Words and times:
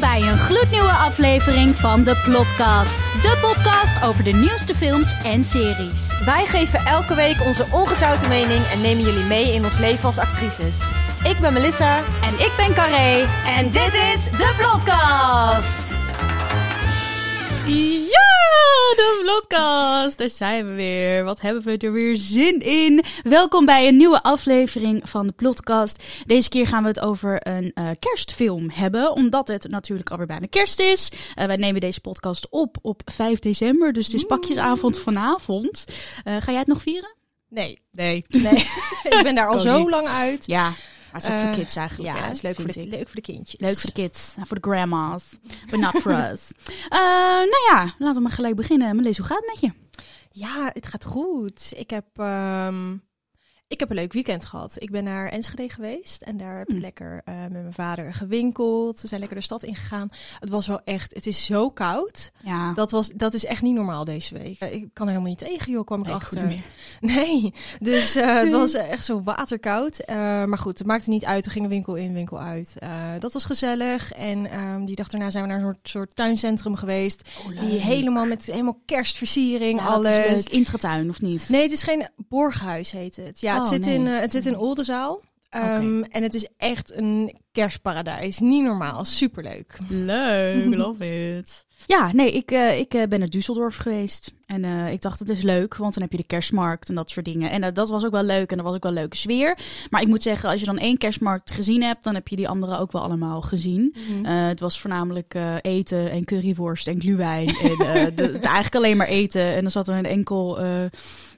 Bij 0.00 0.22
een 0.22 0.38
gloednieuwe 0.38 0.92
aflevering 0.92 1.74
van 1.74 2.04
de 2.04 2.16
Plotcast. 2.24 2.96
De 2.96 3.38
podcast 3.40 4.04
over 4.04 4.24
de 4.24 4.30
nieuwste 4.30 4.74
films 4.74 5.14
en 5.22 5.44
series. 5.44 6.24
Wij 6.24 6.46
geven 6.46 6.78
elke 6.86 7.14
week 7.14 7.40
onze 7.46 7.66
ongezouten 7.70 8.28
mening 8.28 8.64
en 8.64 8.80
nemen 8.80 9.04
jullie 9.04 9.24
mee 9.24 9.52
in 9.52 9.64
ons 9.64 9.78
leven 9.78 10.04
als 10.04 10.18
actrices. 10.18 10.90
Ik 11.24 11.38
ben 11.40 11.52
Melissa. 11.52 12.02
En 12.22 12.34
ik 12.34 12.52
ben 12.56 12.74
Carré. 12.74 13.26
En 13.46 13.70
dit 13.70 13.94
is 13.94 14.24
de 14.24 14.54
Plotcast. 14.56 15.96
De 18.94 19.18
Plotcast. 19.22 20.18
Daar 20.18 20.30
zijn 20.30 20.66
we 20.66 20.74
weer. 20.74 21.24
Wat 21.24 21.40
hebben 21.40 21.62
we 21.62 21.76
er 21.76 21.92
weer 21.92 22.16
zin 22.16 22.60
in. 22.60 23.04
Welkom 23.22 23.64
bij 23.64 23.88
een 23.88 23.96
nieuwe 23.96 24.22
aflevering 24.22 25.08
van 25.08 25.26
de 25.26 25.32
Plotcast. 25.32 26.02
Deze 26.26 26.48
keer 26.48 26.66
gaan 26.66 26.82
we 26.82 26.88
het 26.88 27.00
over 27.00 27.48
een 27.48 27.70
eh, 27.74 27.88
kerstfilm 27.98 28.70
hebben. 28.70 29.12
Omdat 29.12 29.48
het 29.48 29.68
natuurlijk 29.68 30.10
alweer 30.10 30.26
bijna 30.26 30.46
kerst 30.50 30.80
is. 30.80 31.12
Eh, 31.34 31.46
wij 31.46 31.56
nemen 31.56 31.80
deze 31.80 32.00
podcast 32.00 32.46
op 32.50 32.76
op 32.82 33.02
5 33.04 33.38
december. 33.38 33.92
Dus 33.92 34.06
het 34.06 34.14
is 34.14 34.24
pakjesavond 34.24 34.98
vanavond. 34.98 35.84
Eh, 36.24 36.36
ga 36.40 36.50
jij 36.50 36.58
het 36.58 36.66
nog 36.68 36.82
vieren? 36.82 37.14
Nee, 37.48 37.82
Nee. 37.90 38.24
nee. 38.28 38.52
ik 39.16 39.20
ben 39.22 39.34
daar 39.34 39.48
al 39.48 39.58
zo 39.58 39.90
lang 39.90 40.06
uit. 40.06 40.46
Ja, 40.46 40.72
maar 41.14 41.22
het 41.22 41.30
is 41.32 41.36
ook 41.36 41.40
voor 41.44 41.48
Eh, 41.54 41.64
kids 41.64 41.76
eigenlijk. 41.76 42.14
Ja, 42.14 42.20
hè, 42.20 42.26
het 42.26 42.36
is 42.36 42.42
leuk 42.42 42.54
voor, 42.54 42.66
de, 42.66 42.86
leuk 42.86 43.06
voor 43.06 43.14
de 43.14 43.20
kindjes. 43.20 43.60
Leuk 43.60 43.78
voor 43.78 43.90
de 43.94 44.02
kids, 44.02 44.34
voor 44.42 44.60
de 44.60 44.68
grandma's, 44.70 45.24
but 45.70 45.80
not 45.80 45.96
for 46.00 46.12
us. 46.30 46.50
Eh, 46.88 46.98
nou 47.38 47.64
ja, 47.70 47.94
laten 47.98 48.14
we 48.14 48.20
maar 48.20 48.30
gelijk 48.30 48.56
beginnen. 48.56 48.96
Melis, 48.96 49.16
hoe 49.16 49.26
gaat 49.26 49.36
het 49.38 49.46
met 49.46 49.60
je? 49.60 49.72
Ja, 50.30 50.70
het 50.72 50.86
gaat 50.86 51.04
goed. 51.04 51.72
Ik 51.76 51.90
heb, 51.90 52.04
ehm, 52.14 52.96
ik 53.74 53.80
heb 53.80 53.90
een 53.90 53.96
leuk 53.96 54.12
weekend 54.12 54.44
gehad. 54.44 54.74
Ik 54.78 54.90
ben 54.90 55.04
naar 55.04 55.28
Enschede 55.28 55.68
geweest 55.68 56.22
en 56.22 56.36
daar 56.36 56.58
heb 56.58 56.68
ik 56.68 56.74
Mm. 56.74 56.80
lekker 56.80 57.20
eh, 57.24 57.34
met 57.40 57.50
mijn 57.52 57.72
vader 57.72 58.14
gewinkeld. 58.14 59.00
We 59.00 59.08
zijn 59.08 59.20
lekker 59.20 59.38
de 59.38 59.44
stad 59.44 59.62
ingegaan. 59.62 60.08
Het 60.40 60.48
was 60.48 60.66
wel 60.66 60.80
echt, 60.84 61.14
het 61.14 61.26
is 61.26 61.44
zo 61.44 61.70
koud. 61.70 62.30
Ja, 62.42 62.72
Dat, 62.74 62.90
was, 62.90 63.08
dat 63.08 63.34
is 63.34 63.44
echt 63.44 63.62
niet 63.62 63.74
normaal 63.74 64.04
deze 64.04 64.38
week. 64.38 64.58
Eh, 64.60 64.72
Ik 64.74 64.88
kan 64.92 65.06
er 65.06 65.12
helemaal 65.12 65.34
niet 65.36 65.38
tegen, 65.48 65.72
joh, 65.72 65.84
kwam 65.84 66.00
ik 66.00 66.06
nee, 66.06 66.14
achter. 66.14 66.62
Nee, 67.00 67.54
dus 67.80 68.14
eh, 68.14 68.34
het 68.36 68.50
was 68.52 68.72
echt 68.74 69.04
zo 69.04 69.22
waterkoud. 69.22 70.02
Maar 70.46 70.58
goed, 70.58 70.78
het 70.78 70.86
maakte 70.86 71.10
niet 71.10 71.24
uit. 71.24 71.44
We 71.44 71.50
gingen 71.50 71.68
winkel 71.68 71.94
in, 71.94 72.12
winkel 72.12 72.40
uit. 72.40 72.74
Dat 73.18 73.32
was 73.32 73.44
gezellig. 73.44 74.12
En 74.12 74.50
ehm, 74.50 74.84
die 74.84 74.96
dag 74.96 75.08
daarna 75.08 75.30
zijn 75.30 75.42
we 75.44 75.48
naar 75.48 75.58
een 75.58 75.64
soort, 75.64 75.88
soort 75.88 76.14
tuincentrum 76.16 76.74
geweest. 76.76 77.28
Die 77.60 77.80
helemaal 77.80 78.26
met 78.26 78.44
helemaal 78.44 78.78
kerstversiering, 78.86 79.78
Ja, 79.80 79.86
dat 79.86 80.04
is 80.04 80.12
alles. 80.12 80.28
leuk. 80.44 80.48
Intratuin, 80.48 81.08
of 81.08 81.20
niet? 81.20 81.48
Nee, 81.48 81.62
het 81.62 81.72
is 81.72 81.82
geen 81.82 82.08
borghuis 82.28 82.90
heet 82.90 83.16
het. 83.16 83.40
Ja, 83.40 83.56
het, 83.70 83.84
zit, 83.84 83.84
nee. 83.84 83.94
in, 83.94 84.06
eh, 84.06 84.20
het 84.20 84.32
zit 84.32 84.46
in 84.46 84.56
Oldenzaal. 84.56 85.20
Ehm, 85.48 86.02
En 86.02 86.22
het 86.22 86.34
is 86.34 86.48
echt 86.56 86.92
een 86.92 87.36
kerstparadijs. 87.52 88.38
Niet 88.38 88.62
normaal. 88.62 89.04
Superleuk. 89.04 89.78
Leuk, 89.88 90.74
love 90.76 91.36
it. 91.36 91.66
Ja, 91.86 92.12
nee, 92.12 92.32
ik, 92.32 92.50
eh, 92.50 92.78
ik 92.78 92.94
eh, 92.94 93.06
ben 93.08 93.18
naar 93.18 93.28
Düsseldorf 93.36 93.76
geweest. 93.76 94.32
En 94.46 94.64
eh, 94.64 94.92
ik 94.92 95.00
dacht, 95.02 95.18
het 95.18 95.28
is 95.28 95.42
leuk, 95.42 95.76
want 95.76 95.94
dan 95.94 96.02
heb 96.02 96.12
je 96.12 96.18
de 96.18 96.26
kerstmarkt 96.26 96.88
en 96.88 96.94
dat 96.94 97.10
soort 97.10 97.24
dingen. 97.24 97.50
En 97.50 97.62
eh, 97.62 97.72
dat 97.72 97.88
was 97.88 98.04
ook 98.04 98.10
wel 98.10 98.22
leuk 98.22 98.50
en 98.50 98.56
dat 98.56 98.66
was 98.66 98.74
ook 98.74 98.82
wel 98.82 98.92
een 98.92 98.98
leuke 98.98 99.16
sfeer. 99.16 99.58
Maar 99.90 100.00
ik 100.02 100.08
moet 100.08 100.22
zeggen, 100.22 100.48
als 100.50 100.60
je 100.60 100.66
dan 100.66 100.78
één 100.78 100.98
kerstmarkt 100.98 101.50
gezien 101.50 101.82
hebt, 101.82 102.04
dan 102.04 102.14
heb 102.14 102.28
je 102.28 102.36
die 102.36 102.48
andere 102.48 102.78
ook 102.78 102.92
wel 102.92 103.02
allemaal 103.02 103.40
gezien. 103.42 103.94
Eh, 104.22 104.46
het 104.46 104.60
was 104.60 104.80
voornamelijk 104.80 105.34
eten 105.60 106.10
en 106.10 106.24
curryworst 106.24 106.86
en 106.88 107.00
glühwein. 107.00 107.48
en 107.48 108.14
de, 108.16 108.22
het 108.22 108.44
eigenlijk 108.44 108.74
alleen 108.74 108.96
maar 108.96 109.06
eten. 109.06 109.54
En 109.54 109.62
dan 109.62 109.70
zat 109.70 109.88
er 109.88 109.96
een 109.96 110.04
enkel 110.06 110.58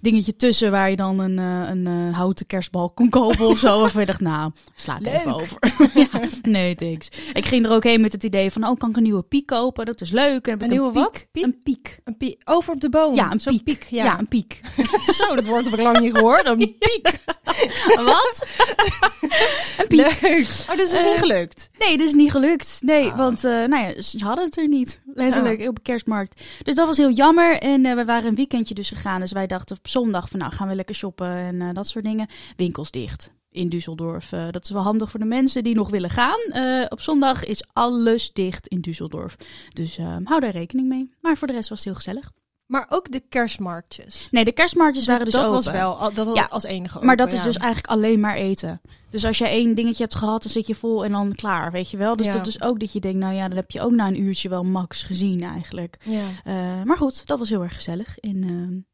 dingetje 0.00 0.36
tussen 0.36 0.70
waar 0.70 0.90
je 0.90 0.96
dan 0.96 1.18
een, 1.18 1.38
een 1.38 2.12
houten 2.12 2.46
kerstbal 2.46 2.90
kon 2.90 3.08
kopen 3.10 3.46
of 3.46 3.58
zo. 3.58 3.74
Of 3.86 3.94
je 3.98 4.06
dacht, 4.06 4.20
nou, 4.20 4.52
sla 4.76 4.98
ik 4.98 5.06
even 5.06 5.34
over. 5.34 5.58
ja, 6.12 6.20
nee, 6.42 6.74
thanks. 6.74 7.08
Ik 7.32 7.44
ging 7.46 7.64
er 7.64 7.70
ook 7.72 7.84
heen 7.84 8.00
met 8.00 8.12
het 8.12 8.24
idee 8.24 8.50
van, 8.50 8.66
oh, 8.66 8.76
kan 8.78 8.90
ik 8.90 8.96
een 8.96 9.02
nieuwe 9.02 9.22
piek 9.22 9.46
kopen? 9.46 9.86
Dat 9.86 10.00
is 10.00 10.10
leuk. 10.10 10.44
En 10.46 10.50
heb 10.50 10.60
Een 10.60 10.66
ik 10.66 10.72
nieuwe 10.72 10.92
piek. 10.92 11.02
wat? 11.02 11.26
Piek? 11.32 11.44
Een 11.44 11.58
piek. 11.62 11.98
Een 12.04 12.16
pie- 12.16 12.38
Over 12.44 12.72
op 12.74 12.80
de 12.80 12.88
boom. 12.96 13.14
Ja, 13.14 13.32
een 13.44 13.62
piek. 13.64 13.86
Ja. 13.90 14.04
Ja. 14.04 14.18
een 14.18 14.28
piek. 14.28 14.60
Zo, 15.18 15.34
dat 15.34 15.44
woord 15.46 15.64
heb 15.64 15.74
ik 15.74 15.80
lang 15.80 15.98
niet 16.00 16.14
gehoord. 16.16 16.48
Een 16.48 16.56
piek. 16.78 17.20
Wat? 18.12 18.46
een 19.78 19.86
piek. 19.88 19.98
Leuk. 20.00 20.12
Oh, 20.22 20.30
dus 20.30 20.66
het 20.66 20.80
is 20.80 20.92
Eh, 20.92 21.04
niet 21.10 21.18
gelukt. 21.18 21.70
Nee, 21.78 21.96
is 21.96 22.12
niet 22.12 22.30
gelukt. 22.30 22.78
Nee, 22.80 23.08
Ah. 23.10 23.16
want 23.16 23.44
eh, 23.44 23.50
nou 23.64 23.76
ja, 23.86 24.00
ze 24.02 24.24
hadden 24.24 24.44
het 24.44 24.56
er 24.58 24.68
niet. 24.68 25.00
Letterlijk 25.14 25.68
op 25.68 25.74
de 25.74 25.82
kerstmarkt. 25.82 26.42
Dus 26.62 26.74
dat 26.74 26.86
was 26.86 26.96
heel 26.96 27.10
jammer. 27.10 27.58
En 27.58 27.86
eh, 27.86 27.94
we 27.94 28.04
waren 28.04 28.28
een 28.28 28.34
weekendje 28.34 28.74
dus 28.74 28.88
gegaan. 28.88 29.20
Dus 29.20 29.32
wij 29.32 29.46
dachten 29.46 29.76
op 29.76 29.88
zondag 29.88 30.28
van 30.28 30.38
nou 30.38 30.52
gaan 30.52 30.68
we 30.68 30.74
lekker 30.74 30.94
shoppen 30.94 31.26
en 31.36 31.60
eh, 31.62 31.68
dat 31.72 31.86
soort 31.88 32.04
dingen. 32.04 32.28
Winkels 32.56 32.90
dicht 32.90 33.34
in 33.50 33.68
Düsseldorf. 33.74 34.30
Eh, 34.30 34.46
dat 34.50 34.64
is 34.64 34.70
wel 34.70 34.82
handig 34.82 35.10
voor 35.10 35.20
de 35.20 35.26
mensen 35.26 35.62
die 35.64 35.74
nog 35.74 35.90
willen 35.90 36.10
gaan. 36.10 36.40
Eh, 36.52 36.84
op 36.88 37.00
zondag 37.00 37.44
is 37.44 37.62
alles 37.72 38.32
dicht 38.32 38.66
in 38.68 38.84
Düsseldorf. 38.88 39.34
Dus 39.72 39.98
eh, 39.98 40.16
hou 40.24 40.40
daar 40.40 40.50
rekening 40.50 40.88
mee. 40.88 41.10
Maar 41.20 41.36
voor 41.36 41.46
de 41.46 41.52
rest 41.52 41.68
was 41.68 41.78
het 41.78 41.86
heel 41.86 41.96
gezellig. 41.96 42.30
Maar 42.66 42.86
ook 42.88 43.10
de 43.12 43.20
kerstmarktjes. 43.28 44.28
Nee, 44.30 44.44
de 44.44 44.52
kerstmarktjes 44.52 45.06
waren 45.06 45.24
dus 45.24 45.34
dat 45.34 45.42
open. 45.42 45.54
was 45.54 45.66
wel, 45.70 46.12
dat 46.14 46.26
was 46.26 46.34
Ja. 46.36 46.46
als 46.50 46.62
enige 46.64 47.04
Maar 47.04 47.16
dat 47.16 47.32
is 47.32 47.42
dus 47.42 47.56
eigenlijk 47.56 47.86
alleen 47.92 48.20
maar 48.20 48.34
eten. 48.36 48.80
Dus 49.10 49.24
als 49.24 49.38
je 49.38 49.48
één 49.48 49.74
dingetje 49.74 50.02
hebt 50.02 50.14
gehad, 50.14 50.42
dan 50.42 50.52
zit 50.52 50.66
je 50.66 50.74
vol 50.74 51.04
en 51.04 51.12
dan 51.12 51.34
klaar, 51.34 51.72
weet 51.72 51.90
je 51.90 51.96
wel. 51.96 52.16
Dus 52.16 52.26
Ja. 52.26 52.32
dat 52.32 52.46
is 52.46 52.62
ook 52.62 52.80
dat 52.80 52.92
je 52.92 53.00
denkt, 53.00 53.18
nou 53.18 53.34
ja, 53.34 53.48
dan 53.48 53.56
heb 53.56 53.70
je 53.70 53.80
ook 53.80 53.90
na 53.90 54.06
een 54.06 54.20
uurtje 54.20 54.48
wel 54.48 54.64
max 54.64 55.02
gezien 55.02 55.42
eigenlijk. 55.42 55.96
Ja. 56.04 56.24
Eh, 56.44 56.82
maar 56.84 56.96
goed, 56.96 57.26
dat 57.26 57.38
was 57.38 57.48
heel 57.48 57.62
erg 57.62 57.74
gezellig. 57.74 58.18
En 58.18 58.42
eh, 58.42 58.84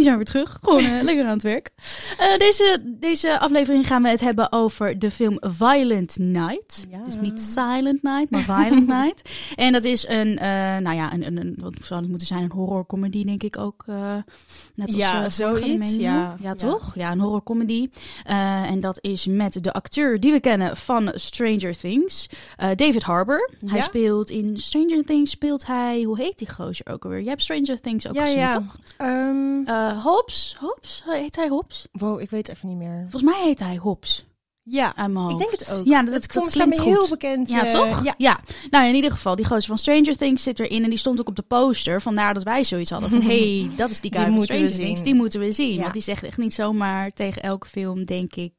die 0.00 0.08
zijn 0.08 0.16
weer 0.16 0.26
terug. 0.26 0.58
Gewoon 0.62 0.84
eh, 0.84 1.02
lekker 1.02 1.24
aan 1.24 1.30
het 1.32 1.42
werk. 1.42 1.70
Eh, 2.18 2.38
deze, 2.38 2.82
deze 2.84 3.38
aflevering 3.38 3.86
gaan 3.86 4.02
we 4.02 4.08
het 4.08 4.20
hebben 4.20 4.52
over 4.52 4.98
de 4.98 5.10
film 5.10 5.36
Violent 5.40 6.18
Night. 6.18 6.86
Ja. 6.90 7.04
Dus 7.04 7.20
niet 7.20 7.40
Silent 7.40 8.02
Night, 8.02 8.30
maar 8.30 8.42
Violent 8.42 8.86
Night. 9.00 9.22
En 9.56 9.72
dat 9.72 9.84
is 9.84 10.08
een, 10.08 10.38
eh, 10.38 10.48
nou 10.76 10.96
ja, 10.96 11.12
een, 11.12 11.26
een, 11.26 11.36
een, 11.36 11.54
wat 11.58 11.72
zou 11.82 12.00
het 12.00 12.08
moeten 12.08 12.26
zijn? 12.26 12.42
Een 12.42 12.50
horrorcomedy, 12.52 13.24
denk 13.24 13.42
ik 13.42 13.58
ook. 13.58 13.84
net 13.86 14.86
als 14.86 14.94
Ja, 14.96 15.28
zoiets, 15.28 15.96
ja. 15.96 16.36
ja, 16.40 16.54
toch? 16.54 16.92
Ja, 16.94 17.12
een 17.12 17.20
horrorcomedy. 17.20 17.88
En 18.24 18.80
dat 18.80 18.98
is 19.00 19.26
met 19.26 19.64
de 19.64 19.72
acteur 19.72 20.20
die 20.20 20.32
we 20.32 20.40
kennen 20.40 20.76
van 20.76 21.12
Stranger 21.14 21.76
Things, 21.76 22.28
David 22.56 23.02
Harbour. 23.02 23.50
Hij 23.66 23.76
Ja? 23.78 23.82
speelt 23.82 24.30
in 24.30 24.56
Stranger 24.58 25.04
Things, 25.04 25.30
speelt 25.30 25.66
hij, 25.66 26.02
hoe 26.02 26.18
heet 26.20 26.38
die 26.38 26.48
gozer 26.50 26.86
ook 26.92 27.04
alweer? 27.04 27.22
Je 27.22 27.28
hebt 27.28 27.42
Stranger 27.42 27.80
Things 27.80 28.08
ook 28.08 28.18
gezien, 28.18 28.38
ja. 28.38 28.52
toch? 28.52 28.76
Ehm, 28.96 29.64
Eh 29.90 30.02
Hobbs? 30.04 30.56
Hobbs? 30.60 31.02
Heet 31.06 31.36
hij 31.36 31.48
Hobbs? 31.48 31.86
wow, 31.92 32.20
ik 32.20 32.30
weet 32.30 32.48
even 32.48 32.68
niet 32.68 32.76
meer. 32.76 33.06
Volgens 33.10 33.22
mij 33.32 33.42
heet 33.42 33.58
hij 33.58 33.76
Hobbs. 33.76 34.28
Ja, 34.62 34.96
Aan 34.96 35.12
mijn 35.12 35.28
ik 35.28 35.38
denk 35.38 35.50
het 35.50 35.70
ook. 35.70 35.86
Ja, 35.86 36.02
dat, 36.02 36.12
dat, 36.12 36.26
komt 36.26 36.48
klinkt 36.52 36.78
goed. 36.78 36.86
heel 36.94 37.08
bekend. 37.08 37.48
Ja, 37.50 37.64
eh, 37.66 37.72
toch? 37.72 38.04
Ja. 38.04 38.14
Ja. 38.18 38.40
Nou, 38.70 38.86
in 38.88 38.94
ieder 38.94 39.10
geval, 39.10 39.36
die 39.36 39.44
gozer 39.44 39.68
van 39.68 39.78
Stranger 39.78 40.16
Things 40.16 40.42
zit 40.42 40.58
erin. 40.58 40.84
En 40.84 40.90
die 40.90 40.98
stond 40.98 41.20
ook 41.20 41.28
op 41.28 41.36
de 41.36 41.42
poster. 41.42 42.02
Vandaar 42.02 42.34
dat 42.34 42.42
wij 42.42 42.64
zoiets 42.64 42.90
hadden 42.90 43.10
van... 43.10 43.22
hey, 43.30 43.70
dat 43.76 43.90
is 43.90 44.00
die 44.00 44.10
guy 44.10 44.20
Die 44.20 44.28
van 44.28 44.38
moeten 44.38 44.60
we 44.60 44.66
Stranger 44.66 44.84
Things. 44.84 44.98
zien. 44.98 45.04
Die 45.04 45.14
moeten 45.14 45.40
we 45.40 45.52
zien. 45.52 45.74
Ja. 45.74 45.80
Want 45.80 45.92
die 45.92 46.02
zegt 46.02 46.22
echt 46.22 46.38
niet 46.38 46.54
zomaar 46.54 47.10
tegen 47.12 47.42
elke 47.42 47.66
film, 47.66 48.04
denk 48.04 48.34
ik... 48.34 48.52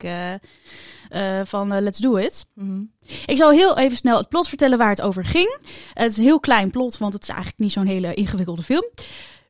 eh, 1.09 1.41
van 1.44 1.81
let's 1.81 2.00
do 2.00 2.16
it. 2.16 2.46
Mhm. 2.56 2.81
Ik 3.25 3.38
zal 3.38 3.50
heel 3.50 3.78
even 3.78 3.97
snel 3.97 4.18
het 4.18 4.30
plot 4.30 4.47
vertellen 4.47 4.78
waar 4.78 4.90
het 4.90 5.02
over 5.02 5.25
ging. 5.25 5.58
Het 5.94 6.12
is 6.12 6.18
een 6.18 6.24
heel 6.24 6.40
klein 6.40 6.72
plot, 6.72 6.97
want 6.97 7.14
het 7.14 7.24
is 7.24 7.30
eigenlijk 7.30 7.59
niet 7.59 7.72
zo'n 7.72 7.86
hele 7.86 8.14
ingewikkelde 8.14 8.64
film. 8.64 8.86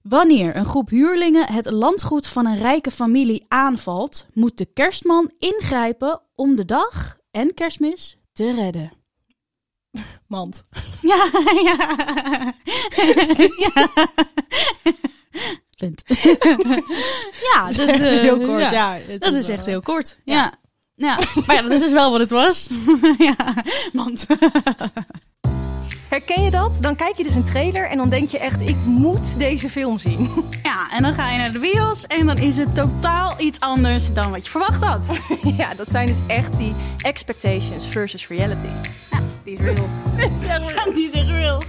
Wanneer 0.04 0.56
een 0.56 0.66
groep 0.66 0.90
huurlingen 0.90 1.52
het 1.52 1.72
landgoed 1.72 2.28
van 2.28 2.46
een 2.46 2.58
rijke 2.58 2.92
familie 2.92 3.46
aanvalt, 3.48 4.28
moet 4.34 4.58
de 4.58 4.66
kerstman 4.66 5.32
ingrijpen 5.38 6.22
om 6.36 6.56
de 6.56 6.66
dag 6.66 7.18
en 7.32 7.54
kerstmis 7.54 8.18
te 8.34 8.54
redden. 8.54 8.92
Mand. 10.28 10.64
Ja, 11.02 11.30
ja. 11.70 12.54
ja. 13.58 13.90
Punt. 15.78 16.04
ja, 17.54 17.66
dat, 17.76 17.88
echt 17.90 18.04
eh, 18.04 18.20
heel 18.20 18.40
kort. 18.40 18.62
ja. 18.72 18.98
Dat 19.20 19.34
is 19.34 19.48
wel- 19.48 19.56
echt 19.56 19.66
heel 19.66 19.82
kort. 19.82 20.20
Ja. 20.26 20.54
ja. 20.96 21.20
Maar 21.48 21.56
ja, 21.56 21.62
dat 21.62 21.72
is 21.72 21.80
dus 21.80 21.92
wel 21.92 22.12
wat 22.12 22.20
het 22.20 22.30
was. 22.30 22.68
ja, 23.18 23.36
want... 23.94 24.26
Herken 26.12 26.44
je 26.44 26.52
dat? 26.52 26.72
Dan 26.82 26.96
kijk 26.96 27.16
je 27.18 27.24
dus 27.24 27.36
een 27.36 27.44
trailer 27.44 27.90
en 27.90 27.98
dan 27.98 28.10
denk 28.10 28.30
je 28.30 28.40
echt, 28.40 28.62
ik 28.62 28.76
moet 28.86 29.38
deze 29.38 29.70
film 29.70 29.98
zien. 29.98 30.30
Ja, 30.64 30.92
en 30.92 31.04
dan 31.04 31.14
ga 31.14 31.30
je 31.32 31.38
naar 31.38 31.52
de 31.52 31.60
bios 31.60 32.08
en 32.08 32.26
dan 32.26 32.38
is 32.38 32.58
het 32.58 32.76
totaal 32.76 33.40
iets 33.40 33.60
anders 33.60 34.14
dan 34.14 34.32
wat 34.32 34.44
je 34.44 34.50
verwacht 34.50 34.84
had. 34.84 35.20
ja, 35.58 35.74
dat 35.74 35.90
zijn 35.90 36.06
dus 36.08 36.18
echt 36.28 36.58
die 36.58 36.74
expectations 37.02 37.88
versus 37.88 38.28
reality. 38.28 38.68
Die 39.44 39.58
is 39.58 39.62
real. 39.64 39.88
Die 40.94 41.12
is 41.12 41.28
real. 41.28 41.62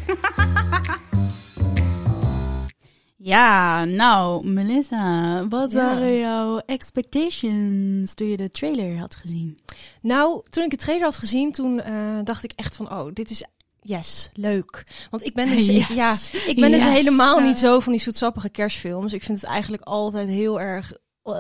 Ja, 3.17 3.85
nou, 3.85 4.47
Melissa, 4.47 5.49
wat 5.49 5.73
Ja. 5.73 5.85
waren 5.87 6.19
jouw 6.19 6.59
expectations 6.67 8.15
toen 8.15 8.29
je 8.29 8.37
de 8.37 8.51
trailer 8.51 8.99
had 8.99 9.17
gezien? 9.17 9.59
Nou, 10.01 10.43
toen 10.51 10.65
ik 10.65 10.71
de 10.71 10.77
trailer 10.77 11.05
had 11.05 11.17
gezien, 11.17 11.53
toen 11.53 11.81
eh, 11.81 11.95
dacht 12.25 12.45
ik 12.45 12.53
echt 12.57 12.77
van, 12.77 12.93
oh, 12.93 13.13
dit 13.13 13.31
is 13.31 13.45
yes, 13.83 14.31
leuk. 14.35 14.85
Want 15.11 15.25
ik 15.25 15.35
ben 15.35 15.49
dus, 15.49 15.69
ik- 15.79 15.89
ja, 15.89 16.17
ik 16.47 16.57
ben 16.61 16.71
dus 16.71 16.83
helemaal 16.83 17.39
niet 17.41 17.59
zo 17.59 17.81
van 17.81 17.93
die 17.93 18.01
zoetsappige 18.01 18.49
kerstfilms. 18.49 19.13
Ik 19.13 19.23
vind 19.23 19.41
het 19.41 19.51
eigenlijk 19.51 19.83
altijd 19.83 20.29
heel 20.29 20.61
erg. 20.61 20.93
eh, 21.23 21.35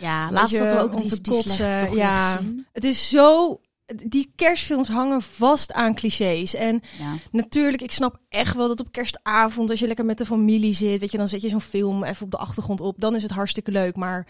Ja, 0.00 0.32
laatst 0.32 0.58
hadden 0.58 0.76
we 0.76 0.82
ook 0.82 0.98
die, 0.98 1.20
die 1.20 1.42
slechte 1.42 1.86
toch 1.86 1.96
ja. 1.96 2.40
Het 2.72 2.84
is 2.84 3.08
zo 3.08 3.60
die 4.06 4.32
kerstfilms 4.36 4.88
hangen 4.88 5.22
vast 5.22 5.72
aan 5.72 5.94
clichés. 5.94 6.54
En 6.54 6.80
Ja. 6.98 7.14
natuurlijk, 7.30 7.82
ik 7.82 7.92
snap 7.92 8.18
echt 8.28 8.54
wel 8.56 8.68
dat 8.68 8.80
op 8.80 8.92
kerstavond, 8.92 9.70
als 9.70 9.78
je 9.80 9.86
lekker 9.86 10.04
met 10.04 10.18
de 10.18 10.26
familie 10.26 10.74
zit, 10.74 11.00
weet 11.00 11.10
je, 11.10 11.18
dan 11.18 11.28
zet 11.28 11.40
je 11.42 11.48
zo'n 11.48 11.60
film 11.60 12.04
even 12.04 12.24
op 12.24 12.30
de 12.30 12.36
achtergrond 12.36 12.80
op. 12.80 12.94
Dan 13.00 13.14
is 13.16 13.22
het 13.22 13.30
hartstikke 13.30 13.70
leuk. 13.70 13.96
Maar 13.96 14.26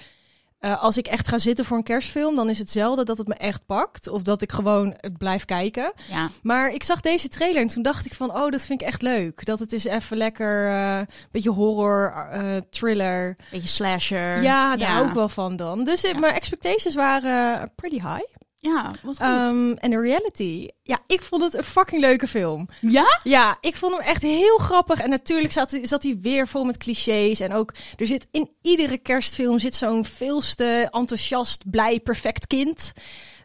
eh, 0.58 0.82
als 0.82 0.96
ik 0.96 1.06
echt 1.06 1.28
ga 1.28 1.38
zitten 1.38 1.64
voor 1.64 1.76
een 1.76 1.82
kerstfilm, 1.82 2.34
dan 2.34 2.48
is 2.48 2.58
het 2.58 2.70
zelden 2.70 3.06
dat 3.06 3.18
het 3.18 3.28
me 3.28 3.34
echt 3.34 3.66
pakt. 3.66 4.08
Of 4.08 4.22
dat 4.22 4.42
ik 4.42 4.52
gewoon 4.52 4.94
eh, 4.94 5.10
blijf 5.18 5.44
kijken. 5.44 5.92
ja. 6.10 6.28
Maar 6.42 6.70
ik 6.70 6.82
zag 6.82 7.00
deze 7.00 7.28
trailer 7.28 7.60
en 7.62 7.66
toen 7.68 7.82
dacht 7.82 8.06
ik 8.06 8.14
van, 8.14 8.30
oh, 8.34 8.50
dat 8.50 8.62
vind 8.64 8.80
ik 8.80 8.86
echt 8.86 9.02
leuk. 9.02 9.44
Dat 9.44 9.58
het 9.58 9.72
is 9.72 9.84
even 9.84 10.16
lekker, 10.16 10.70
een 10.70 11.06
beetje 11.30 11.50
horror, 11.50 12.12
eh, 12.30 12.56
thriller. 12.70 13.36
Beetje 13.50 13.68
slasher. 13.68 14.42
Ja, 14.42 14.76
daar 14.76 14.90
hou 14.90 15.08
ik 15.08 15.14
wel 15.14 15.28
van 15.28 15.56
dan. 15.56 15.84
Dus 15.84 16.00
Ja. 16.00 16.18
mijn 16.18 16.34
expectations 16.34 16.94
waren 16.94 17.72
pretty 17.74 17.96
high. 18.00 18.36
Ja, 18.60 18.82
wat 19.02 19.16
goed. 19.16 19.18
Ehm, 19.26 19.72
en 19.72 19.90
de 19.90 20.00
reality, 20.00 20.68
ja, 20.82 20.98
ik 21.06 21.22
vond 21.22 21.42
het 21.42 21.54
een 21.54 21.64
fucking 21.64 22.00
leuke 22.00 22.26
film. 22.26 22.68
ja? 22.80 23.20
Ja, 23.22 23.58
ik 23.60 23.76
vond 23.76 23.92
hem 23.92 24.02
echt 24.02 24.22
heel 24.22 24.56
grappig. 24.58 25.00
En 25.00 25.10
natuurlijk 25.10 25.52
zat, 25.52 25.70
hij- 25.70 25.86
zat 25.86 26.02
hij 26.02 26.18
weer 26.20 26.48
vol 26.48 26.64
met 26.64 26.76
clichés. 26.76 27.40
En 27.40 27.52
ook, 27.52 27.74
er 27.96 28.06
zit 28.06 28.26
in 28.30 28.50
iedere 28.62 28.98
kerstfilm 28.98 29.58
zit 29.58 29.74
zo'n 29.74 30.04
veelste 30.04 30.88
enthousiast, 30.90 31.70
blij, 31.70 32.00
perfect 32.00 32.46
kind. 32.46 32.92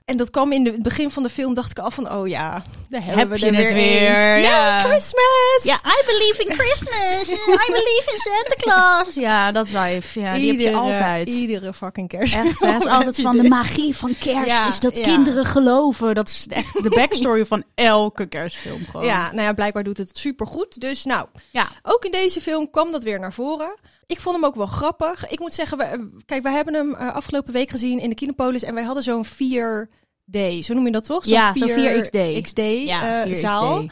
En 0.05 0.17
dat 0.17 0.29
kwam 0.29 0.51
in 0.51 0.63
de- 0.63 0.71
het 0.71 0.81
begin 0.83 1.09
van 1.11 1.23
de 1.23 1.29
film, 1.29 1.53
dacht 1.53 1.71
ik 1.71 1.79
al 1.79 1.91
van, 1.91 2.11
oh 2.11 2.27
ja, 2.27 2.63
daar 2.89 3.01
hebben 3.03 3.19
Heb 3.19 3.29
we 3.29 3.45
je 3.45 3.51
er 3.51 3.55
het 3.63 3.71
weer. 3.73 4.37
ja. 4.37 4.81
Christmas! 4.81 5.59
Ja, 5.63 5.75
I 5.75 6.03
believe 6.05 6.43
in 6.45 6.55
Christmas. 6.55 7.27
I 7.67 7.71
believe 7.71 8.09
in 8.11 8.17
Santa 8.17 8.55
Claus. 8.57 9.13
Ja, 9.23 9.51
dat 9.51 9.69
wijf. 9.69 10.13
Ja, 10.13 10.33
die 10.33 10.47
heb 10.51 10.59
je 10.59 10.73
altijd. 10.73 11.27
Iedere 11.29 11.73
fucking 11.73 12.07
kerst. 12.09 12.35
Echt, 12.35 12.59
hè? 12.61 12.67
het 12.71 12.81
is 12.85 12.91
altijd 12.97 13.21
van 13.21 13.37
de 13.37 13.47
magie 13.47 13.95
van 13.95 14.15
kerst. 14.19 14.47
Ja, 14.49 14.67
is 14.67 14.79
dat 14.79 14.97
ja. 14.97 15.03
kinderen 15.03 15.45
geloven. 15.45 16.15
Dat 16.15 16.29
is 16.29 16.47
echt 16.49 16.83
de 16.83 16.89
backstory 16.89 17.45
van 17.45 17.63
elke 17.75 18.25
kerstfilm 18.25 18.85
gewoon. 18.91 19.05
Ja, 19.05 19.31
nou 19.31 19.41
ja, 19.43 19.53
blijkbaar 19.53 19.83
doet 19.83 19.97
het 19.97 20.17
supergoed. 20.17 20.79
Dus 20.81 21.03
nou, 21.03 21.27
Ja. 21.51 21.67
ook 21.81 22.05
in 22.05 22.11
deze 22.11 22.41
film 22.41 22.69
kwam 22.71 22.91
dat 22.91 23.03
weer 23.03 23.19
naar 23.19 23.33
voren. 23.33 23.75
Ik 24.13 24.19
vond 24.19 24.35
hem 24.35 24.45
ook 24.45 24.55
wel 24.55 24.65
grappig. 24.65 25.29
Ik 25.29 25.39
moet 25.39 25.53
zeggen, 25.53 25.77
we, 25.77 26.09
kijk, 26.25 26.43
wij 26.43 26.53
hebben 26.53 26.73
hem 26.73 26.95
eh, 26.95 27.15
afgelopen 27.15 27.53
week 27.53 27.69
gezien 27.69 27.99
in 27.99 28.09
de 28.09 28.15
Kinopolis. 28.15 28.63
En 28.63 28.73
wij 28.73 28.83
hadden 28.83 29.03
zo'n 29.03 29.25
4D, 29.25 30.39
zo 30.59 30.73
noem 30.73 30.85
je 30.85 30.91
dat 30.91 31.05
toch? 31.05 31.25
Ja, 31.25 31.53
zo'n 31.55 31.69
4XD. 31.69 32.41
XD 32.41 32.57
Ja, 32.85 33.23
eh, 33.23 33.31
4XD. 33.31 33.39
zaal. 33.39 33.85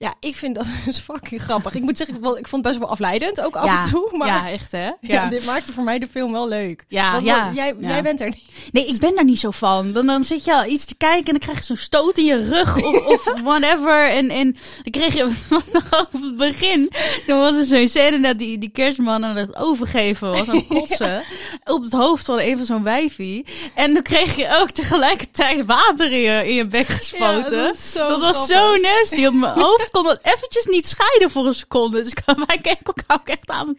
Ja, 0.00 0.14
ik 0.20 0.36
vind 0.36 0.54
dat 0.54 0.66
dus 0.84 0.98
fucking 0.98 1.42
grappig. 1.42 1.74
Ik 1.74 1.82
moet 1.82 1.96
zeggen, 1.96 2.16
ik 2.16 2.48
vond 2.48 2.50
het 2.50 2.62
best 2.62 2.78
wel 2.78 2.88
afleidend, 2.88 3.40
ook 3.40 3.56
af 3.56 3.64
Ja, 3.64 3.82
en 3.82 3.90
toe. 3.90 4.16
Maar 4.16 4.28
ja, 4.28 4.50
echt 4.50 4.72
hè? 4.72 4.78
ja. 4.84 4.94
Ja. 5.00 5.28
dit 5.28 5.44
maakte 5.44 5.72
voor 5.72 5.84
mij 5.84 5.98
de 5.98 6.08
film 6.10 6.32
wel 6.32 6.48
leuk. 6.48 6.84
Ja, 6.88 7.12
Want, 7.12 7.24
ja, 7.24 7.50
jij, 7.54 7.74
jij 7.80 8.02
bent 8.02 8.20
er 8.20 8.26
niet. 8.26 8.44
Nee, 8.72 8.86
ik 8.86 8.98
ben 8.98 9.14
daar 9.14 9.24
niet 9.24 9.38
zo 9.38 9.50
van. 9.50 9.92
Dan, 9.92 10.06
dan 10.06 10.24
zit 10.24 10.44
je 10.44 10.54
al 10.54 10.64
iets 10.64 10.84
te 10.84 10.94
kijken 10.94 11.24
en 11.24 11.32
dan 11.32 11.38
krijg 11.38 11.58
je 11.58 11.64
zo'n 11.64 11.76
stoot 11.76 12.18
in 12.18 12.24
je 12.24 12.48
rug 12.48 12.82
of, 12.82 13.06
of 13.14 13.40
whatever. 13.42 14.08
En, 14.10 14.30
en 14.30 14.56
dan 14.82 15.02
kreeg 15.02 15.14
je 15.14 15.34
nog 15.50 16.00
op 16.00 16.12
het 16.12 16.36
begin. 16.36 16.92
Toen 17.26 17.38
was 17.38 17.56
er 17.56 17.64
zo'n 17.64 17.88
scène 17.88 18.20
dat 18.20 18.38
die, 18.38 18.58
die 18.58 18.70
kerstman 18.70 19.24
aan 19.24 19.36
het 19.36 19.56
overgeven 19.56 20.30
was, 20.30 20.48
aan 20.48 20.56
het 20.56 20.66
kotsen. 20.66 21.24
Op 21.64 21.82
het 21.82 21.92
hoofd 21.92 22.24
van 22.24 22.40
een 22.40 22.56
van 22.56 22.66
zo'n 22.66 22.82
wijfie. 22.82 23.46
En 23.74 23.94
dan 23.94 24.02
kreeg 24.02 24.36
je 24.36 24.58
ook 24.60 24.70
tegelijkertijd 24.70 25.64
water 25.64 26.12
in 26.12 26.18
je, 26.18 26.48
in 26.48 26.54
je 26.54 26.66
bek 26.66 26.86
gespoten. 26.86 27.62
Dat 27.62 27.74
is 27.74 27.92
zo 27.92 28.08
dat 28.08 28.20
was 28.20 28.46
zo 28.46 28.76
nasty. 28.76 29.26
Op 29.26 29.34
mijn 29.34 29.58
hoofd 29.58 29.87
kon 29.90 30.04
dat 30.04 30.18
eventjes 30.22 30.64
niet 30.66 30.86
scheiden 30.88 31.30
voor 31.30 31.46
een 31.46 31.54
seconde. 31.54 32.02
Dus 32.02 32.12
wij 32.46 32.58
keken 32.58 32.78
elkaar 32.82 33.18
ook 33.20 33.28
echt 33.28 33.50
aan. 33.50 33.78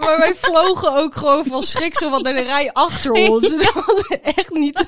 Maar 0.00 0.18
wij 0.18 0.34
vlogen 0.34 0.92
ook 0.92 1.16
gewoon 1.16 1.44
van 1.44 1.62
schrik 1.62 1.96
zo 1.98 2.10
wat 2.10 2.22
naar 2.22 2.32
de 2.34 2.40
rij 2.42 2.72
achter 2.72 3.12
ons. 3.12 3.48
Dat 3.64 3.72
was 3.74 4.04
echt 4.22 4.50
niet, 4.50 4.86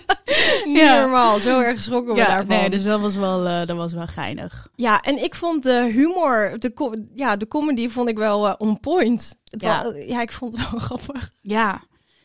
niet 0.64 0.76
Ja. 0.78 1.00
normaal. 1.00 1.38
Zo 1.38 1.60
erg 1.60 1.76
geschrokken 1.76 2.14
we 2.14 2.18
Ja, 2.20 2.26
daarvan. 2.26 2.46
nee, 2.46 2.70
dus 2.70 2.82
dat 2.82 3.00
was 3.00 3.14
wel, 3.16 3.46
eh, 3.46 3.66
dat 3.66 3.76
was 3.76 3.92
wel 3.92 4.06
geinig. 4.06 4.68
Ja, 4.76 5.00
en 5.00 5.22
ik 5.22 5.34
vond 5.34 5.62
de 5.62 5.90
humor, 5.92 6.56
de, 6.58 7.02
ja, 7.14 7.36
de 7.36 7.48
comedy 7.48 7.88
vond 7.88 8.08
ik 8.08 8.18
wel 8.18 8.48
eh, 8.48 8.54
on 8.58 8.80
point. 8.80 9.36
Het 9.44 9.62
Ja. 9.62 9.82
wa- 9.82 9.92
ja, 10.06 10.20
ik 10.20 10.32
vond 10.32 10.56
het 10.58 10.70
wel 10.70 10.80
grappig. 10.88 11.30
Ja. 11.40 11.82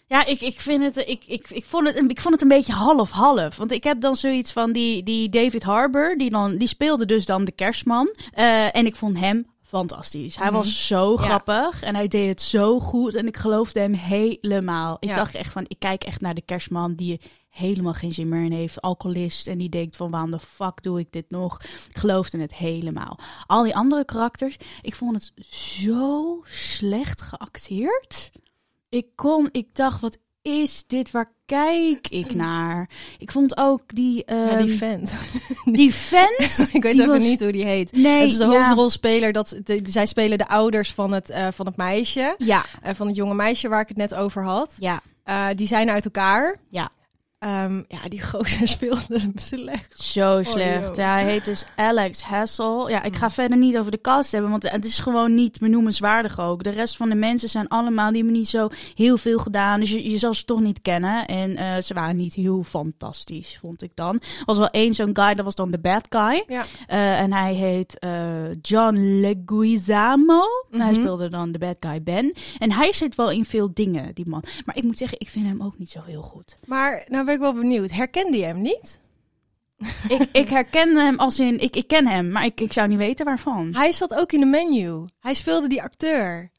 Ja, 0.07 0.25
ik, 0.25 0.41
ik 0.41 0.59
vind 0.61 0.83
het, 0.83 1.07
ik, 1.09 1.23
ik, 1.25 1.49
ik, 1.49 1.65
vond 1.65 1.87
het, 1.87 1.97
een- 1.97 2.09
ik 2.09 2.21
vond 2.21 2.33
het 2.33 2.43
een 2.43 2.47
beetje 2.57 2.73
half-half. 2.73 3.55
Want 3.57 3.71
ik 3.71 3.83
heb 3.83 4.01
dan 4.01 4.15
zoiets 4.15 4.51
van 4.51 4.71
die, 4.71 5.03
die 5.03 5.29
David 5.29 5.63
Harbour, 5.63 6.17
die, 6.17 6.29
dan, 6.29 6.57
die 6.57 6.67
speelde 6.67 7.05
dus 7.05 7.25
dan 7.25 7.45
de 7.45 7.51
kerstman. 7.51 8.15
Eh, 8.33 8.75
en 8.75 8.85
ik 8.85 8.95
vond 8.95 9.19
hem 9.19 9.47
fantastisch. 9.63 10.35
Hij 10.35 10.45
Mhm. 10.47 10.55
was 10.55 10.87
zo 10.87 11.11
Ja. 11.11 11.17
grappig 11.17 11.81
en 11.81 11.95
hij 11.95 12.07
deed 12.07 12.29
het 12.29 12.41
zo 12.41 12.79
goed. 12.79 13.15
En 13.15 13.27
ik 13.27 13.37
geloofde 13.37 13.79
hem 13.79 13.93
helemaal. 13.93 14.97
Ik 14.99 15.09
Ja. 15.09 15.15
dacht 15.15 15.35
echt 15.35 15.51
van, 15.51 15.63
ik 15.67 15.79
kijk 15.79 16.03
echt 16.03 16.21
naar 16.21 16.33
de 16.35 16.41
kerstman 16.45 16.95
die 16.95 17.21
helemaal 17.49 17.93
geen 17.93 18.11
zin 18.11 18.29
meer 18.29 18.43
in 18.43 18.51
heeft. 18.51 18.81
Alcoholist. 18.81 19.47
En 19.47 19.57
die 19.57 19.69
denkt 19.69 19.95
van, 19.95 20.11
waarom 20.11 20.31
de 20.31 20.39
fuck 20.39 20.83
doe 20.83 20.99
ik 20.99 21.11
dit 21.11 21.25
nog? 21.29 21.61
Ik 21.89 21.97
geloofde 21.97 22.39
het 22.39 22.53
helemaal. 22.53 23.19
Al 23.47 23.63
die 23.63 23.75
andere 23.75 24.05
karakters, 24.05 24.57
ik 24.81 24.95
vond 24.95 25.13
het 25.15 25.45
zo 25.55 26.41
slecht 26.45 27.21
geacteerd. 27.21 28.31
Ik 28.89 29.05
kon, 29.15 29.49
ik 29.51 29.67
dacht, 29.75 30.01
wat 30.01 30.17
is 30.41 30.83
dit? 30.87 31.11
Waar 31.11 31.31
kijk 31.45 32.07
ik 32.07 32.33
naar? 32.45 32.89
Ik 33.19 33.31
vond 33.31 33.57
ook 33.57 33.81
die, 33.95 34.23
ja, 34.25 34.55
die 34.57 34.67
ehm, 34.69 34.77
vent. 34.77 35.15
die 35.77 35.93
vent. 35.93 36.67
ik 36.73 36.83
weet 36.83 36.93
even 36.93 37.07
was- 37.07 37.23
niet 37.23 37.41
hoe 37.41 37.51
die 37.51 37.65
heet. 37.65 37.91
Nee, 37.91 38.21
het 38.21 38.31
is 38.31 38.37
de 38.37 38.45
ja. 38.45 38.49
hoofdrolspeler. 38.49 39.31
Dat, 39.31 39.59
de, 39.63 39.79
zij 39.83 40.05
spelen 40.05 40.37
de 40.37 40.47
ouders 40.47 40.93
van 40.93 41.11
het, 41.11 41.29
eh, 41.29 41.47
van 41.51 41.65
het 41.65 41.77
meisje. 41.77 42.35
Ja, 42.37 42.65
eh, 42.81 42.93
van 42.95 43.07
het 43.07 43.15
jonge 43.15 43.33
meisje 43.33 43.67
waar 43.67 43.81
ik 43.81 43.87
het 43.87 43.97
net 43.97 44.13
over 44.15 44.43
had. 44.43 44.73
ja, 44.79 45.01
Eh, 45.23 45.47
die 45.55 45.67
zijn 45.67 45.89
uit 45.89 46.05
elkaar. 46.05 46.59
Ja. 46.69 46.89
Ehm, 47.39 47.81
ja, 47.87 48.07
die 48.07 48.23
gozer 48.23 48.67
speelde 48.77 49.31
slecht. 49.35 50.01
zo 50.01 50.43
slecht. 50.43 50.87
joh. 50.87 50.95
ja, 50.95 51.13
hij 51.13 51.25
heet 51.25 51.45
dus 51.45 51.65
Alex 51.75 52.21
Hassel. 52.21 52.89
Ja, 52.89 53.03
ik 53.03 53.15
ga 53.15 53.29
verder 53.29 53.57
niet 53.57 53.77
over 53.77 53.91
de 53.91 54.01
cast 54.01 54.31
hebben, 54.31 54.51
want 54.51 54.71
het 54.71 54.85
is 54.85 54.99
gewoon 54.99 55.33
niet 55.33 55.59
benoemenswaardig 55.59 56.39
ook. 56.39 56.63
De 56.63 56.69
rest 56.69 56.97
van 56.97 57.09
de 57.09 57.15
mensen 57.15 57.49
zijn 57.49 57.67
allemaal, 57.67 58.07
die 58.07 58.17
hebben 58.17 58.37
niet 58.37 58.47
zo 58.47 58.67
heel 58.95 59.17
veel 59.17 59.37
gedaan. 59.39 59.79
Dus 59.79 59.91
je, 59.91 60.09
je 60.11 60.17
zal 60.17 60.33
ze 60.33 60.45
toch 60.45 60.59
niet 60.59 60.81
kennen. 60.81 61.25
En 61.25 61.55
eh, 61.55 61.81
ze 61.81 61.93
waren 61.93 62.15
niet 62.15 62.33
heel 62.33 62.63
fantastisch, 62.63 63.57
vond 63.61 63.81
ik 63.81 63.91
dan. 63.93 64.15
Er 64.15 64.45
was 64.45 64.57
wel 64.57 64.69
één 64.69 64.93
zo'n 64.93 65.15
guy, 65.17 65.33
dat 65.33 65.45
was 65.45 65.55
dan 65.55 65.71
de 65.71 65.79
bad 65.79 66.05
guy. 66.09 66.43
Ja. 66.47 66.63
Eh, 66.87 67.19
en 67.19 67.33
hij 67.33 67.53
heet 67.53 67.99
eh, 67.99 68.53
John 68.61 68.97
Leguizamo. 69.19 70.41
En 70.71 70.81
Hij 70.81 70.93
speelde 70.93 71.29
dan 71.29 71.51
de 71.51 71.57
bad 71.57 71.77
guy 71.79 72.03
Ben. 72.03 72.33
En 72.59 72.71
hij 72.71 72.93
zit 72.93 73.15
wel 73.15 73.31
in 73.31 73.45
veel 73.45 73.69
dingen, 73.73 74.13
die 74.13 74.27
man. 74.27 74.43
Maar 74.65 74.77
ik 74.77 74.83
moet 74.83 74.97
zeggen, 74.97 75.19
ik 75.19 75.29
vind 75.29 75.45
hem 75.45 75.63
ook 75.63 75.77
niet 75.77 75.89
zo 75.89 76.01
heel 76.05 76.21
goed. 76.21 76.57
Maar 76.65 77.05
nou 77.07 77.25
ben 77.27 77.35
ik 77.35 77.41
wel 77.41 77.53
benieuwd. 77.53 77.91
Herkende 77.91 78.37
je 78.37 78.43
hem 78.45 78.61
niet? 78.61 78.99
ik, 80.07 80.27
ik 80.31 80.49
herken 80.49 80.95
hem 80.95 81.19
als 81.19 81.39
in, 81.39 81.59
ik, 81.59 81.75
ik 81.75 81.87
ken 81.87 82.07
hem, 82.07 82.31
maar 82.31 82.45
ik, 82.45 82.59
ik 82.61 82.73
zou 82.73 82.87
niet 82.87 82.97
weten 82.97 83.25
waarvan. 83.25 83.69
Hij 83.75 83.91
zat 83.91 84.13
ook 84.13 84.31
in 84.31 84.39
de 84.39 84.45
menu. 84.45 85.05
Hij 85.19 85.33
speelde 85.33 85.67
die 85.67 85.81
acteur. 85.81 86.51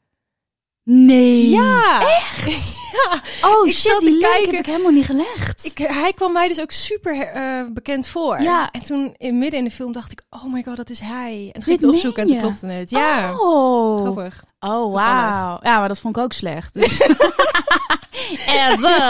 Nee. 0.83 1.49
Ja, 1.49 2.01
echt? 2.01 2.45
ja. 2.97 3.21
Oh 3.41 3.67
Ik 3.67 3.73
shit, 3.73 3.91
zat 3.91 4.01
die 4.01 4.11
link 4.11 4.45
heb 4.45 4.53
ik 4.53 4.65
helemaal 4.65 4.91
niet 4.91 5.05
gelegd. 5.05 5.65
Ik, 5.65 5.77
hij 5.77 6.13
kwam 6.13 6.33
mij 6.33 6.47
dus 6.47 6.59
ook 6.59 6.71
super 6.71 7.19
eh, 7.19 7.63
bekend 7.73 8.07
voor. 8.07 8.41
Ja. 8.41 8.71
En 8.71 8.83
toen 8.83 9.13
in 9.17 9.37
midden 9.37 9.59
in 9.59 9.65
de 9.65 9.71
film 9.71 9.91
dacht 9.91 10.11
ik, 10.11 10.21
oh 10.29 10.53
my 10.53 10.63
god, 10.63 10.77
dat 10.77 10.89
is 10.89 10.99
hij. 10.99 11.45
En 11.45 11.51
toen 11.53 11.63
ging 11.63 11.75
ik 11.77 11.81
het 11.81 11.91
opzoeken 11.91 12.21
en 12.23 12.27
toen 12.27 12.37
klopte 12.37 12.65
het. 12.65 12.89
Ja, 12.89 13.33
Oh. 13.37 14.01
grappig. 14.01 14.43
Oh, 14.59 14.93
wauw. 14.93 15.59
Ja, 15.61 15.79
maar 15.79 15.87
dat 15.87 15.99
vond 15.99 16.17
ik 16.17 16.23
ook 16.23 16.33
slecht. 16.33 16.73
Dus. 16.73 16.99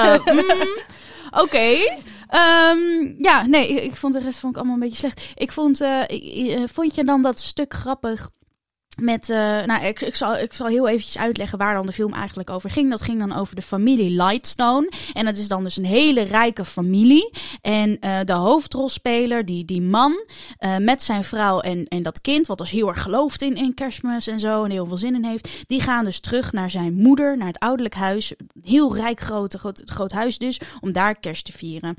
Up. 0.10 0.22
Mm. 0.25 0.78
Oké. 1.32 1.98
Ehm, 2.28 3.14
ja, 3.18 3.46
nee, 3.46 3.70
ik, 3.70 3.96
vond 3.96 4.14
de 4.14 4.20
rest 4.20 4.40
vond 4.40 4.54
ik 4.54 4.58
allemaal 4.58 4.76
een 4.76 4.90
beetje 4.90 4.98
slecht. 4.98 5.32
Ik 5.36 5.52
vond, 5.52 5.82
eh, 5.82 6.62
eh, 6.62 6.68
vond 6.68 6.96
je 6.96 7.04
dan 7.04 7.22
dat 7.22 7.40
stuk 7.40 7.74
grappig 7.74 8.30
met, 9.00 9.29
eh, 9.29 9.38
nou, 9.65 9.86
ik, 9.86 10.01
ik, 10.01 10.15
zal, 10.15 10.38
ik 10.38 10.53
zal 10.53 10.68
heel 10.68 10.88
eventjes 10.88 11.18
uitleggen 11.18 11.58
waar 11.58 11.74
dan 11.74 11.86
de 11.86 11.91
film 11.91 12.13
eigenlijk 12.13 12.50
over 12.50 12.70
ging. 12.70 12.89
Dat 12.89 13.01
ging 13.01 13.20
dan 13.20 13.36
over 13.36 13.56
de 13.56 13.62
familie 13.62 14.10
Lightstone. 14.10 14.91
En 15.13 15.25
dat 15.25 15.38
is 15.38 15.48
dan 15.48 15.63
dus 15.63 15.77
een 15.77 15.86
hele 15.86 16.22
rijke 16.22 16.65
familie. 16.65 17.32
En 17.62 18.00
eh, 18.00 18.20
de 18.24 18.34
hoofdrolspeler, 18.34 19.46
die, 19.46 19.65
die 19.65 19.82
man, 19.82 20.25
eh, 20.58 20.77
met 20.77 21.03
zijn 21.03 21.24
vrouw 21.24 21.60
en, 21.60 21.88
en 21.88 22.03
dat 22.03 22.22
kind, 22.22 22.48
wat 22.48 22.58
dus 22.58 22.70
heel 22.70 22.88
erg 22.88 23.01
gelooft 23.01 23.41
in, 23.41 23.56
in 23.56 23.74
kerstmis 23.74 24.27
en 24.27 24.39
zo, 24.39 24.63
en 24.63 24.72
heel 24.72 24.86
veel 24.86 24.98
zin 24.98 25.15
in 25.15 25.25
heeft, 25.25 25.50
die 25.68 25.82
gaan 25.82 26.06
dus 26.06 26.20
terug 26.20 26.51
naar 26.51 26.70
zijn 26.70 26.94
moeder, 26.94 27.38
naar 27.38 27.48
het 27.48 27.60
ouderlijk 27.60 27.96
huis. 27.96 28.34
Heel 28.63 28.96
rijk 28.96 29.20
groot, 29.20 29.56
groot 29.86 30.12
huis 30.12 30.38
dus, 30.38 30.60
om 30.79 30.91
daar 30.91 31.20
kerst 31.20 31.46
te 31.46 31.51
vieren. 31.51 31.96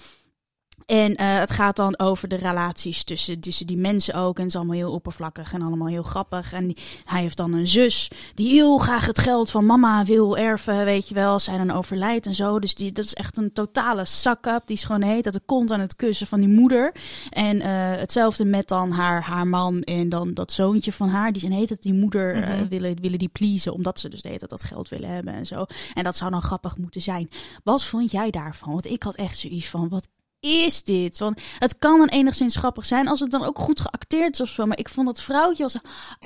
En 0.91 1.15
eh, 1.15 1.39
het 1.39 1.51
gaat 1.51 1.77
dan 1.77 1.99
over 1.99 2.29
de 2.29 2.37
relaties 2.37 3.05
tussen, 3.05 3.41
tussen 3.41 3.67
die 3.67 3.77
mensen 3.77 4.15
ook. 4.15 4.37
En 4.37 4.43
het 4.43 4.51
is 4.53 4.57
allemaal 4.57 4.77
heel 4.77 4.93
oppervlakkig 4.93 5.53
en 5.53 5.63
allemaal 5.63 5.89
heel 5.89 6.03
grappig. 6.03 6.53
En 6.53 6.67
die- 6.67 6.77
hij 7.05 7.21
heeft 7.23 7.37
dan 7.37 7.53
een 7.53 7.67
zus 7.67 8.11
die 8.35 8.49
heel 8.51 8.79
graag 8.79 9.07
het 9.07 9.19
geld 9.19 9.51
van 9.51 9.67
mama 9.67 10.05
wil 10.05 10.37
erven, 10.39 10.85
weet 10.85 11.09
je 11.09 11.15
wel. 11.15 11.33
Als 11.33 11.45
zij 11.45 11.57
dan 11.59 11.71
overlijdt 11.71 12.27
en 12.27 12.35
zo. 12.35 12.59
Dus 12.59 12.75
die, 12.75 12.93
dat 12.93 13.05
is 13.05 13.15
echt 13.15 13.37
een 13.37 13.53
totale 13.53 14.05
suck-up. 14.05 14.63
Die 14.67 14.77
is 14.77 14.85
gewoon 14.85 15.03
heet 15.03 15.25
dat 15.25 15.33
de 15.33 15.41
kont 15.47 15.71
aan 15.73 15.81
het 15.81 15.97
kussen 15.97 16.27
van 16.27 16.41
die 16.41 16.49
moeder. 16.49 16.95
En 17.31 17.61
eh, 17.61 17.69
hetzelfde 17.91 18.45
met 18.45 18.69
dan 18.69 18.91
haar, 18.91 19.23
haar 19.23 19.47
man 19.47 19.81
en 19.83 20.09
dan 20.09 20.35
dat 20.35 20.53
zoontje 20.53 20.93
van 20.93 21.09
haar. 21.09 21.33
Die 21.33 21.41
zijn 21.41 21.53
heet 21.53 21.69
dat 21.69 21.83
die 21.83 21.95
moeder 21.95 22.35
eh, 22.35 22.55
Mhm. 22.55 22.69
willen, 22.69 23.01
willen 23.01 23.19
die 23.19 23.29
pleasen. 23.29 23.73
Omdat 23.73 24.01
ze 24.01 24.09
dus 24.09 24.23
de 24.23 24.29
tijd 24.29 24.49
dat 24.51 24.65
geld 24.65 24.89
willen 24.89 25.09
hebben 25.11 25.33
en 25.35 25.47
zo. 25.47 25.65
En 25.95 26.05
dat 26.05 26.17
zou 26.17 26.31
dan 26.31 26.43
grappig 26.43 26.77
moeten 26.79 27.01
zijn. 27.03 27.29
Wat 27.65 27.85
vond 27.85 28.11
jij 28.11 28.31
daarvan? 28.31 28.73
Want 28.73 28.87
ik 28.87 29.03
had 29.03 29.15
echt 29.15 29.39
zoiets 29.39 29.69
van, 29.69 29.89
wat 29.89 30.07
is 30.41 30.83
dit? 30.83 31.19
Want 31.19 31.41
het 31.59 31.79
kan 31.79 31.99
dan 31.99 32.09
enigszins 32.09 32.57
grappig 32.57 32.87
zijn 32.87 33.09
als 33.09 33.21
het 33.21 33.31
dan 33.31 33.45
ook 33.45 33.59
goed 33.59 33.81
geacteerd 33.81 34.35
is 34.35 34.41
of 34.41 34.49
zo. 34.49 34.67
Maar 34.67 34.79
ik 34.79 34.89
vond 34.89 35.07
dat 35.07 35.21
vrouwtje 35.21 35.63
was, 35.63 35.77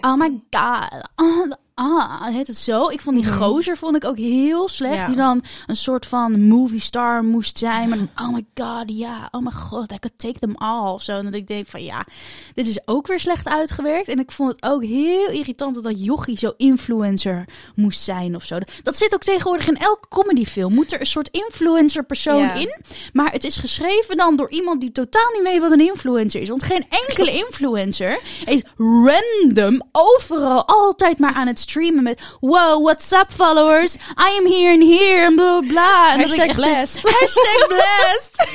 oh 0.00 0.14
my 0.14 0.42
god, 0.50 1.09
oh, 1.16 1.52
ah, 1.75 2.26
heet 2.26 2.47
het 2.47 2.57
zo? 2.57 2.88
Ik 2.88 3.00
vond 3.00 3.16
die 3.16 3.25
Mhm. 3.26 3.35
gozer 3.43 3.76
vond 3.76 3.97
ik 3.97 4.04
ook 4.04 4.16
heel 4.16 4.69
slecht. 4.69 4.95
Ja. 4.95 5.07
Die 5.07 5.16
dan 5.16 5.43
een 5.66 5.76
soort 5.76 6.07
van 6.07 6.47
movie 6.47 6.81
star 6.81 7.25
moest 7.25 7.59
zijn. 7.59 7.88
Maar 7.88 7.99
dan, 7.99 8.09
oh 8.26 8.35
my 8.35 8.45
god, 8.54 8.85
ja, 8.87 9.28
oh 9.31 9.43
my 9.43 9.50
god, 9.50 9.93
I 9.93 9.99
could 9.99 10.12
take 10.19 10.38
them 10.38 10.54
all. 10.57 10.93
Of 10.93 11.02
zo. 11.02 11.12
En 11.19 11.25
dat 11.25 11.35
ik 11.35 11.47
denk 11.47 11.66
van 11.66 11.83
ja, 11.85 12.04
dit 12.54 12.66
is 12.66 12.78
ook 12.88 13.07
weer 13.07 13.21
slecht 13.21 13.49
uitgewerkt. 13.49 14.09
En 14.09 14.19
ik 14.19 14.31
vond 14.33 14.50
het 14.52 14.62
ook 14.62 14.85
heel 14.85 15.28
irritant 15.31 15.83
dat 15.83 16.04
Jochie 16.04 16.38
zo 16.38 16.52
influencer 16.57 17.45
moest 17.75 18.02
zijn 18.02 18.35
of 18.35 18.45
zo. 18.45 18.59
Dat 18.83 18.97
zit 18.97 19.14
ook 19.14 19.23
tegenwoordig 19.23 19.69
in 19.69 19.76
elke 19.76 20.09
comedyfilm. 20.09 20.75
Moet 20.75 20.93
er 20.93 21.00
een 21.00 21.07
soort 21.07 21.28
influencer 21.28 22.04
persoon 22.04 22.38
Ja. 22.38 22.54
in. 22.54 22.76
Maar 23.12 23.33
het 23.33 23.45
is 23.45 23.57
geschreven 23.57 24.16
dan 24.16 24.37
door 24.37 24.50
iemand 24.50 24.81
die 24.81 24.93
totaal 24.93 25.31
niet 25.33 25.43
weet 25.43 25.61
wat 25.61 25.71
een 25.71 25.81
influencer 25.87 26.40
is. 26.40 26.49
Want 26.49 26.62
geen 26.62 26.87
enkele 26.88 27.31
influencer 27.33 28.19
is 28.45 28.62
random 28.76 29.83
overal 29.93 30.64
altijd 30.66 31.19
maar 31.19 31.33
aan 31.35 31.47
het 31.47 31.59
streamen 31.68 32.02
met 32.02 32.21
wow, 32.40 32.83
what's 32.85 33.12
up 33.12 33.26
followers? 33.33 33.94
I 33.94 34.37
am 34.38 34.47
here 34.52 34.73
and 34.73 34.83
here 34.99 35.25
en 35.25 35.35
bla 35.35 35.61
bla. 35.61 36.12
En 36.12 36.21
ik 36.21 36.26
Hashtag 36.26 36.47
echt- 36.47 36.54
blessed. 36.56 37.00
Hashtag 37.18 37.66
blessed. 37.68 38.49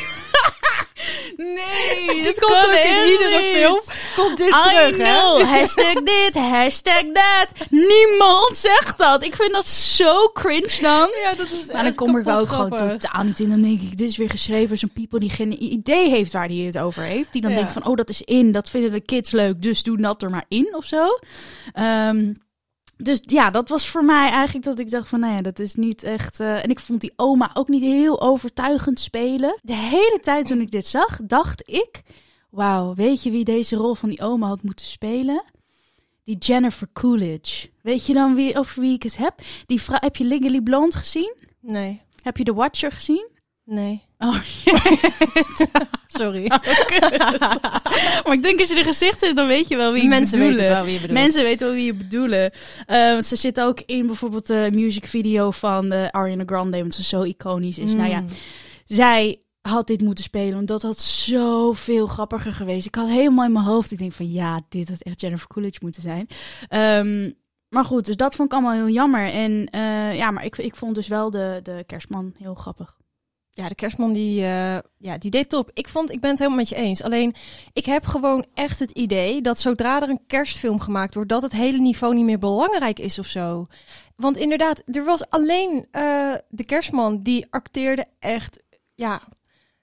nee, 1.38 2.22
dit 2.24 2.40
komt 2.40 2.54
ook 2.66 2.72
in 2.86 3.12
iedere 3.12 3.42
film. 3.54 3.82
Komt 4.16 4.38
dit 4.38 4.48
I 4.48 4.52
terug, 4.64 4.96
know. 4.96 5.38
hè? 5.40 5.44
Hashtag 5.46 5.94
dit, 5.94 6.34
hashtag 6.34 7.04
dat. 7.14 7.68
Niemand 7.70 8.56
zegt 8.56 8.98
dat. 8.98 9.24
Ik 9.24 9.36
vind 9.36 9.52
dat 9.52 9.68
zo 9.68 10.30
cringe 10.34 10.78
dan. 10.82 11.10
Ja, 11.24 11.34
dat 11.38 11.48
is 11.52 11.72
Maar 11.72 11.84
dan 11.84 11.96
kom 11.96 12.18
ik 12.18 12.28
ook 12.28 12.50
gewoon 12.50 12.70
totaal 12.78 13.24
niet 13.24 13.40
in. 13.40 13.50
Dan 13.50 13.62
denk 13.62 13.82
ik, 13.82 13.98
dit 13.98 14.10
is 14.10 14.18
weer 14.18 14.30
geschreven 14.30 14.68
door 14.68 14.78
zo'n 14.78 14.92
people 14.94 15.20
die 15.20 15.30
geen 15.30 15.64
idee 15.64 16.10
heeft 16.10 16.34
waar 16.34 16.48
hij 16.48 16.56
het 16.56 16.78
over 16.78 17.04
heeft. 17.04 17.34
Die 17.34 17.42
dan 17.42 17.52
Ja. 17.52 17.58
denkt 17.58 17.72
van, 17.72 17.86
oh, 17.86 17.96
dat 17.96 18.10
is 18.10 18.22
in. 18.22 18.52
Dat 18.52 18.70
vinden 18.70 18.92
de 18.92 19.02
kids 19.02 19.32
leuk, 19.32 19.62
dus 19.62 19.84
doe 19.84 19.98
dat 20.02 20.22
er 20.22 20.30
maar 20.30 20.46
in 20.48 20.76
of 20.76 20.86
zo. 20.86 21.20
Ehm, 21.74 22.34
dus 23.04 23.20
ja, 23.26 23.50
dat 23.50 23.70
was 23.70 23.90
voor 23.90 24.06
mij 24.06 24.30
eigenlijk 24.30 24.66
dat 24.66 24.80
ik 24.80 24.90
dacht 24.92 25.08
van, 25.08 25.20
nou 25.20 25.34
ja, 25.34 25.42
dat 25.42 25.60
is 25.60 25.76
niet 25.76 26.04
echt... 26.04 26.40
eh, 26.40 26.64
en 26.64 26.70
ik 26.70 26.80
vond 26.80 27.02
die 27.02 27.14
oma 27.16 27.52
ook 27.54 27.68
niet 27.68 27.82
heel 27.82 28.22
overtuigend 28.22 29.00
spelen. 29.00 29.60
De 29.62 29.76
hele 29.76 30.20
tijd 30.22 30.46
toen 30.48 30.62
ik 30.62 30.72
dit 30.72 30.88
zag, 30.88 31.20
dacht 31.24 31.70
ik... 31.70 32.02
Wauw, 32.50 32.94
weet 32.94 33.24
je 33.24 33.32
wie 33.32 33.44
deze 33.44 33.76
rol 33.76 33.96
van 33.96 34.10
die 34.10 34.22
oma 34.22 34.48
had 34.48 34.64
moeten 34.64 34.86
spelen? 34.86 35.44
Die 36.24 36.38
Jennifer 36.38 36.88
Coolidge. 36.94 37.70
Weet 37.82 38.06
je 38.06 38.14
dan 38.14 38.36
wie, 38.36 38.58
over 38.58 38.82
wie 38.82 38.94
ik 38.94 39.04
het 39.04 39.18
heb? 39.18 39.34
Die 39.66 39.82
vrouw, 39.82 39.98
heb 40.02 40.16
je 40.16 40.24
Legally 40.24 40.62
Blonde 40.62 40.98
gezien? 40.98 41.36
Nee, 41.60 42.02
Heb 42.24 42.38
je 42.38 42.44
The 42.44 42.54
Watcher 42.54 42.92
gezien? 42.92 43.28
Nee. 43.70 44.02
Oh, 44.18 44.36
Sorry. 46.08 46.48
maar 48.24 48.32
ik 48.34 48.44
denk 48.44 48.60
als 48.60 48.68
je 48.70 48.76
er 48.78 48.86
gezicht 48.86 49.20
zit, 49.20 49.36
dan 49.36 49.48
weet 49.48 49.68
je 49.68 49.76
wel 49.76 49.94
wie 49.94 50.02
ik 50.04 50.08
Mensen 50.10 50.40
bedoel. 50.40 50.56
weten 50.56 50.74
wel 50.74 50.84
wie 50.84 50.94
je 50.94 51.00
bedoelt. 51.00 51.20
Mensen 51.20 51.44
weten 51.44 51.68
wel 51.68 51.76
wie 51.76 51.86
je 51.86 51.94
bedoelen. 51.94 52.52
Eh, 52.86 53.12
want 53.12 53.26
ze 53.26 53.36
zit 53.36 53.62
ook 53.62 53.80
in 53.86 54.06
bijvoorbeeld 54.08 54.48
de 54.48 54.70
music 54.74 55.08
video 55.08 55.52
van 55.52 55.90
de 55.90 56.12
Ariana 56.12 56.44
Grande, 56.46 56.78
want 56.80 56.94
ze 56.94 57.04
zo 57.04 57.22
iconisch 57.24 57.78
is. 57.78 57.94
Nou 57.96 58.10
ja, 58.10 58.20
Mm. 58.20 58.28
zij 58.86 59.40
had 59.62 59.88
dit 59.88 60.02
moeten 60.02 60.24
spelen, 60.24 60.54
want 60.54 60.68
dat 60.68 60.82
had 60.82 61.00
zoveel 61.00 62.08
grappiger 62.08 62.54
geweest. 62.54 62.86
Ik 62.88 62.96
had 62.96 63.08
helemaal 63.10 63.46
in 63.46 63.52
mijn 63.52 63.66
hoofd, 63.66 63.92
ik 63.92 63.98
denk 63.98 64.14
van 64.14 64.32
ja, 64.32 64.62
dit 64.70 64.90
had 64.90 65.02
echt 65.02 65.22
Jennifer 65.22 65.48
Coolidge 65.48 65.80
moeten 65.82 66.02
zijn. 66.02 66.28
Ehm, 66.68 67.32
maar 67.70 67.86
goed, 67.86 68.06
dus 68.06 68.16
dat 68.16 68.36
vond 68.36 68.48
ik 68.52 68.58
allemaal 68.58 68.74
heel 68.86 68.90
jammer. 68.94 69.30
En 69.32 69.68
eh, 69.72 70.16
ja, 70.16 70.32
maar 70.32 70.46
ik, 70.46 70.58
ik 70.58 70.76
vond 70.76 70.96
dus 70.96 71.08
wel 71.08 71.32
de, 71.32 71.60
de 71.64 71.84
kerstman 71.88 72.34
heel 72.38 72.54
grappig. 72.54 72.98
Ja, 73.52 73.68
de 73.68 73.76
kerstman 73.76 74.14
die, 74.14 74.42
eh, 74.42 74.78
ja, 74.98 75.18
die 75.18 75.32
deed 75.32 75.50
top. 75.50 75.72
Ik 75.74 75.88
vond, 75.88 76.12
ik 76.12 76.22
ben 76.22 76.30
het 76.30 76.40
helemaal 76.40 76.60
met 76.60 76.70
je 76.70 76.76
eens. 76.76 77.04
Alleen, 77.04 77.36
ik 77.74 77.86
heb 77.86 78.06
gewoon 78.06 78.46
echt 78.54 78.80
het 78.80 78.92
idee 78.92 79.42
dat 79.42 79.60
zodra 79.60 80.02
er 80.02 80.10
een 80.10 80.26
kerstfilm 80.28 80.80
gemaakt 80.80 81.14
wordt, 81.14 81.30
dat 81.30 81.42
het 81.42 81.52
hele 81.52 81.80
niveau 81.80 82.16
niet 82.16 82.26
meer 82.26 82.40
belangrijk 82.40 83.00
is 83.00 83.20
of 83.20 83.26
zo. 83.26 83.68
Want 84.16 84.38
inderdaad, 84.38 84.82
er 84.86 85.04
was 85.04 85.30
alleen 85.30 85.88
eh, 85.92 86.34
de 86.50 86.66
kerstman 86.66 87.22
die 87.22 87.46
acteerde 87.50 88.06
echt, 88.20 88.60
ja, 88.96 89.22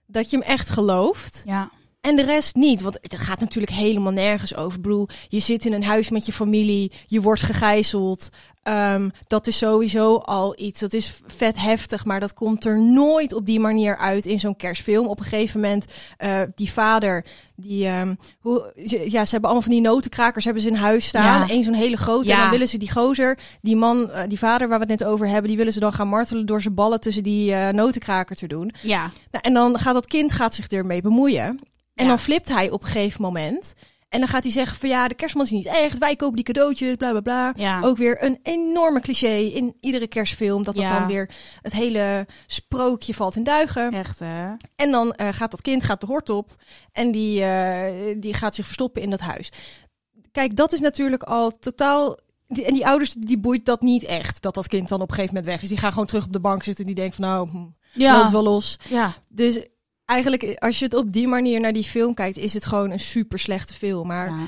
dat 0.07 0.31
je 0.31 0.37
hem 0.39 0.47
echt 0.47 0.71
gelooft. 0.71 1.43
Ja, 1.45 1.71
En 2.01 2.17
de 2.17 2.23
rest 2.25 2.55
niet, 2.55 2.81
want 2.83 2.99
het 3.01 3.17
gaat 3.17 3.41
natuurlijk 3.41 3.73
helemaal 3.73 4.13
nergens 4.13 4.55
over. 4.55 4.77
Ik 4.77 4.83
bedoel, 4.83 5.09
je 5.29 5.39
zit 5.39 5.67
in 5.67 5.73
een 5.73 5.85
huis 5.85 6.11
met 6.11 6.27
je 6.27 6.33
familie, 6.33 6.93
je 7.07 7.21
wordt 7.21 7.41
gegijzeld. 7.43 8.29
Ehm, 8.67 9.09
dat 9.27 9.47
is 9.47 9.59
sowieso 9.59 10.17
al 10.17 10.55
iets, 10.59 10.81
dat 10.81 10.93
is 10.93 11.15
vet 11.27 11.61
heftig, 11.61 12.05
maar 12.05 12.21
dat 12.21 12.35
komt 12.35 12.65
er 12.65 12.79
nooit 12.79 13.33
op 13.33 13.47
die 13.47 13.61
manier 13.61 13.97
uit 13.97 14.27
in 14.27 14.39
zo'n 14.39 14.57
kerstfilm. 14.57 15.07
Op 15.07 15.19
een 15.19 15.25
gegeven 15.25 15.61
moment, 15.61 15.85
eh, 16.17 16.41
die 16.55 16.73
vader, 16.73 17.25
die, 17.57 17.87
ehm, 17.87 18.15
hoe, 18.41 18.73
ja, 18.85 19.25
ze 19.25 19.31
hebben 19.31 19.43
allemaal 19.51 19.61
van 19.63 19.71
die 19.73 19.81
notenkrakers 19.81 20.45
hebben 20.45 20.63
ze 20.63 20.69
in 20.69 20.75
huis 20.75 21.07
staan. 21.07 21.47
Ja. 21.49 21.55
Eén 21.55 21.63
zo'n 21.63 21.75
hele 21.75 21.97
grote, 21.97 22.31
en 22.31 22.37
Ja. 22.37 22.41
dan 22.43 22.51
willen 22.51 22.69
ze 22.69 22.79
die 22.79 22.93
gozer, 22.93 23.39
die 23.61 23.77
man, 23.77 24.11
eh, 24.11 24.23
die 24.29 24.39
vader 24.39 24.69
waar 24.69 24.79
we 24.81 24.87
het 24.91 25.01
net 25.01 25.09
over 25.09 25.29
hebben, 25.29 25.49
die 25.49 25.57
willen 25.57 25.73
ze 25.73 25.81
dan 25.81 25.93
gaan 25.93 26.09
martelen 26.09 26.47
door 26.47 26.63
zijn 26.63 26.75
ballen 26.75 27.01
tussen 27.01 27.23
die 27.23 27.53
eh, 27.55 27.73
notenkraker 27.73 28.37
te 28.37 28.47
doen. 28.47 28.73
ja, 28.83 29.11
Nou, 29.31 29.45
en 29.45 29.55
dan 29.55 29.79
gaat 29.79 29.95
dat 29.95 30.07
kind 30.07 30.33
gaat 30.33 30.55
zich 30.55 30.69
ermee 30.69 31.03
bemoeien. 31.03 31.45
En 31.95 32.05
Ja. 32.05 32.07
dan 32.09 32.19
flipt 32.19 32.49
hij 32.49 32.71
op 32.71 32.83
een 32.83 32.89
gegeven 32.89 33.23
moment. 33.23 33.75
En 34.09 34.19
dan 34.19 34.29
gaat 34.29 34.43
hij 34.43 34.53
zeggen 34.53 34.77
van 34.79 34.89
ja, 34.89 35.09
de 35.09 35.15
kerstman 35.15 35.45
is 35.45 35.51
niet 35.51 35.67
echt. 35.67 35.99
Wij 35.99 36.17
kopen 36.17 36.37
die 36.37 36.45
cadeautjes, 36.45 36.95
bla 36.97 37.11
bla 37.11 37.21
bla. 37.21 37.53
ja. 37.57 37.81
Ook 37.83 37.97
weer 37.97 38.25
een 38.25 38.39
enorme 38.43 39.01
cliché 39.01 39.37
in 39.37 39.77
iedere 39.81 40.07
kerstfilm. 40.07 40.65
Dat 40.65 40.75
dat 40.75 40.85
Ja. 40.85 40.99
dan 40.99 41.09
weer 41.09 41.31
het 41.63 41.73
hele 41.73 42.27
sprookje 42.47 43.15
valt 43.15 43.37
in 43.37 43.45
duigen. 43.45 43.93
Echt, 43.93 44.19
hè? 44.19 44.53
En 44.77 44.91
dan 44.91 45.13
eh, 45.13 45.29
gaat 45.33 45.51
dat 45.51 45.63
kind 45.63 45.85
gaat 45.85 46.01
de 46.01 46.07
hort 46.07 46.31
op. 46.31 46.55
En 46.93 47.11
die, 47.11 47.43
eh, 47.45 48.17
die 48.21 48.35
gaat 48.35 48.55
zich 48.55 48.65
verstoppen 48.65 49.03
in 49.03 49.11
dat 49.11 49.21
huis. 49.21 49.53
Kijk, 50.33 50.57
dat 50.57 50.73
is 50.73 50.81
natuurlijk 50.81 51.23
al 51.23 51.59
totaal... 51.59 52.19
Die, 52.49 52.65
en 52.65 52.75
die 52.75 52.87
ouders, 52.87 53.13
die 53.13 53.39
boeit 53.39 53.65
dat 53.65 53.83
niet 53.83 54.05
echt. 54.05 54.43
Dat 54.43 54.55
dat 54.55 54.69
kind 54.69 54.89
dan 54.89 55.01
op 55.01 55.09
een 55.09 55.15
gegeven 55.15 55.35
moment 55.35 55.53
weg 55.53 55.63
is. 55.63 55.69
Die 55.69 55.79
gaan 55.79 55.91
gewoon 55.93 56.07
terug 56.07 56.25
op 56.25 56.33
de 56.33 56.41
bank 56.41 56.63
zitten. 56.63 56.85
En 56.87 56.95
die 56.95 57.01
denken 57.03 57.23
van 57.23 57.25
nou, 57.31 57.49
hm, 57.49 57.67
loopt 58.13 58.31
wel 58.31 58.43
los. 58.43 58.79
ja. 58.89 59.15
Dus 59.29 59.67
eigenlijk, 60.07 60.57
als 60.59 60.79
je 60.79 60.85
het 60.85 60.95
op 60.95 61.13
die 61.13 61.29
manier 61.29 61.61
naar 61.61 61.73
die 61.73 61.85
film 61.85 62.15
kijkt, 62.15 62.37
is 62.37 62.55
het 62.55 62.67
gewoon 62.67 62.91
een 62.91 63.01
super 63.01 63.39
slechte 63.39 63.75
film. 63.75 64.07
Maar 64.07 64.29
ja. 64.31 64.47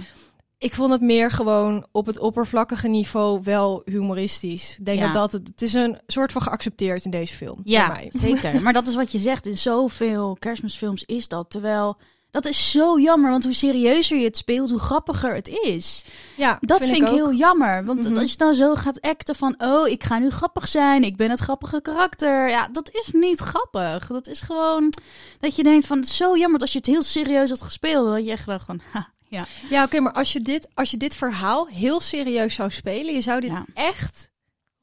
ik 0.59 0.75
vond 0.75 0.93
het 0.93 1.01
meer 1.01 1.31
gewoon 1.31 1.87
op 1.93 2.07
het 2.07 2.19
oppervlakkige 2.19 2.89
niveau 2.89 3.41
wel 3.43 3.83
humoristisch. 3.85 4.77
Ik 4.79 4.85
denk 4.85 4.99
Ja. 4.99 5.05
dat 5.05 5.15
dat 5.15 5.33
het, 5.33 5.49
het 5.49 5.63
is 5.63 5.73
een 5.73 5.99
soort 6.07 6.33
van 6.33 6.43
geaccepteerd 6.43 7.05
in 7.05 7.11
deze 7.11 7.35
film. 7.35 7.61
Ja, 7.65 7.89
mij. 7.89 8.11
zeker. 8.13 8.61
Maar 8.63 8.73
dat 8.73 8.89
is 8.89 8.95
wat 8.95 9.13
je 9.13 9.19
zegt. 9.19 9.47
In 9.47 9.59
zoveel 9.59 10.37
kerstmisfilms 10.39 11.03
is 11.05 11.29
dat. 11.29 11.51
Terwijl, 11.51 11.97
dat 12.31 12.45
is 12.47 12.71
zo 12.71 12.99
jammer. 13.01 13.31
Want 13.31 13.45
hoe 13.45 13.53
serieuzer 13.53 14.19
je 14.19 14.25
het 14.25 14.37
speelt, 14.37 14.71
hoe 14.71 14.79
grappiger 14.79 15.35
het 15.35 15.49
is. 15.49 16.05
Ja, 16.37 16.57
Dat 16.61 16.81
vind, 16.85 16.97
ik, 16.97 17.03
ook. 17.03 17.15
heel 17.15 17.33
jammer. 17.33 17.85
Want 17.85 18.05
Mhm. 18.09 18.19
als 18.19 18.31
je 18.31 18.37
dan 18.37 18.55
zo 18.55 18.75
gaat 18.75 19.01
acten 19.01 19.35
van... 19.35 19.55
Oh, 19.59 19.89
ik 19.89 20.05
ga 20.05 20.19
nu 20.19 20.31
grappig 20.31 20.69
zijn. 20.69 21.03
Ik 21.05 21.17
ben 21.17 21.31
het 21.31 21.41
grappige 21.41 21.81
karakter. 21.83 22.49
Ja, 22.49 22.69
dat 22.73 22.91
is 22.93 23.09
niet 23.13 23.39
grappig. 23.41 24.07
Dat 24.07 24.27
is 24.27 24.41
gewoon 24.41 24.93
dat 25.41 25.57
je 25.57 25.63
denkt 25.63 25.87
van... 25.87 25.99
Het 25.99 26.07
is 26.07 26.17
zo 26.17 26.37
jammer 26.37 26.51
dat 26.59 26.61
als 26.61 26.73
je 26.73 26.79
het 26.79 26.87
heel 26.87 27.03
serieus 27.03 27.49
had 27.51 27.63
gespeeld. 27.63 28.07
Dat 28.15 28.25
je 28.25 28.31
echt 28.31 28.47
dacht 28.47 28.65
van... 28.67 28.81
Ha, 28.93 29.09
ja. 29.29 29.45
Ja, 29.71 29.85
oké, 29.85 30.01
maar 30.01 30.13
als 30.13 30.33
je, 30.33 30.41
dit, 30.43 30.69
als 30.75 30.91
je 30.91 30.97
dit 30.97 31.17
verhaal 31.17 31.67
heel 31.67 32.01
serieus 32.01 32.55
zou 32.55 32.71
spelen, 32.71 33.15
je 33.15 33.21
zou 33.21 33.41
dit 33.41 33.51
Ja. 33.51 33.65
echt 33.75 34.31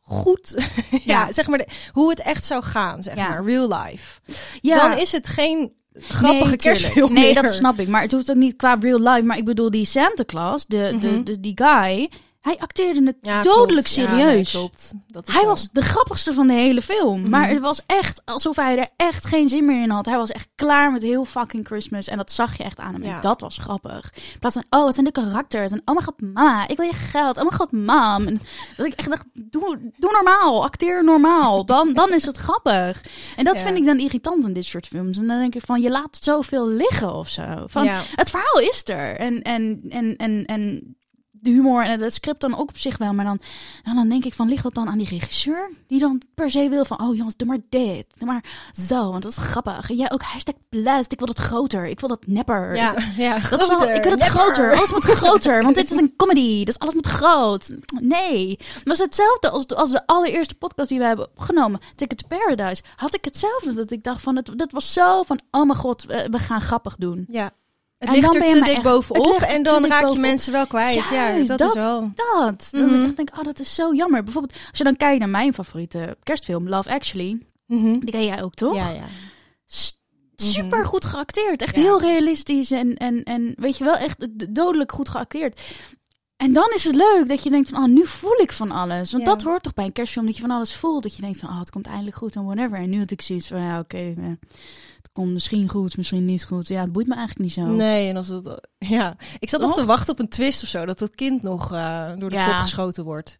goed, 0.01 0.53
ja, 0.91 0.99
Ja. 1.03 1.33
zeg 1.33 1.47
maar, 1.47 1.57
de- 1.57 1.67
hoe 1.91 2.09
het 2.09 2.19
echt 2.19 2.45
zou 2.45 2.63
gaan, 2.63 3.03
zeg 3.03 3.15
maar, 3.15 3.43
real 3.45 3.67
life. 3.83 4.19
ja. 4.61 4.89
Dan 4.89 4.97
is 4.99 5.11
het 5.11 5.27
geen 5.27 5.73
grappige 5.99 6.45
nee, 6.47 6.55
kerstfilm 6.57 7.13
Nee, 7.13 7.33
meer. 7.33 7.41
dat 7.43 7.53
snap 7.53 7.79
ik. 7.79 7.87
Maar 7.87 8.01
het 8.01 8.11
hoeft 8.11 8.29
ook 8.29 8.35
niet 8.35 8.55
qua 8.55 8.77
real 8.79 8.99
life. 8.99 9.23
Maar 9.23 9.37
ik 9.37 9.45
bedoel, 9.45 9.69
die 9.69 9.85
Santa 9.85 10.23
Claus, 10.25 10.65
de, 10.65 10.97
de, 10.99 11.07
Mhm. 11.07 11.23
de, 11.23 11.39
die 11.39 11.53
guy... 11.55 12.09
Hij 12.45 12.57
acteerde 12.57 13.05
het 13.05 13.15
Ja, 13.21 13.41
dodelijk 13.41 13.85
klopt. 13.87 14.09
Ja, 14.09 14.15
nee, 14.15 14.25
serieus. 14.25 14.51
klopt. 14.51 14.93
Dat 15.07 15.27
is 15.27 15.33
Hij 15.33 15.45
was 15.45 15.69
de 15.71 15.81
grappigste 15.81 16.33
van 16.33 16.47
de 16.47 16.53
hele 16.53 16.81
film. 16.81 17.19
Mhm. 17.21 17.29
Maar 17.29 17.49
het 17.49 17.59
was 17.59 17.81
echt 17.85 18.21
alsof 18.25 18.55
hij 18.55 18.77
er 18.77 18.87
echt 18.95 19.25
geen 19.25 19.49
zin 19.49 19.65
meer 19.65 19.81
in 19.81 19.89
had. 19.89 20.05
Hij 20.05 20.17
was 20.17 20.31
echt 20.31 20.47
klaar 20.55 20.91
met 20.91 21.01
heel 21.01 21.25
fucking 21.25 21.65
Christmas. 21.67 22.07
En 22.07 22.17
dat 22.17 22.31
zag 22.31 22.57
je 22.57 22.63
echt 22.63 22.79
aan 22.79 22.93
hem. 22.93 23.03
Ja. 23.03 23.15
En 23.15 23.21
dat 23.21 23.41
was 23.41 23.57
grappig. 23.57 24.11
In 24.33 24.39
plaats 24.39 24.55
van, 24.55 24.65
oh, 24.79 24.83
wat 24.83 24.93
zijn 24.93 25.05
de 25.05 25.11
karakters. 25.11 25.71
En 25.71 25.81
oh 25.85 25.93
mijn 25.93 26.05
god, 26.05 26.21
ma, 26.21 26.67
ik 26.67 26.77
wil 26.77 26.85
je 26.85 26.93
geld. 26.93 27.37
Oh 27.37 27.43
mijn 27.43 27.55
god, 27.55 27.71
mam. 27.71 28.27
En 28.27 28.39
dat 28.77 28.85
ik 28.85 28.93
echt 28.93 29.09
dacht, 29.09 29.25
doe, 29.33 29.91
doe 29.97 30.11
normaal. 30.11 30.63
Acteer 30.63 31.03
normaal. 31.03 31.65
Dan, 31.65 31.93
dan 31.93 32.13
is 32.13 32.25
het 32.25 32.37
grappig. 32.37 33.03
En 33.35 33.43
dat 33.45 33.59
vind 33.59 33.77
ik 33.77 33.85
dan 33.85 33.99
irritant 33.99 34.45
in 34.45 34.53
dit 34.53 34.65
soort 34.65 34.87
films. 34.87 35.17
En 35.17 35.27
dan 35.27 35.39
denk 35.39 35.55
ik 35.55 35.61
van, 35.65 35.81
je 35.81 35.89
laat 35.89 36.15
het 36.15 36.23
zoveel 36.23 36.67
liggen 36.69 37.13
of 37.13 37.27
zo. 37.27 37.43
Van, 37.65 37.83
Ja. 37.83 38.01
het 38.15 38.29
verhaal 38.29 38.59
is 38.59 38.81
er. 38.89 39.15
En, 39.15 39.41
en, 39.41 39.81
en, 39.89 40.15
en, 40.17 40.45
en 40.45 40.95
de 41.45 41.51
humor 41.51 41.83
en 41.83 42.01
het 42.01 42.13
script 42.13 42.41
dan 42.41 42.57
ook 42.57 42.69
op 42.69 42.77
zich 42.77 42.97
wel. 42.97 43.13
Maar 43.13 43.25
dan, 43.25 43.39
nou, 43.83 43.95
dan 43.95 44.09
denk 44.09 44.25
ik 44.25 44.33
van, 44.33 44.47
ligt 44.49 44.63
dat 44.63 44.73
dan 44.73 44.87
aan 44.89 44.97
die 44.97 45.07
regisseur? 45.07 45.71
Die 45.87 45.99
dan 45.99 46.21
per 46.35 46.51
se 46.51 46.69
wil 46.69 46.85
van, 46.85 47.01
oh 47.01 47.15
jongens, 47.15 47.35
doe 47.35 47.47
maar 47.47 47.59
dit. 47.69 48.05
Doe 48.17 48.27
maar 48.27 48.43
zo, 48.87 49.11
want 49.11 49.23
dat 49.23 49.31
is 49.31 49.37
grappig. 49.37 49.89
En 49.89 49.95
jij 49.95 50.11
ook 50.11 50.21
hashtag 50.21 50.55
blast. 50.69 51.11
Ik 51.11 51.17
wil 51.17 51.27
dat 51.27 51.39
groter. 51.39 51.85
Ik 51.85 51.99
wil 51.99 52.09
dat 52.09 52.27
nepper. 52.27 52.75
Ja, 52.75 52.93
ja 53.17 53.39
Dat 53.49 53.61
is 53.61 53.67
wel, 53.67 53.89
ik 53.89 54.03
wil 54.03 54.11
het 54.11 54.19
nepper. 54.21 54.27
groter. 54.39 54.75
Alles 54.75 54.91
moet 54.91 55.03
groter. 55.03 55.63
Want 55.63 55.75
dit 55.75 55.91
is 55.91 55.97
een 55.97 56.13
comedy. 56.15 56.63
Dus 56.63 56.79
alles 56.79 56.93
moet 56.93 57.07
groot. 57.07 57.71
Nee. 58.01 58.57
Het 58.73 58.83
was 58.83 58.99
hetzelfde 58.99 59.49
als, 59.49 59.67
als 59.67 59.91
de 59.91 60.07
allereerste 60.07 60.55
podcast 60.55 60.89
die 60.89 60.99
we 60.99 61.05
hebben 61.05 61.27
opgenomen. 61.29 61.79
Ticket 61.95 62.17
to 62.17 62.27
Paradise. 62.27 62.83
Had 62.95 63.13
ik 63.13 63.25
hetzelfde. 63.25 63.73
Dat 63.73 63.91
ik 63.91 64.03
dacht 64.03 64.21
van, 64.21 64.35
het, 64.35 64.51
dat 64.55 64.71
was 64.71 64.93
zo 64.93 65.23
van, 65.23 65.39
oh 65.51 65.65
mijn 65.65 65.79
god, 65.79 66.03
we, 66.03 66.27
we 66.31 66.39
gaan 66.39 66.61
grappig 66.61 66.95
doen. 66.95 67.25
Ja. 67.29 67.51
Het 68.05 68.15
En 68.15 68.21
ligt 68.21 68.33
dan 68.33 68.41
er 68.41 68.47
te 68.47 68.53
dik 68.63 68.73
echt- 68.73 68.81
bovenop 68.83 69.41
en 69.41 69.63
dan 69.63 69.85
raak 69.85 70.09
je 70.09 70.19
mensen 70.19 70.51
wel 70.51 70.67
kwijt. 70.67 71.09
Ja, 71.09 71.37
dat, 71.43 71.57
dat- 71.57 71.75
is 71.75 71.81
wel... 71.81 72.11
Dat. 72.15 72.67
Dan 72.71 72.85
Mhm. 72.85 72.99
denk 73.15 73.19
ik, 73.29 73.37
oh, 73.37 73.43
dat 73.43 73.59
is 73.59 73.75
zo 73.75 73.93
jammer. 73.93 74.23
Bijvoorbeeld, 74.23 74.53
als 74.69 74.77
je 74.77 74.83
dan 74.83 74.95
kijkt 74.95 75.19
naar 75.19 75.29
mijn 75.29 75.53
favoriete 75.53 76.17
kerstfilm, 76.23 76.69
Love 76.69 76.89
Actually. 76.93 77.41
Mhm. 77.67 77.91
Die 77.99 78.11
ken 78.11 78.25
jij 78.25 78.43
ook, 78.43 78.53
toch? 78.53 78.75
Ja, 78.75 78.89
ja. 78.89 79.03
S- 79.65 80.03
Super 80.35 80.85
goed 80.85 81.05
geacteerd. 81.05 81.61
Echt 81.61 81.75
Ja. 81.75 81.81
heel 81.81 82.01
realistisch. 82.01 82.71
En, 82.71 82.95
en, 82.95 83.23
en 83.23 83.53
weet 83.55 83.77
je 83.77 83.83
wel, 83.83 83.95
echt 83.95 84.27
dodelijk 84.55 84.91
goed 84.91 85.09
geacteerd. 85.09 85.61
En 86.37 86.53
dan 86.53 86.71
is 86.73 86.83
het 86.83 86.95
leuk 86.95 87.27
dat 87.27 87.43
je 87.43 87.49
denkt 87.49 87.69
van, 87.69 87.83
oh, 87.83 87.89
nu 87.89 88.05
voel 88.07 88.35
ik 88.41 88.51
van 88.51 88.71
alles. 88.71 89.11
Want 89.11 89.23
Ja. 89.23 89.29
dat 89.29 89.41
hoort 89.41 89.63
toch 89.63 89.73
bij 89.73 89.85
een 89.85 89.91
kerstfilm, 89.91 90.25
dat 90.25 90.35
je 90.35 90.41
van 90.41 90.51
alles 90.51 90.75
voelt. 90.75 91.03
Dat 91.03 91.15
je 91.15 91.21
denkt 91.21 91.39
van, 91.39 91.49
oh, 91.49 91.59
het 91.59 91.69
komt 91.69 91.87
eindelijk 91.87 92.15
goed 92.15 92.35
en 92.35 92.45
whatever. 92.45 92.77
En 92.77 92.89
nu 92.89 92.99
had 92.99 93.11
ik 93.11 93.21
zoiets 93.21 93.47
van, 93.47 93.61
ja, 93.61 93.79
oké, 93.79 93.97
eh, 93.97 94.13
het 94.97 95.09
komt 95.13 95.31
misschien 95.33 95.69
goed, 95.69 95.97
misschien 95.97 96.25
niet 96.25 96.45
goed. 96.45 96.67
Ja, 96.67 96.81
het 96.81 96.91
boeit 96.91 97.07
me 97.07 97.15
eigenlijk 97.15 97.43
niet 97.45 97.53
zo. 97.65 97.73
Nee, 97.73 98.09
en 98.09 98.15
als 98.17 98.27
het... 98.27 98.67
Ja, 98.77 99.15
ik 99.39 99.49
zat 99.49 99.59
nog 99.59 99.69
Toch? 99.69 99.79
te 99.79 99.85
wachten 99.85 100.13
op 100.13 100.19
een 100.19 100.29
twist 100.29 100.63
of 100.63 100.69
zo. 100.69 100.85
Dat 100.85 100.99
het 100.99 101.15
kind 101.15 101.43
nog 101.43 101.71
eh, 101.73 102.09
door 102.17 102.29
de 102.29 102.35
Ja. 102.35 102.45
kop 102.45 102.53
geschoten 102.55 103.03
wordt. 103.03 103.37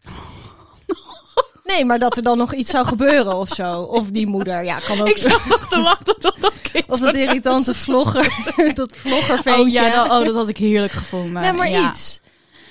Nee, 1.63 1.85
maar 1.85 1.99
dat 1.99 2.17
er 2.17 2.23
dan 2.23 2.37
nog 2.37 2.53
iets 2.53 2.69
zou 2.71 2.85
gebeuren 2.85 3.35
of 3.35 3.47
zo. 3.49 3.81
Of 3.81 4.09
die 4.11 4.27
moeder, 4.27 4.63
ja, 4.63 4.79
kan 4.79 4.99
ook... 5.01 5.07
Ik 5.07 5.17
zat 5.17 5.45
nog 5.45 5.67
te 5.67 5.81
wachten 5.81 6.19
tot 6.19 6.41
dat 6.41 6.61
kind... 6.61 6.85
Of 6.87 6.99
dat 6.99 7.15
irritante 7.15 7.73
vlogger, 7.73 8.43
dat 8.75 8.91
vloggerventje. 8.95 9.61
Oh 9.63 9.69
ja, 9.69 10.03
dat, 10.03 10.19
oh, 10.19 10.25
dat 10.25 10.35
had 10.35 10.47
ik 10.49 10.57
heerlijk 10.57 10.91
gevonden. 10.91 11.41
Nee, 11.41 11.53
maar 11.53 11.69
ja. 11.69 11.89
iets. 11.89 12.19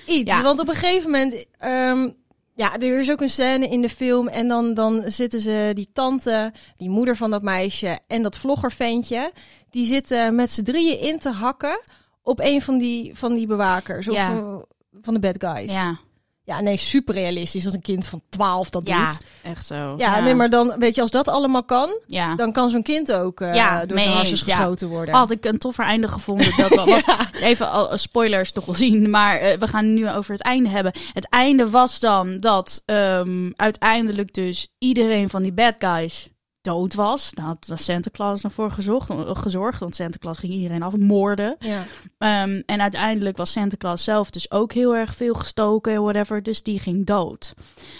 Iets. 0.06 0.30
Ja. 0.30 0.42
Want 0.42 0.61
op 0.61 0.68
een 0.68 0.75
gegeven 0.75 1.11
moment... 1.11 1.44
ehm, 1.58 2.08
ja, 2.54 2.75
er 2.78 3.00
is 3.00 3.11
ook 3.11 3.20
een 3.20 3.28
scène 3.28 3.68
in 3.68 3.82
de 3.82 3.88
film. 3.88 4.28
En 4.28 4.49
dan, 4.49 4.75
dan 4.75 5.02
zitten 5.06 5.40
ze, 5.40 5.70
die 5.75 5.88
tante, 5.92 6.52
die 6.76 6.90
moeder 6.90 7.16
van 7.16 7.30
dat 7.30 7.42
meisje... 7.42 7.99
en 8.06 8.23
dat 8.23 8.38
vloggerventje... 8.38 9.32
die 9.70 9.87
zitten 9.87 10.34
met 10.34 10.52
z'n 10.52 10.62
drieën 10.62 11.00
in 11.00 11.18
te 11.18 11.30
hakken... 11.30 11.80
op 12.23 12.40
een 12.40 12.62
van 12.62 12.78
die, 12.78 13.14
van 13.14 13.34
die 13.34 13.46
bewakers. 13.46 14.08
Of 14.08 14.14
Ja. 14.14 14.34
van, 14.34 14.64
van 15.02 15.14
de 15.14 15.20
bad 15.20 15.37
guys. 15.38 15.73
Ja, 15.73 15.99
Ja, 16.46 16.60
nee, 16.60 16.76
super 16.76 17.14
realistisch. 17.14 17.64
Als 17.64 17.74
een 17.74 17.80
kind 17.80 18.06
van 18.06 18.22
12 18.28 18.70
dat 18.70 18.86
ja 18.86 19.08
doet. 19.08 19.20
echt 19.42 19.66
zo. 19.66 19.94
Ja, 19.96 20.20
nee, 20.20 20.34
maar 20.34 20.50
dan, 20.50 20.74
weet 20.78 20.94
je, 20.94 21.00
als 21.00 21.10
dat 21.10 21.28
allemaal 21.28 21.64
kan... 21.64 21.98
Ja. 22.06 22.34
dan 22.34 22.52
kan 22.52 22.70
zo'n 22.70 22.82
kind 22.82 23.12
ook 23.12 23.38
Ja, 23.38 23.86
door 23.86 23.98
zijn 23.98 24.14
ja. 24.14 24.24
geschoten 24.24 24.88
worden. 24.88 25.14
Had 25.14 25.30
ik 25.30 25.44
een 25.44 25.58
toffer 25.58 25.84
einde 25.84 26.08
gevonden. 26.08 26.52
Dat 26.56 26.74
want 26.84 27.04
Even 27.40 27.70
al 27.70 27.90
eh, 27.90 27.96
spoilers 27.96 28.52
toch 28.52 28.64
wel 28.64 28.74
zien. 28.74 29.10
Maar 29.10 29.38
eh, 29.38 29.58
we 29.58 29.68
gaan 29.68 29.94
nu 29.94 30.10
over 30.10 30.32
het 30.32 30.42
einde 30.42 30.68
hebben. 30.68 30.92
Het 31.12 31.28
einde 31.28 31.70
was 31.70 32.00
dan 32.00 32.38
dat 32.38 32.82
ehm, 32.86 33.50
uiteindelijk 33.56 34.34
dus 34.34 34.68
iedereen 34.78 35.28
van 35.28 35.42
die 35.42 35.52
bad 35.52 35.74
guys 35.78 36.28
dood 36.64 36.94
was. 36.94 37.30
Daar 37.30 37.44
had 37.44 37.71
Santa 37.75 38.11
Claus 38.12 38.40
voor 38.49 38.71
gezocht, 38.71 39.11
eh, 39.11 39.30
gezorgd. 39.33 39.80
Want 39.80 39.94
Santa 39.94 40.18
Claus 40.18 40.38
ging 40.38 40.52
iedereen 40.52 40.83
afmoorden. 40.83 41.56
Ja. 41.59 41.83
Ehm, 42.18 42.62
en 42.66 42.80
uiteindelijk 42.80 43.37
was 43.37 43.52
Santa 43.52 43.76
Claus 43.76 44.04
zelf 44.04 44.30
dus 44.30 44.50
ook 44.50 44.73
heel 44.73 44.97
erg 44.97 45.14
veel 45.14 45.35
gestoken 45.35 45.92
en 45.92 46.02
whatever. 46.02 46.42
Dus 46.42 46.62
die 46.62 46.78
ging 46.80 47.06
dood. 47.06 47.54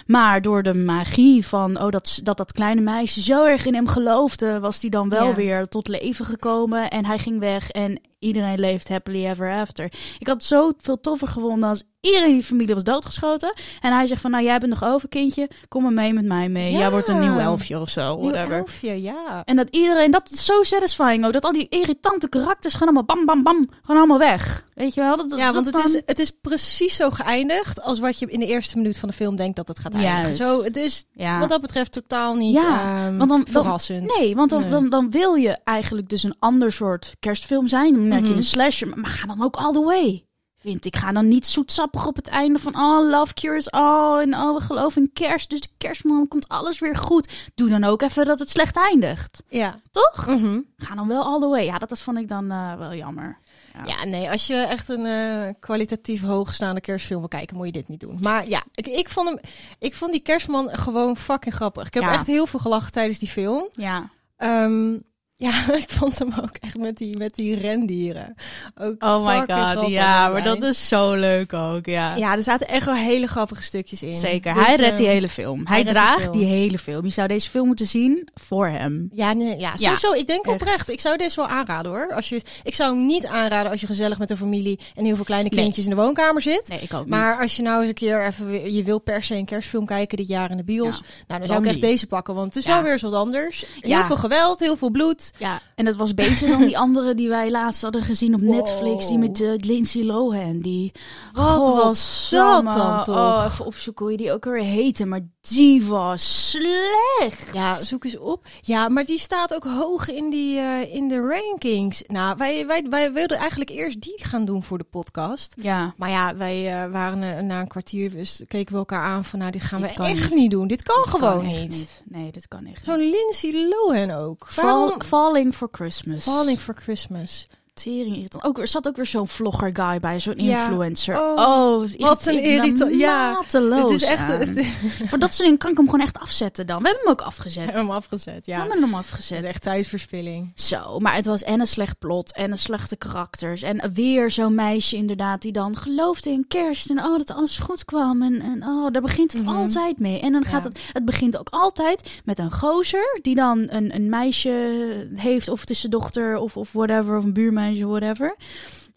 Maar 0.07 0.43
door 0.43 0.63
de 0.63 0.75
magie 0.75 1.47
van 1.47 1.81
oh, 1.81 1.91
dat, 1.91 2.21
dat 2.23 2.37
dat 2.37 2.53
kleine 2.53 2.81
meisje 2.81 3.23
zo 3.23 3.45
erg 3.45 3.67
in 3.67 3.75
hem 3.75 3.89
geloofde, 3.89 4.61
was 4.61 4.81
hij 4.81 4.91
dan 4.91 5.09
wel 5.09 5.29
Ja. 5.29 5.35
weer 5.35 5.69
tot 5.69 5.89
leven 5.89 6.25
gekomen. 6.25 6.91
En 6.91 7.05
hij 7.07 7.19
ging 7.19 7.39
weg 7.41 7.71
en 7.71 8.01
iedereen 8.25 8.59
leeft 8.61 8.89
happily 8.89 9.27
ever 9.27 9.53
after. 9.53 9.85
Ik 10.19 10.27
had 10.27 10.45
zo 10.45 10.73
veel 10.79 11.01
toffer 11.01 11.29
gevonden 11.29 11.69
als 11.69 11.83
iedereen 12.01 12.29
in 12.29 12.35
die 12.35 12.43
familie 12.45 12.75
was 12.75 12.85
doodgeschoten. 12.85 13.55
En 13.81 13.93
hij 13.93 14.07
zegt 14.07 14.21
van 14.21 14.31
nou, 14.31 14.45
jij 14.45 14.59
bent 14.59 14.73
nog 14.81 14.85
over 14.85 15.09
kindje, 15.09 15.51
kom 15.69 15.83
maar 15.83 15.93
mee 15.93 16.13
met 16.13 16.25
mij 16.25 16.49
mee. 16.49 16.73
Ja. 16.73 16.79
Jij 16.79 16.91
wordt 16.91 17.09
een 17.09 17.21
nieuw 17.21 17.39
elfje 17.39 17.81
of 17.81 17.89
zo, 17.89 18.17
Nieuw 18.21 18.31
whatever. 18.31 18.57
elfje, 18.59 19.03
ja. 19.03 19.43
En 19.45 19.57
dat 19.57 19.69
iedereen, 19.71 20.11
dat 20.11 20.31
is 20.31 20.45
zo 20.45 20.63
satisfying 20.63 21.27
ook. 21.27 21.33
Dat 21.33 21.45
al 21.45 21.53
die 21.53 21.67
irritante 21.69 22.29
karakters 22.29 22.75
gaan 22.75 22.83
allemaal 22.83 23.05
bam, 23.05 23.25
bam, 23.25 23.43
bam. 23.43 23.67
Gewoon 23.83 23.97
allemaal 23.99 24.19
weg. 24.19 24.65
Weet 24.75 24.95
je 24.95 25.01
wel? 25.01 25.17
Dat, 25.17 25.31
Ja, 25.39 25.45
dat 25.45 25.55
want 25.55 25.67
het 25.67 25.75
dan- 25.75 25.85
is, 25.85 26.03
het 26.07 26.19
is 26.19 26.31
precies 26.31 26.97
zo 26.97 27.11
geëindigd 27.11 27.83
als 27.83 27.99
wat 27.99 28.19
je 28.19 28.27
in 28.27 28.41
de 28.41 28.47
eerste 28.47 28.77
minuut 28.77 28.99
van 28.99 29.09
de 29.09 29.15
film 29.15 29.37
denkt 29.37 29.57
dat 29.57 29.69
het 29.69 29.79
gaat 29.79 29.93
eindigen. 29.95 30.21
Juist. 30.23 30.39
Zo, 30.39 30.63
het 30.65 30.77
is 30.77 31.05
Ja. 31.13 31.39
wat 31.39 31.49
dat 31.49 31.61
betreft 31.61 31.93
totaal 31.93 32.35
niet 32.35 32.55
Ja, 32.61 32.81
ehm, 32.81 33.17
want 33.17 33.19
dan- 33.19 33.29
dan- 33.29 33.45
verrassend. 33.63 34.19
Nee, 34.19 34.35
want 34.37 34.51
dan, 34.51 34.61
Nee. 34.61 34.71
Dan, 34.71 34.89
dan 34.91 35.11
wil 35.11 35.35
je 35.35 35.59
eigenlijk 35.65 36.09
dus 36.09 36.23
een 36.23 36.35
ander 36.39 36.73
soort 36.73 37.15
kerstfilm 37.21 37.69
zijn. 37.69 38.09
Dan 38.15 38.23
je 38.23 38.29
Mhm. 38.29 38.37
een 38.39 38.45
slasher, 38.45 38.89
maar, 38.89 38.99
maar 38.99 39.11
ga 39.11 39.27
dan 39.27 39.43
ook 39.43 39.57
all 39.57 39.73
the 39.73 39.83
way. 39.83 40.25
Vind 40.59 40.85
ik, 40.85 40.97
ga 40.97 41.13
dan 41.13 41.29
niet 41.29 41.47
zoetsappig 41.47 42.07
op 42.07 42.17
het 42.17 42.29
einde 42.29 42.59
van 42.59 42.75
oh, 42.77 43.09
love 43.11 43.35
cures 43.35 43.71
all 43.71 44.21
en 44.21 44.35
oh, 44.35 44.55
we 44.55 44.61
geloven 44.61 45.03
in 45.03 45.11
kerst. 45.13 45.51
Dus 45.51 45.61
de 45.61 45.69
kerstman 45.79 46.29
komt 46.29 46.49
alles 46.49 46.79
weer 46.79 46.97
goed. 46.97 47.51
Doe 47.55 47.69
dan 47.69 47.85
ook 47.85 48.03
even 48.03 48.25
dat 48.25 48.39
het 48.39 48.51
slecht 48.51 48.77
eindigt. 48.77 49.43
Ja. 49.49 49.75
Toch? 49.91 50.27
Mhm. 50.27 50.61
Ga 50.77 50.95
dan 50.95 51.09
wel 51.09 51.23
all 51.25 51.41
the 51.41 51.47
way. 51.47 51.65
Ja, 51.65 51.79
dat 51.79 51.91
is, 51.91 52.03
vond 52.03 52.19
ik 52.19 52.29
dan 52.29 52.51
eh, 52.51 52.75
wel 52.79 52.95
jammer. 52.95 53.39
Ja, 53.85 54.05
nee, 54.05 54.31
als 54.31 54.47
je 54.47 54.55
echt 54.55 54.89
een 54.89 55.07
eh, 55.07 55.53
kwalitatief 55.61 56.23
hoogstaande 56.23 56.81
kerstfilm 56.81 57.19
wil 57.21 57.29
kijken, 57.29 57.57
moet 57.57 57.67
je 57.67 57.73
dit 57.73 57.89
niet 57.89 58.01
doen. 58.01 58.19
Maar 58.21 58.49
ja, 58.49 58.63
ik, 58.75 58.87
ik, 58.87 59.09
vond, 59.09 59.29
hem, 59.29 59.39
ik 59.79 59.95
vond 59.95 60.13
die 60.13 60.21
kerstman 60.21 60.69
gewoon 60.69 61.17
fucking 61.17 61.55
grappig. 61.55 61.87
Ik 61.87 61.95
heb 61.95 62.03
Ja. 62.03 62.13
echt 62.13 62.27
heel 62.27 62.47
veel 62.47 62.61
gelachen 62.61 62.93
tijdens 62.93 63.19
die 63.19 63.29
film. 63.29 63.69
Ja. 63.73 64.11
Ehm, 64.37 64.97
ja, 65.37 65.53
ik 65.83 65.91
vond 65.91 66.19
hem 66.19 66.33
ook 66.43 66.57
echt 66.61 66.77
met 66.79 66.97
die, 66.99 67.17
met 67.17 67.35
die 67.35 67.55
rendieren. 67.57 68.35
Ook 68.81 69.03
Oh 69.03 69.27
my 69.27 69.39
god, 69.39 69.89
ja, 69.91 70.29
maar 70.29 70.43
dat 70.45 70.63
is 70.63 70.89
zo 70.89 71.15
leuk 71.15 71.53
ook, 71.53 71.87
ja. 71.87 72.17
Ja, 72.17 72.37
er 72.37 72.43
zaten 72.43 72.69
echt 72.69 72.85
wel 72.85 72.95
hele 72.95 73.27
grappige 73.27 73.63
stukjes 73.63 74.03
in. 74.03 74.13
Zeker, 74.13 74.55
Dus, 74.55 74.67
hij 74.67 74.77
redt 74.77 74.97
die 74.97 75.07
ehm, 75.07 75.15
hele 75.15 75.29
film. 75.29 75.67
Hij, 75.67 75.85
draagt 75.85 76.21
film. 76.21 76.33
die 76.33 76.45
hele 76.47 76.79
film. 76.79 77.05
Je 77.05 77.11
zou 77.11 77.29
deze 77.29 77.51
film 77.51 77.67
moeten 77.67 77.87
zien 77.87 78.29
voor 78.35 78.67
hem. 78.69 79.09
Ja, 79.13 79.33
nee, 79.33 79.49
ja, 79.59 79.73
Ja, 79.77 79.97
sowieso. 79.97 80.13
ik 80.13 80.27
denk 80.27 80.45
echt. 80.47 80.55
oprecht. 80.55 80.89
Ik 80.89 81.01
zou 81.01 81.17
deze 81.17 81.37
wel 81.37 81.49
aanraden 81.49 81.91
hoor. 81.93 82.13
Als 82.15 82.29
je, 82.29 82.43
ik 82.63 82.75
zou 82.75 82.95
hem 82.97 83.07
niet 83.07 83.27
aanraden 83.27 83.71
als 83.71 83.81
je 83.81 83.87
gezellig 83.87 84.19
met 84.19 84.31
een 84.31 84.37
familie 84.37 84.81
en 84.95 85.05
heel 85.05 85.17
veel 85.17 85.25
kleine 85.25 85.49
Nee. 85.49 85.61
kindjes 85.63 85.85
in 85.85 85.91
de 85.91 85.97
woonkamer 85.97 86.43
zit. 86.43 86.69
Nee, 86.69 86.81
ik 86.81 86.95
ook 86.95 87.07
Maar 87.07 87.31
niet. 87.33 87.41
als 87.43 87.57
je 87.57 87.63
nou 87.63 87.79
eens 87.81 87.89
een 87.89 87.95
keer 87.95 88.27
even, 88.27 88.73
je 88.75 88.83
wil 88.83 88.99
per 88.99 89.23
se 89.23 89.35
een 89.35 89.45
kerstfilm 89.45 89.87
kijken 89.87 90.17
dit 90.17 90.29
jaar 90.29 90.51
in 90.51 90.57
de 90.57 90.65
bios. 90.65 90.97
Ja, 90.97 91.03
nou, 91.03 91.25
dan 91.27 91.39
dan 91.39 91.49
zou 91.49 91.59
ik 91.61 91.65
echt 91.67 91.75
die. 91.81 91.85
deze 91.91 92.07
pakken, 92.07 92.35
want 92.35 92.47
het 92.47 92.57
is 92.57 92.67
wel 92.67 92.83
weer 92.83 92.93
eens 92.93 93.03
wat 93.03 93.13
anders. 93.15 93.65
Heel 93.81 94.05
veel 94.05 94.17
geweld, 94.17 94.61
heel 94.61 94.77
veel 94.77 94.91
bloed. 94.91 95.24
Ja, 95.39 95.61
en 95.75 95.85
dat 95.85 95.97
was 95.97 96.15
beter 96.15 96.49
dan 96.49 96.61
die 96.61 96.79
andere 96.79 97.15
die 97.15 97.29
wij 97.29 97.51
laatst 97.51 97.83
hadden 97.83 98.03
gezien 98.03 98.35
op 98.35 98.41
Wow. 98.41 98.51
Netflix. 98.55 99.09
Die 99.09 99.19
met 99.19 99.41
eh, 99.41 99.51
Lindsay 99.57 100.03
Lohan. 100.05 100.61
Die, 100.61 100.93
Wat 101.33 101.59
was 101.59 102.29
dat 102.31 102.65
dan 102.65 103.03
toch? 103.05 103.17
Oh, 103.17 103.45
even 103.53 103.65
opzoeken 103.67 104.05
hoe 104.05 104.13
je 104.13 104.19
die 104.21 104.33
ook 104.33 104.45
weer 104.45 104.63
heette. 104.63 105.05
Maar 105.07 105.21
die 105.49 105.85
was 105.85 106.51
slecht. 106.51 107.53
Ja, 107.53 107.75
zoek 107.83 108.05
eens 108.05 108.19
op. 108.19 108.47
Ja, 108.63 108.89
maar 108.89 109.05
die 109.05 109.19
staat 109.19 109.55
ook 109.55 109.65
hoog 109.65 110.09
in, 110.11 110.31
die, 110.31 110.59
eh, 110.59 110.95
in 110.95 111.09
de 111.09 111.21
rankings. 111.29 112.03
Nou, 112.07 112.37
wij, 112.37 112.67
wij, 112.67 112.87
wij 112.91 113.13
wilden 113.13 113.37
eigenlijk 113.37 113.71
eerst 113.71 114.01
die 114.01 114.25
gaan 114.25 114.45
doen 114.45 114.63
voor 114.63 114.79
de 114.79 114.85
podcast. 114.91 115.55
Ja, 115.57 115.95
Maar 115.97 116.11
ja, 116.11 116.37
wij 116.37 116.83
eh, 116.85 116.91
waren 116.91 117.37
eh, 117.37 117.43
na 117.43 117.61
een 117.61 117.69
kwartier, 117.69 118.11
dus 118.11 118.43
keken 118.49 118.73
we 118.73 118.79
elkaar 118.79 119.03
aan 119.05 119.25
van, 119.25 119.39
nou, 119.39 119.51
dit 119.51 119.63
gaan 119.63 119.81
Dit 119.83 119.97
we 119.97 120.03
echt 120.05 120.31
niet. 120.31 120.39
niet 120.39 120.51
doen. 120.51 120.67
Dit 120.67 120.83
kan 120.83 121.03
dit 121.03 121.11
gewoon 121.11 121.43
kan 121.43 121.47
niet. 121.47 122.03
Nee, 122.05 122.31
dit 122.33 122.49
kan 122.49 122.67
echt 122.67 122.85
Zo'n. 122.85 122.99
Lindsay 123.11 123.53
Lohan 123.69 124.11
ook. 124.11 124.47
Fall- 124.49 124.65
Waarom? 124.65 125.03
Falling 125.03 125.55
for 125.55 125.69
Christmas. 125.73 126.23
Falling 126.23 126.61
for 126.61 126.75
Christmas. 126.75 127.47
Tering 127.75 128.17
irritant. 128.17 128.45
Ook, 128.45 128.59
er 128.59 128.69
zat 128.69 128.89
ook 128.89 128.97
weer 128.97 129.07
zo'n 129.07 129.29
vlogger 129.29 129.71
guy 129.73 130.01
bij, 130.01 130.21
zo'n 130.21 130.35
Ja. 130.37 130.63
influencer. 130.67 131.17
Oh, 131.21 131.33
Oh, 131.37 131.83
het 131.83 131.97
wat 132.01 132.27
een 132.27 132.43
irritant- 132.43 132.95
ja. 132.95 133.43
het 133.49 133.91
is 133.91 134.03
echt... 134.03 134.27
Het, 134.29 134.67
Voor 135.09 135.19
dat 135.19 135.29
soort 135.35 135.43
dingen 135.43 135.59
kan 135.59 135.71
ik 135.71 135.77
hem 135.77 135.87
gewoon 135.91 136.01
echt 136.07 136.19
afzetten 136.19 136.67
dan. 136.67 136.83
We 136.83 136.89
hebben 136.89 137.03
hem 137.05 137.13
ook 137.13 137.21
afgezet. 137.27 137.55
we 137.55 137.61
hebben 137.73 137.81
hem 137.83 137.91
afgezet, 137.91 138.47
We 138.47 138.53
ja. 138.53 138.59
hebben 138.59 138.79
hem 138.81 138.89
Het 138.89 138.99
afgezet. 138.99 139.43
is 139.43 139.49
echt 139.49 139.63
tijdverspilling. 139.63 140.53
Zo, 140.55 140.99
maar 140.99 141.15
het 141.15 141.27
was 141.27 141.43
en 141.43 141.61
een 141.61 141.67
slecht 141.67 141.99
plot 141.99 142.33
en 142.35 142.51
een 142.51 142.59
slechte 142.59 142.97
karakters. 142.97 143.63
En 143.63 143.91
weer 143.93 144.31
zo'n 144.31 144.55
meisje 144.55 144.97
inderdaad 144.97 145.43
die 145.43 145.53
dan 145.53 145.77
geloofde 145.77 146.31
in 146.31 146.45
kerst. 146.49 146.91
En 146.91 146.99
oh, 147.05 147.17
dat 147.19 147.31
alles 147.31 147.59
goed 147.59 147.85
kwam. 147.85 148.23
En, 148.23 148.41
en 148.41 148.63
oh, 148.67 148.93
daar 148.93 149.03
begint 149.03 149.33
het 149.33 149.43
Mhm. 149.45 149.57
altijd 149.57 149.99
mee. 149.99 150.21
En 150.21 150.33
dan 150.33 150.45
gaat 150.45 150.65
het, 150.65 150.81
het 150.93 151.05
begint 151.05 151.37
ook 151.39 151.49
altijd 151.51 152.21
met 152.25 152.39
een 152.39 152.53
gozer 152.53 153.19
die 153.23 153.35
dan 153.35 153.67
een, 153.69 153.95
een 153.95 154.09
meisje 154.09 155.09
heeft. 155.15 155.49
Of 155.49 155.61
het 155.61 155.71
is 155.71 155.81
zijn 155.81 155.93
dochter 155.93 156.37
of, 156.37 156.57
of 156.57 156.73
whatever, 156.73 157.17
of 157.17 157.25
een 157.25 157.33
whatever. 157.73 158.37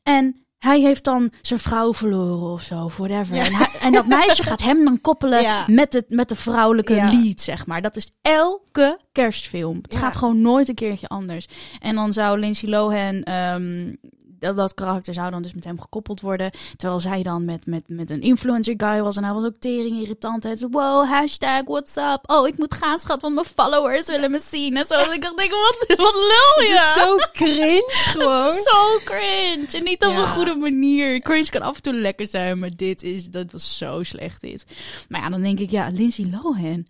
En 0.04 0.42
hij 0.58 0.80
heeft 0.82 1.04
dan 1.04 1.32
zijn 1.42 1.60
vrouw 1.60 1.94
verloren 1.94 2.52
of 2.52 2.62
zo, 2.62 2.84
of 2.84 2.98
whatever. 2.98 3.36
Ja. 3.36 3.44
En, 3.46 3.54
hij- 3.54 3.80
en 3.82 3.92
dat 3.92 4.08
meisje 4.08 4.44
gaat 4.44 4.62
hem 4.64 4.84
dan 4.86 5.02
koppelen 5.02 5.42
Ja. 5.42 5.64
met, 5.68 5.94
het, 5.94 6.06
met 6.10 6.30
de 6.30 6.36
vrouwelijke 6.36 6.94
Ja. 6.96 7.12
lead, 7.12 7.42
zeg 7.42 7.66
maar. 7.66 7.82
Dat 7.82 7.96
is 7.96 8.12
elke 8.22 9.00
kerstfilm. 9.12 9.80
Het 9.82 9.96
gaat 9.96 10.16
gewoon 10.16 10.42
nooit 10.42 10.68
een 10.70 10.76
keertje 10.76 11.08
anders. 11.08 11.48
En 11.80 11.96
dan 11.96 12.14
zou 12.14 12.40
Lindsay 12.40 12.70
Lohan, 12.70 13.24
ehm, 13.24 13.94
dat, 14.40 14.56
dat 14.56 14.74
karakter 14.74 15.14
zou 15.14 15.32
dan 15.32 15.42
dus 15.42 15.54
met 15.54 15.64
hem 15.64 15.80
gekoppeld 15.80 16.22
worden. 16.22 16.52
Terwijl 16.76 17.00
zij 17.00 17.24
dan 17.24 17.46
met, 17.46 17.66
met, 17.66 17.84
met 17.88 18.10
een 18.10 18.22
influencer 18.22 18.74
guy 18.78 19.02
was. 19.02 19.18
En 19.18 19.24
hij 19.24 19.34
was 19.34 19.46
ook 19.46 19.60
tering 19.60 20.00
irritant. 20.02 20.44
Zei, 20.44 20.68
wow, 20.72 21.10
hashtag, 21.10 21.62
what's 21.66 21.96
up? 21.96 22.20
Oh, 22.26 22.48
ik 22.48 22.58
moet 22.58 22.74
gaan, 22.74 23.00
schat, 23.00 23.22
want 23.22 23.34
mijn 23.34 23.46
followers 23.46 24.06
willen 24.08 24.32
me 24.32 24.40
zien. 24.40 24.78
En 24.78 24.86
zo. 24.86 24.94
En 24.94 25.14
ik 25.14 25.22
dacht, 25.22 25.36
wat, 25.36 25.98
wat 25.98 26.14
lul 26.14 26.64
je? 26.68 26.70
Het 26.70 26.80
is 26.80 26.94
zo 27.04 27.18
cringe 27.34 27.86
gewoon. 27.94 28.46
Het 28.48 28.56
is 28.56 28.64
zo 28.64 29.00
cringe. 29.04 29.68
En 29.78 29.84
niet 29.84 30.06
op 30.06 30.12
Ja. 30.12 30.20
een 30.22 30.28
goede 30.28 30.56
manier. 30.56 31.20
Cringe 31.20 31.50
kan 31.50 31.62
af 31.62 31.76
en 31.76 31.82
toe 31.82 31.94
lekker 31.94 32.28
zijn, 32.28 32.60
maar 32.60 32.76
dit 32.76 33.04
is, 33.04 33.26
dat 33.30 33.52
was 33.52 33.78
zo 33.78 34.04
slecht 34.04 34.42
dit. 34.42 34.66
Maar 35.10 35.22
ja, 35.22 35.30
dan 35.30 35.42
denk 35.42 35.60
ik, 35.60 35.70
ja, 35.72 35.90
Lindsay 35.94 36.30
Lohan. 36.32 36.88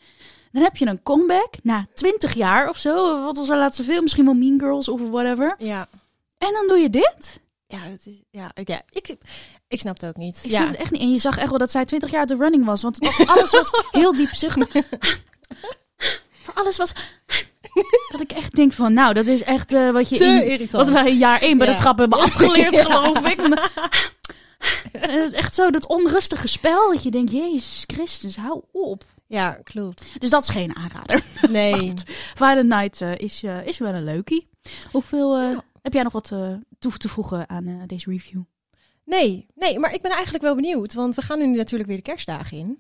Dan 0.51 0.63
heb 0.63 0.77
je 0.77 0.86
een 0.88 1.03
comeback 1.03 1.53
na 1.63 1.88
20 1.93 2.33
jaar 2.33 2.69
of 2.69 2.77
zo. 2.77 3.23
Wat 3.23 3.38
was 3.38 3.47
haar 3.47 3.57
laatste 3.57 3.83
film? 3.83 4.01
Misschien 4.03 4.25
wel 4.25 4.33
Mean 4.33 4.60
Girls 4.60 4.89
of 4.89 5.01
whatever. 5.10 5.55
Ja. 5.57 5.88
En 6.38 6.54
dan 6.54 6.67
doe 6.67 6.78
je 6.78 6.89
dit? 6.89 7.39
Ja, 7.67 7.80
is, 8.04 8.13
ja, 8.32 8.52
ik- 8.54 8.67
ja 8.67 8.82
ik, 8.89 9.15
ik 9.67 9.80
snap 9.80 9.93
het 10.02 10.10
ook 10.10 10.15
niet. 10.17 10.39
Ik 10.43 10.52
ja. 10.52 10.58
snap 10.58 10.69
het 10.71 10.80
echt 10.80 10.91
niet. 10.91 11.02
En 11.02 11.12
je 11.12 11.17
zag 11.17 11.38
echt 11.38 11.50
wel 11.50 11.58
dat 11.58 11.71
zij 11.71 11.86
20 11.86 12.12
jaar 12.12 12.26
de 12.26 12.36
running 12.36 12.65
was. 12.65 12.82
Want 12.82 12.95
het 12.95 13.17
was, 13.17 13.28
alles 13.28 13.52
was 13.52 13.71
heel 13.91 14.15
diep 14.15 14.34
zuchten. 14.34 14.67
Voor 16.43 16.54
alles 16.54 16.78
was... 16.78 16.93
Dat 18.12 18.21
ik 18.21 18.32
echt 18.32 18.56
denk 18.56 18.73
van, 18.73 18.93
nou, 18.93 19.13
dat 19.13 19.28
is 19.28 19.43
echt 19.43 19.73
eh, 19.73 19.89
wat 19.91 20.10
je 20.10 20.17
Te 20.17 20.26
in, 20.26 20.43
irritant. 20.45 20.86
wat 20.86 20.93
wij 20.93 21.12
in 21.12 21.17
jaar 21.17 21.41
1 21.41 21.58
bij 21.58 21.67
Ja. 21.67 21.73
de 21.73 21.80
trap 21.80 21.97
hebben 21.97 22.19
afgeleerd, 22.19 22.76
Ja. 22.76 22.84
geloof 22.84 23.28
ik. 23.32 23.39
En 24.91 25.10
het 25.21 25.34
is 25.34 25.39
echt 25.39 25.56
zo, 25.56 25.69
dat 25.71 25.88
onrustige 25.88 26.47
spel. 26.47 26.91
Dat 26.93 27.04
je 27.04 27.12
denkt, 27.12 27.32
Jezus 27.32 27.84
Christus, 27.88 28.36
hou 28.36 28.62
op. 28.71 29.04
Ja, 29.28 29.52
klopt. 29.63 30.04
Dus 30.17 30.30
dat 30.30 30.41
is 30.41 30.50
geen 30.50 30.76
aanrader. 30.76 31.23
Nee. 31.50 31.93
Violent 32.36 32.69
Night 32.69 33.02
eh, 33.02 33.15
is, 33.17 33.43
eh, 33.43 33.65
is 33.67 33.78
wel 33.78 33.93
een 33.93 34.04
leukie. 34.04 34.47
Hoeveel, 34.91 35.63
heb 35.88 35.95
jij 35.95 36.04
nog 36.04 36.13
wat 36.13 36.32
eh, 36.32 36.54
toe 36.80 36.97
te 36.97 37.10
voegen 37.10 37.50
aan 37.50 37.67
eh, 37.67 37.82
deze 37.86 38.10
review? 38.10 38.41
Nee, 39.04 39.47
nee, 39.56 39.80
maar 39.80 39.93
ik 39.93 40.02
ben 40.02 40.12
eigenlijk 40.12 40.43
wel 40.43 40.56
benieuwd. 40.56 40.93
Want 40.93 41.15
we 41.15 41.21
gaan 41.21 41.39
nu 41.39 41.56
natuurlijk 41.56 41.89
weer 41.89 41.97
de 41.97 42.04
kerstdagen 42.04 42.58
in. 42.58 42.80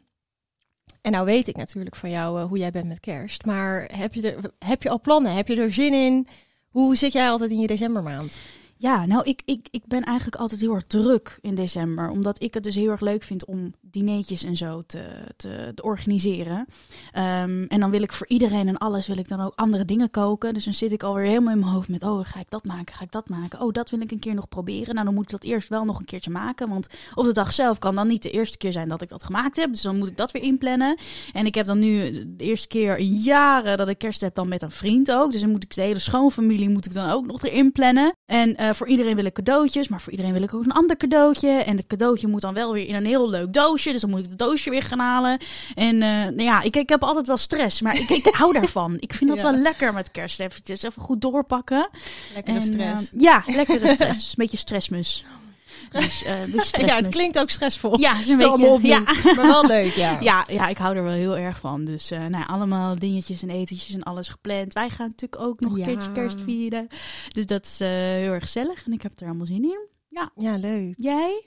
En 1.01 1.11
nou 1.11 1.25
weet 1.25 1.47
ik 1.47 1.55
natuurlijk 1.55 1.95
van 1.95 2.09
jou 2.09 2.39
eh, 2.39 2.47
hoe 2.47 2.57
jij 2.57 2.71
bent 2.71 2.87
met 2.87 2.99
kerst. 2.99 3.45
Maar 3.45 3.89
heb 3.93 4.13
je, 4.13 4.31
er, 4.31 4.51
heb 4.59 4.83
je 4.83 4.89
al 4.89 5.01
plannen? 5.01 5.35
Heb 5.35 5.47
je 5.47 5.61
er 5.61 5.73
zin 5.73 5.93
in? 5.93 6.27
Hoe 6.69 6.95
zit 6.95 7.13
jij 7.13 7.29
altijd 7.29 7.51
in 7.51 7.59
je 7.59 7.67
decembermaand? 7.67 8.33
Ja, 8.79 9.05
nou, 9.05 9.23
ik, 9.23 9.41
ik, 9.45 9.67
ik 9.71 9.85
ben 9.85 10.03
eigenlijk 10.03 10.37
altijd 10.37 10.61
heel 10.61 10.73
erg 10.73 10.87
druk 10.87 11.37
in 11.41 11.55
december. 11.55 12.09
Omdat 12.09 12.43
ik 12.43 12.53
het 12.53 12.63
dus 12.63 12.75
heel 12.75 12.89
erg 12.89 13.01
leuk 13.01 13.23
vind 13.23 13.45
om 13.45 13.73
dineetjes 13.81 14.43
en 14.43 14.55
zo 14.55 14.83
te, 14.85 15.03
te, 15.35 15.73
organiseren. 15.81 16.65
Ehm, 17.11 17.63
en 17.63 17.79
dan 17.79 17.89
wil 17.89 18.01
ik 18.01 18.13
voor 18.13 18.27
iedereen 18.27 18.67
en 18.67 18.77
alles 18.77 19.07
wil 19.07 19.17
ik 19.17 19.27
dan 19.27 19.41
ook 19.41 19.53
andere 19.55 19.85
dingen 19.85 20.09
koken. 20.09 20.53
Dus 20.53 20.63
dan 20.63 20.73
zit 20.73 20.91
ik 20.91 21.03
alweer 21.03 21.25
helemaal 21.25 21.53
in 21.53 21.59
mijn 21.59 21.71
hoofd 21.71 21.89
met... 21.89 22.03
oh, 22.03 22.19
ga 22.25 22.39
ik 22.39 22.49
dat 22.49 22.65
maken, 22.65 22.95
ga 22.95 23.03
ik 23.03 23.11
dat 23.11 23.29
maken? 23.29 23.61
Oh, 23.61 23.73
dat 23.73 23.89
wil 23.89 24.01
ik 24.01 24.11
een 24.11 24.19
keer 24.19 24.33
nog 24.33 24.47
proberen. 24.47 24.93
Nou, 24.93 25.05
dan 25.05 25.13
moet 25.13 25.23
ik 25.23 25.29
dat 25.29 25.43
eerst 25.43 25.69
wel 25.69 25.85
nog 25.85 25.99
een 25.99 26.05
keertje 26.05 26.31
maken. 26.31 26.69
Want 26.69 26.87
op 27.13 27.25
de 27.25 27.33
dag 27.33 27.53
zelf 27.53 27.79
kan 27.79 27.95
dan 27.95 28.07
niet 28.07 28.23
de 28.23 28.31
eerste 28.31 28.57
keer 28.57 28.71
zijn 28.71 28.87
dat 28.87 29.01
ik 29.01 29.09
dat 29.09 29.23
gemaakt 29.23 29.55
heb. 29.55 29.71
Dus 29.71 29.81
dan 29.81 29.97
moet 29.97 30.07
ik 30.07 30.17
dat 30.17 30.31
weer 30.31 30.43
inplannen. 30.43 30.97
En 31.33 31.45
ik 31.45 31.55
heb 31.55 31.65
dan 31.65 31.79
nu 31.79 32.11
de 32.11 32.43
eerste 32.43 32.67
keer 32.67 32.97
in 32.97 33.13
jaren 33.13 33.77
dat 33.77 33.87
ik 33.87 33.97
kerst 33.97 34.21
heb 34.21 34.35
dan 34.35 34.47
met 34.47 34.61
een 34.61 34.71
vriend 34.71 35.11
ook. 35.11 35.31
Dus 35.31 35.41
dan 35.41 35.51
moet 35.51 35.63
ik 35.63 35.75
de 35.75 35.81
hele 35.81 35.99
schoonfamilie 35.99 36.69
moet 36.69 36.85
ik 36.85 36.93
dan 36.93 37.09
ook 37.09 37.25
nog 37.25 37.43
erin 37.43 37.71
plannen. 37.71 38.15
En 38.25 38.55
eh, 38.69 38.73
voor 38.73 38.87
iedereen 38.87 39.15
wil 39.15 39.25
ik 39.25 39.33
cadeautjes, 39.33 39.87
maar 39.87 40.01
voor 40.01 40.11
iedereen 40.11 40.33
wil 40.33 40.41
ik 40.41 40.53
ook 40.53 40.63
een 40.63 40.71
ander 40.71 40.97
cadeautje. 40.97 41.49
En 41.49 41.77
het 41.77 41.87
cadeautje 41.87 42.27
moet 42.27 42.41
dan 42.41 42.53
wel 42.53 42.73
weer 42.73 42.87
in 42.87 42.95
een 42.95 43.05
heel 43.05 43.29
leuk 43.29 43.53
doosje. 43.53 43.91
Dus 43.91 44.01
dan 44.01 44.09
moet 44.09 44.19
ik 44.19 44.29
het 44.29 44.39
doosje 44.39 44.69
weer 44.69 44.83
gaan 44.83 44.99
halen. 44.99 45.37
En 45.75 46.01
eh, 46.01 46.09
nou 46.09 46.41
ja, 46.43 46.61
ik, 46.61 46.75
ik 46.75 46.89
heb 46.89 47.03
altijd 47.03 47.27
wel 47.27 47.37
stress, 47.37 47.81
maar 47.81 47.95
ik, 47.99 48.09
ik 48.09 48.25
hou 48.39 48.53
daarvan. 48.53 48.95
Ik 48.99 49.13
vind 49.13 49.29
dat 49.29 49.41
Ja. 49.41 49.51
wel 49.51 49.59
lekker 49.61 49.93
met 49.93 50.11
kerst 50.11 50.39
eventjes. 50.39 50.81
Even 50.81 51.01
goed 51.01 51.21
doorpakken. 51.21 51.89
Lekkere 52.33 52.55
En, 52.55 52.61
stress. 52.61 53.11
eh, 53.13 53.19
ja, 53.19 53.43
lekkere 53.47 53.89
stress. 53.89 54.13
Dus 54.17 54.27
een 54.27 54.33
beetje 54.35 54.57
stressmus. 54.57 55.25
Dus 55.91 56.13
stressmus. 56.17 56.71
ja, 56.71 56.95
het 56.95 57.07
klinkt 57.07 57.39
ook 57.39 57.49
stressvol. 57.49 57.99
Ja, 57.99 58.09
Als 58.11 58.19
is 58.19 58.27
een 58.27 58.39
het 58.39 58.61
beetje, 58.81 58.87
ja. 58.87 58.99
Maar 59.35 59.47
wel 59.47 59.67
leuk, 59.67 59.93
ja. 59.93 60.17
Ja, 60.29 60.45
ja, 60.49 60.67
ik 60.67 60.77
hou 60.77 60.95
er 60.95 61.03
wel 61.03 61.13
heel 61.13 61.37
erg 61.37 61.59
van. 61.59 61.85
Dus 61.85 62.11
eh, 62.11 62.19
nou 62.19 62.31
ja, 62.37 62.43
allemaal 62.43 62.99
dingetjes 62.99 63.41
en 63.41 63.49
etentjes 63.49 63.93
en 63.95 64.03
alles 64.03 64.27
gepland. 64.27 64.73
Wij 64.73 64.89
gaan 64.89 65.07
natuurlijk 65.07 65.41
ook 65.41 65.59
nog 65.59 65.71
een 65.73 65.79
Ja. 65.79 65.85
keertje 65.85 66.11
kerst 66.11 66.37
vieren. 66.41 66.87
Dus 67.33 67.45
dat 67.45 67.65
is 67.65 67.79
eh, 67.79 67.87
heel 67.89 68.31
erg 68.33 68.43
gezellig 68.43 68.85
en 68.85 68.93
ik 68.93 69.01
heb 69.01 69.19
er 69.19 69.27
allemaal 69.27 69.45
zin 69.45 69.63
in. 69.63 69.87
Ja, 70.35 70.55
leuk. 70.55 70.93
Jij? 70.97 71.45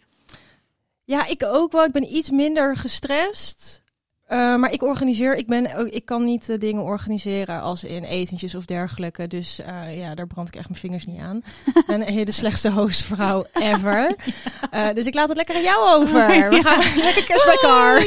Ja, 1.04 1.26
ik 1.26 1.44
ook 1.44 1.72
wel. 1.72 1.85
Ik 1.85 1.92
ben 1.92 2.14
iets 2.16 2.30
minder 2.30 2.76
gestrest. 2.76 3.83
Eh, 4.31 4.57
maar 4.57 4.73
ik 4.73 4.83
organiseer, 4.83 5.37
ik, 5.37 5.47
ben, 5.47 5.93
ik 5.95 6.05
kan 6.05 6.25
niet 6.25 6.49
eh, 6.49 6.59
dingen 6.59 6.83
organiseren 6.83 7.61
als 7.61 7.85
in 7.85 8.05
etentjes 8.05 8.55
of 8.55 8.64
dergelijke. 8.64 9.27
Dus 9.27 9.61
eh, 9.61 9.99
ja, 9.99 10.14
daar 10.14 10.27
brand 10.27 10.49
ik 10.49 10.57
echt 10.57 10.69
mijn 10.69 10.81
vingers 10.81 11.07
niet 11.07 11.21
aan. 11.21 11.37
Ik 11.75 11.87
ben 11.87 12.01
een 12.01 12.14
hele 12.14 12.33
slechtste 12.33 12.71
hostvrouw 12.71 13.45
ever. 13.53 14.14
Dus 14.95 15.07
ik 15.07 15.14
laat 15.14 15.29
het 15.29 15.37
lekker 15.37 15.55
aan 15.55 15.62
jou 15.62 16.01
over. 16.01 16.51
We 16.51 16.62
gaan 16.62 17.03
lekker 17.03 17.25
kerst 17.25 17.45
bij 17.45 17.55
elkaar. 17.55 18.05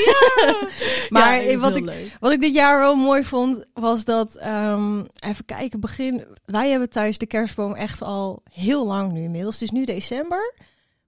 maar 1.10 1.44
Ja, 1.44 1.58
wat, 1.58 1.76
ik, 1.76 1.84
leuk. 1.84 2.18
wat 2.20 2.32
ik 2.32 2.42
dit 2.42 2.54
jaar 2.54 2.80
wel 2.80 2.96
mooi 2.96 3.24
vond, 3.24 3.66
was 3.74 4.06
dat... 4.06 4.36
ehm, 4.36 5.00
even 5.20 5.46
kijken, 5.46 5.80
begin... 5.80 6.26
Wij 6.46 6.70
hebben 6.70 6.90
thuis 6.90 7.18
de 7.18 7.26
kerstboom 7.26 7.74
echt 7.74 8.02
al 8.02 8.44
heel 8.52 8.86
lang 8.86 9.12
nu 9.12 9.24
inmiddels. 9.24 9.54
Het 9.54 9.64
is 9.64 9.72
nu 9.72 9.86
december. 9.86 10.56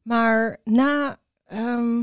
Maar 0.01 0.57
na... 0.63 1.17
ehm, 1.45 2.01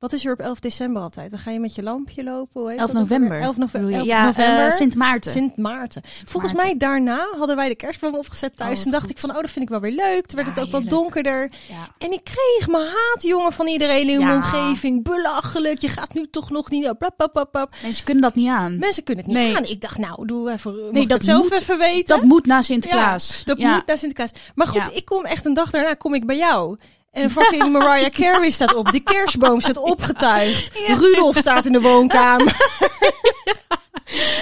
wat 0.00 0.12
is 0.12 0.24
er 0.24 0.32
op 0.32 0.38
11 0.38 0.60
december 0.60 1.02
altijd? 1.02 1.30
Dan 1.30 1.38
ga 1.38 1.50
je 1.50 1.60
met 1.60 1.74
je 1.74 1.82
lampje 1.82 2.22
lopen. 2.22 2.60
Hoe 2.60 2.70
heet 2.70 2.78
11 2.78 2.90
dat 2.90 2.96
ook 2.96 3.02
alweer? 3.02 3.18
november. 3.20 3.46
11, 3.46 3.56
nove- 3.56 3.72
bedoel 3.72 3.88
je? 3.90 3.94
11 3.96 4.06
ja, 4.06 4.24
november. 4.24 4.66
eh, 4.66 4.72
Sint 4.72 4.94
Maarten. 4.94 5.30
Sint 5.30 5.56
Maarten. 5.56 6.02
Volgens 6.24 6.52
Maarten. 6.52 6.70
mij 6.78 6.88
daarna 6.88 7.26
hadden 7.38 7.56
wij 7.56 7.68
de 7.68 7.74
kerstboom 7.74 8.14
opgezet 8.14 8.56
thuis. 8.56 8.70
Oh, 8.70 8.76
wat 8.76 8.84
en 8.84 8.90
dacht 8.90 9.02
goed. 9.02 9.12
ik 9.12 9.18
van, 9.18 9.30
oh, 9.30 9.36
dat 9.36 9.50
vind 9.50 9.64
ik 9.64 9.70
wel 9.70 9.80
weer 9.80 9.92
leuk. 9.92 10.26
Toen 10.26 10.36
werd 10.44 10.48
Ja, 10.48 10.54
het 10.54 10.64
ook 10.64 10.70
wat 10.72 10.80
heerlijk. 10.82 10.90
donkerder. 11.02 11.50
Ja. 11.68 11.88
En 11.98 12.12
ik 12.12 12.24
kreeg 12.24 12.68
mijn 12.68 12.84
haat, 12.84 13.22
jongen, 13.22 13.52
van 13.52 13.66
iedereen 13.66 14.08
in 14.08 14.18
mijn 14.18 14.28
Ja. 14.30 14.34
omgeving. 14.36 15.02
Belachelijk, 15.04 15.78
je 15.78 15.88
gaat 15.88 16.14
nu 16.14 16.26
toch 16.30 16.50
nog 16.50 16.70
niet... 16.70 16.98
Blap, 16.98 17.14
blap, 17.16 17.32
blap, 17.32 17.52
blap. 17.52 17.74
Mensen 17.82 18.04
kunnen 18.04 18.22
dat 18.22 18.34
niet 18.34 18.48
aan. 18.48 18.78
Mensen 18.78 19.02
kunnen 19.04 19.24
het 19.24 19.32
niet 19.34 19.42
Nee. 19.42 19.56
aan. 19.56 19.64
Ik 19.64 19.80
dacht, 19.80 19.98
nou, 19.98 20.26
doe 20.26 20.50
even. 20.50 20.74
Mag 20.82 20.90
Nee, 20.92 21.02
ik 21.02 21.08
dat 21.08 21.18
het 21.18 21.26
zelf 21.26 21.42
moet- 21.42 21.52
even 21.60 21.78
weten. 21.78 22.06
Dat 22.16 22.22
moet 22.22 22.46
na 22.46 22.62
Sinterklaas. 22.62 23.42
dat 23.44 23.58
ja. 23.60 23.74
moet 23.74 23.86
naar 23.86 23.98
Sinterklaas. 23.98 24.30
Maar 24.54 24.66
goed, 24.66 24.76
Ja. 24.82 24.90
ik 24.92 25.04
kom 25.04 25.24
echt 25.24 25.44
een 25.46 25.54
dag 25.54 25.70
daarna 25.70 25.94
kom 25.94 26.14
ik 26.14 26.26
bij 26.26 26.36
jou. 26.36 26.78
En 27.10 27.30
fucking 27.30 27.72
Mariah 27.78 28.10
Carey 28.10 28.50
staat 28.50 28.74
op. 28.74 28.92
De 28.92 29.00
kerstboom 29.00 29.60
staat 29.60 29.76
opgetuigd. 29.76 30.78
Rudolf 30.86 31.36
staat 31.36 31.64
in 31.66 31.72
de 31.72 31.80
woonkamer. 31.80 32.56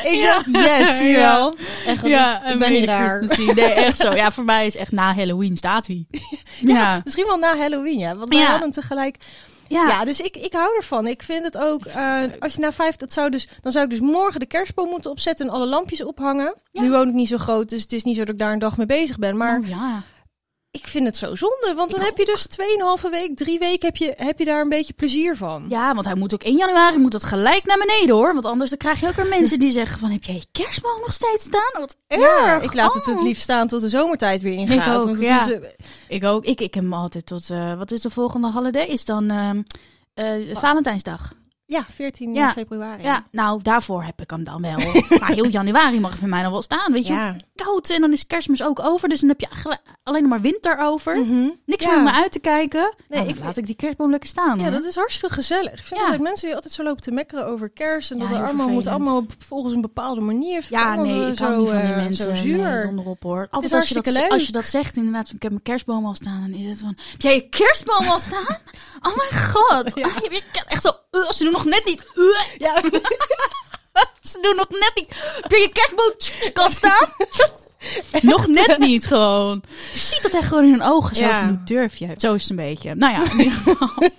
ik 0.04 0.22
dacht, 0.22 0.44
yes, 0.66 1.00
wel. 1.16 1.54
Echt, 1.86 2.06
Ja, 2.06 2.44
ik 2.46 2.58
ben 2.58 2.72
niet 2.72 2.84
raar. 2.84 3.24
Nee, 3.54 3.64
echt 3.64 3.96
zo. 3.96 4.12
Ja, 4.14 4.32
voor 4.32 4.44
mij 4.44 4.66
is 4.66 4.76
echt 4.76 4.92
na 4.92 5.14
Halloween 5.14 5.56
staat 5.56 5.86
hij. 5.86 6.06
Ja. 6.60 7.00
Misschien 7.04 7.26
wel 7.26 7.36
na 7.36 7.56
Halloween, 7.56 7.98
ja. 7.98 8.16
Want 8.16 8.28
wij 8.28 8.38
Ja. 8.38 8.50
hadden 8.50 8.70
tegelijk. 8.70 9.16
Ja. 9.68 9.86
Ja, 9.88 10.04
dus 10.04 10.20
ik, 10.20 10.36
ik 10.36 10.52
hou 10.52 10.76
ervan. 10.76 11.06
Ik 11.06 11.22
vind 11.22 11.44
het 11.44 11.58
ook, 11.58 11.84
eh, 11.84 12.14
als 12.38 12.54
je 12.54 12.60
na 12.60 12.72
vijf, 12.72 12.96
dat 12.96 13.12
zou 13.12 13.30
dus, 13.30 13.48
dan 13.60 13.72
zou 13.72 13.84
ik 13.84 13.90
dus 13.90 14.00
morgen 14.00 14.40
de 14.40 14.46
kerstboom 14.46 14.88
moeten 14.88 15.10
opzetten 15.10 15.46
en 15.46 15.52
alle 15.52 15.66
lampjes 15.66 16.04
ophangen. 16.04 16.54
Ja. 16.72 16.80
Nu 16.82 16.90
woon 16.90 17.08
ik 17.08 17.14
niet 17.14 17.28
zo 17.28 17.36
groot, 17.38 17.68
dus 17.68 17.82
het 17.82 17.92
is 17.92 18.04
niet 18.04 18.16
zo 18.16 18.24
dat 18.24 18.34
ik 18.34 18.38
daar 18.40 18.52
een 18.52 18.58
dag 18.58 18.76
mee 18.76 18.86
bezig 18.86 19.18
ben. 19.18 19.36
Maar 19.36 19.58
Oh, 19.58 19.68
ja. 19.68 20.02
Ik 20.70 20.86
vind 20.86 21.06
het 21.06 21.16
zo 21.16 21.34
zonde, 21.34 21.72
want 21.76 21.90
dan 21.90 22.00
Ik 22.00 22.06
heb 22.06 22.18
je 22.18 22.24
dus 22.24 22.46
tweeënhalve 22.46 23.10
week, 23.10 23.36
drie 23.36 23.58
weken 23.58 23.86
heb 23.86 23.96
je, 23.96 24.12
heb 24.16 24.38
je 24.38 24.44
daar 24.44 24.60
een 24.60 24.68
beetje 24.68 24.92
plezier 24.92 25.36
van. 25.36 25.64
Ja, 25.68 25.94
want 25.94 26.06
hij 26.06 26.14
moet 26.14 26.34
ook 26.34 26.42
1 26.42 26.56
januari 26.56 26.98
moet 26.98 27.12
dat 27.12 27.24
gelijk 27.24 27.64
naar 27.64 27.78
beneden 27.78 28.14
hoor. 28.14 28.32
Want 28.32 28.46
anders 28.46 28.70
dan 28.70 28.78
krijg 28.78 29.00
je 29.00 29.06
ook 29.06 29.14
weer 29.14 29.26
mensen 29.26 29.58
die 29.58 29.70
zeggen 29.70 29.98
van... 29.98 30.10
Heb 30.10 30.24
jij 30.24 30.34
je 30.34 30.46
kerstboom 30.52 31.00
nog 31.00 31.12
steeds 31.12 31.44
staan? 31.44 31.80
Wat 31.80 31.96
Ja, 32.08 32.54
erg. 32.54 32.62
ik 32.62 32.74
laat 32.74 32.94
het 32.94 33.06
het 33.06 33.16
Oh. 33.18 33.22
liefst 33.22 33.42
staan 33.42 33.68
tot 33.68 33.80
de 33.80 33.88
zomertijd 33.88 34.42
weer 34.42 34.52
ingaat. 34.52 34.96
ook, 34.96 35.04
want 35.04 35.18
het 35.18 35.28
ja. 35.28 35.42
is, 35.46 35.50
eh, 35.50 35.68
Ik 36.08 36.24
ook. 36.24 36.44
Ik, 36.44 36.60
ik 36.60 36.74
heb 36.74 36.82
hem 36.84 36.92
altijd 36.92 37.26
tot... 37.26 37.50
eh, 37.50 37.78
wat 37.78 37.90
is 37.90 38.00
de 38.00 38.10
volgende 38.10 38.50
holiday? 38.50 38.86
Is 38.86 39.04
dan 39.04 39.30
ehm, 39.30 39.62
eh, 40.14 40.56
Valentijnsdag. 40.56 41.32
Ja, 41.68 41.84
14 41.94 42.34
Ja. 42.34 42.52
februari. 42.52 43.02
Ja, 43.02 43.26
nou 43.30 43.62
daarvoor 43.62 44.02
heb 44.02 44.20
ik 44.20 44.30
hem 44.30 44.44
dan 44.44 44.62
wel. 44.62 44.76
maar 45.20 45.32
heel 45.32 45.46
januari 45.46 46.00
mag 46.00 46.10
hij 46.10 46.18
van 46.18 46.28
mij 46.28 46.42
nog 46.42 46.50
wel 46.52 46.62
staan. 46.62 46.92
Weet 46.92 47.06
je, 47.06 47.12
Ja. 47.12 47.36
koud. 47.54 47.90
En 47.90 48.00
dan 48.00 48.12
is 48.12 48.26
kerstmis 48.26 48.62
ook 48.62 48.80
over. 48.84 49.08
Dus 49.08 49.20
dan 49.20 49.28
heb 49.28 49.40
je 49.40 49.76
alleen 50.02 50.20
nog 50.22 50.30
maar 50.30 50.40
winter 50.40 50.78
over. 50.78 51.16
Mhm. 51.18 51.48
Niks 51.66 51.84
Ja. 51.84 51.90
meer 51.90 51.98
om 51.98 52.04
me 52.04 52.12
uit 52.12 52.32
te 52.32 52.38
kijken. 52.40 52.80
Nee, 53.08 53.18
Nee, 53.20 53.28
dan 53.28 53.36
ik 53.38 53.44
laat 53.44 53.56
ik 53.56 53.66
die 53.66 53.74
kerstboom 53.74 54.10
lekker 54.10 54.28
staan. 54.28 54.56
Ja, 54.58 54.62
hoor. 54.62 54.72
dat 54.72 54.84
is 54.84 54.94
hartstikke 54.96 55.34
gezellig. 55.34 55.72
Ik 55.72 55.84
vind 55.86 56.00
Ja. 56.00 56.10
dat 56.10 56.20
mensen 56.20 56.46
die 56.46 56.54
altijd 56.54 56.74
zo 56.74 56.82
lopen 56.82 57.02
te 57.02 57.10
mekkeren 57.10 57.46
over 57.46 57.70
kerst. 57.70 58.10
En 58.10 58.18
dat 58.18 58.30
er 58.30 58.44
allemaal 58.44 58.68
moet 58.68 58.86
allemaal 58.86 59.24
volgens 59.46 59.74
een 59.74 59.80
bepaalde 59.80 60.20
manier. 60.20 60.66
Ja, 60.70 60.94
nee, 60.94 61.30
ik 61.30 61.36
zo, 61.36 61.44
hou 61.44 61.58
niet 61.60 61.68
van 61.70 61.80
die 61.80 61.90
eh, 61.90 61.96
mensen. 61.96 62.24
Zo 62.24 62.30
Nee, 62.30 62.40
zuur. 62.42 62.82
donderop 62.86 63.22
hoor. 63.22 63.46
Altijd 63.50 63.72
als 63.72 63.88
je, 63.88 63.94
dat, 63.94 64.06
leuk. 64.12 64.30
als 64.30 64.46
je 64.46 64.52
dat 64.52 64.66
zegt, 64.66 64.96
inderdaad, 64.96 65.26
van, 65.26 65.36
ik 65.36 65.42
heb 65.42 65.50
mijn 65.50 65.62
kerstboom 65.64 66.06
al 66.06 66.14
staan, 66.14 66.40
dan 66.40 66.60
is 66.60 66.66
het 66.66 66.78
van, 66.78 66.94
heb 67.12 67.20
jij 67.20 67.34
je 67.34 67.48
kerstboom 67.48 68.06
al 68.06 68.18
staan? 68.18 68.56
Oh 69.02 69.16
mijn 69.16 69.44
god. 69.44 69.90
Ja. 69.98 70.06
Ah, 70.06 70.14
heb 70.14 70.32
je 70.32 70.42
echt 70.66 70.82
zo, 70.82 70.90
uh, 71.10 71.30
ze 71.30 71.44
doen 71.44 71.52
nog 71.52 71.64
net 71.64 71.84
niet, 71.84 72.04
uh, 72.14 72.40
ja. 72.58 72.82
ze 74.30 74.38
doen 74.40 74.56
nog 74.56 74.68
net 74.68 74.92
niet, 74.94 75.38
heb 75.40 75.50
je 75.50 75.70
kerstboom 75.72 76.12
kan 76.52 76.70
staan? 76.70 77.08
nog 78.32 78.46
net 78.46 78.78
niet 78.78 79.06
gewoon. 79.06 79.62
Je 79.92 79.98
ziet 79.98 80.22
dat 80.22 80.34
echt 80.34 80.48
gewoon 80.48 80.64
in 80.64 80.70
hun 80.70 80.82
ogen. 80.82 81.16
Zo 81.16 81.22
Ja. 81.24 81.60
durf 81.64 81.96
je? 81.96 82.14
Zo 82.16 82.34
is 82.34 82.40
het 82.42 82.50
een 82.50 82.56
beetje. 82.56 82.94
Nou 82.94 83.12
ja, 83.12 83.30
in 83.32 83.38
ieder 83.38 83.52
geval. 83.64 84.10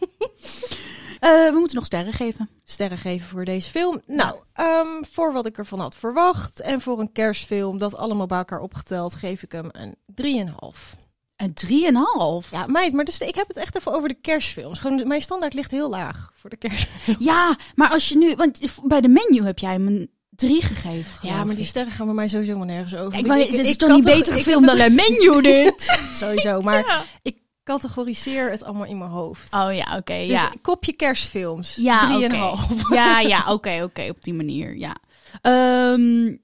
Eh, 1.19 1.30
we 1.30 1.56
moeten 1.58 1.75
nog 1.75 1.86
sterren 1.86 2.13
geven. 2.13 2.49
Sterren 2.63 2.97
geven 2.97 3.28
voor 3.28 3.45
deze 3.45 3.69
film. 3.69 4.02
Nou, 4.06 4.36
ehm, 4.54 4.88
voor 5.12 5.34
wat 5.34 5.45
ik 5.45 5.58
ervan 5.58 5.80
had 5.80 5.95
verwacht. 5.95 6.62
En 6.62 6.82
voor 6.82 6.99
een 6.99 7.12
kerstfilm, 7.12 7.78
dat 7.78 7.95
allemaal 7.97 8.25
bij 8.25 8.38
elkaar 8.38 8.60
opgeteld, 8.60 9.15
geef 9.15 9.43
ik 9.43 9.52
hem 9.52 9.69
een 9.71 9.95
3,5. 10.06 10.95
Een 11.39 11.54
drieënhalf? 11.54 12.52
Ja, 12.52 12.65
meid, 12.67 12.93
maar 12.93 13.06
dus 13.06 13.19
ik 13.21 13.36
heb 13.36 13.47
het 13.47 13.58
echt 13.58 13.75
even 13.75 13.93
over 13.93 14.08
de 14.10 14.17
kerstfilms. 14.21 14.80
Gewoon, 14.80 15.08
mijn 15.08 15.21
standaard 15.21 15.54
ligt 15.54 15.71
heel 15.71 15.89
laag 15.89 16.32
voor 16.34 16.49
de 16.49 16.58
kerstfilms. 16.58 17.23
Ja, 17.25 17.56
maar 17.75 17.89
als 17.89 18.10
je 18.10 18.17
nu... 18.17 18.36
Want 18.36 18.60
bij 18.84 19.02
de 19.02 19.08
menu 19.08 19.43
heb 19.45 19.60
jij 19.60 19.71
hem 19.71 19.88
een 19.88 20.12
drie 20.30 20.62
gegeven, 20.62 21.28
Ja, 21.28 21.43
maar 21.43 21.56
die 21.56 21.63
ik. 21.63 21.69
sterren 21.69 21.91
gaan 21.91 22.06
bij 22.06 22.15
mij 22.15 22.28
sowieso 22.28 22.58
maar 22.58 22.65
nergens 22.65 22.95
over. 22.95 23.19
Ik, 23.19 23.25
wou- 23.25 23.39
het 23.39 23.58
is 23.58 23.78
toch 23.78 23.89
niet 23.95 24.04
beter 24.04 24.34
ik 24.34 24.38
gefilmd 24.39 24.65
dan 24.67 24.80
een 24.80 24.95
menu, 24.95 25.41
dit? 25.63 25.99
Sowieso, 26.13 26.62
maar 26.67 26.86
Ja. 26.88 27.04
ik 27.21 27.38
categoriseer 27.63 28.52
het 28.52 28.63
allemaal 28.63 28.86
in 28.86 28.97
mijn 28.97 29.12
hoofd. 29.12 29.54
Oh 29.54 29.73
ja, 29.75 29.97
oké, 29.97 30.17
Dus 30.17 30.25
ja. 30.28 30.54
kopje 30.62 30.93
kerstfilms, 30.93 31.75
Ja, 31.75 32.06
drieënhalf. 32.06 32.71
oké. 32.71 32.93
Ja, 32.95 33.19
ja, 33.34 33.52
oké, 33.52 33.82
oké, 33.84 34.10
op 34.10 34.23
die 34.23 34.34
manier, 34.34 34.78
ja. 34.78 34.95
Ehm, 35.41 36.36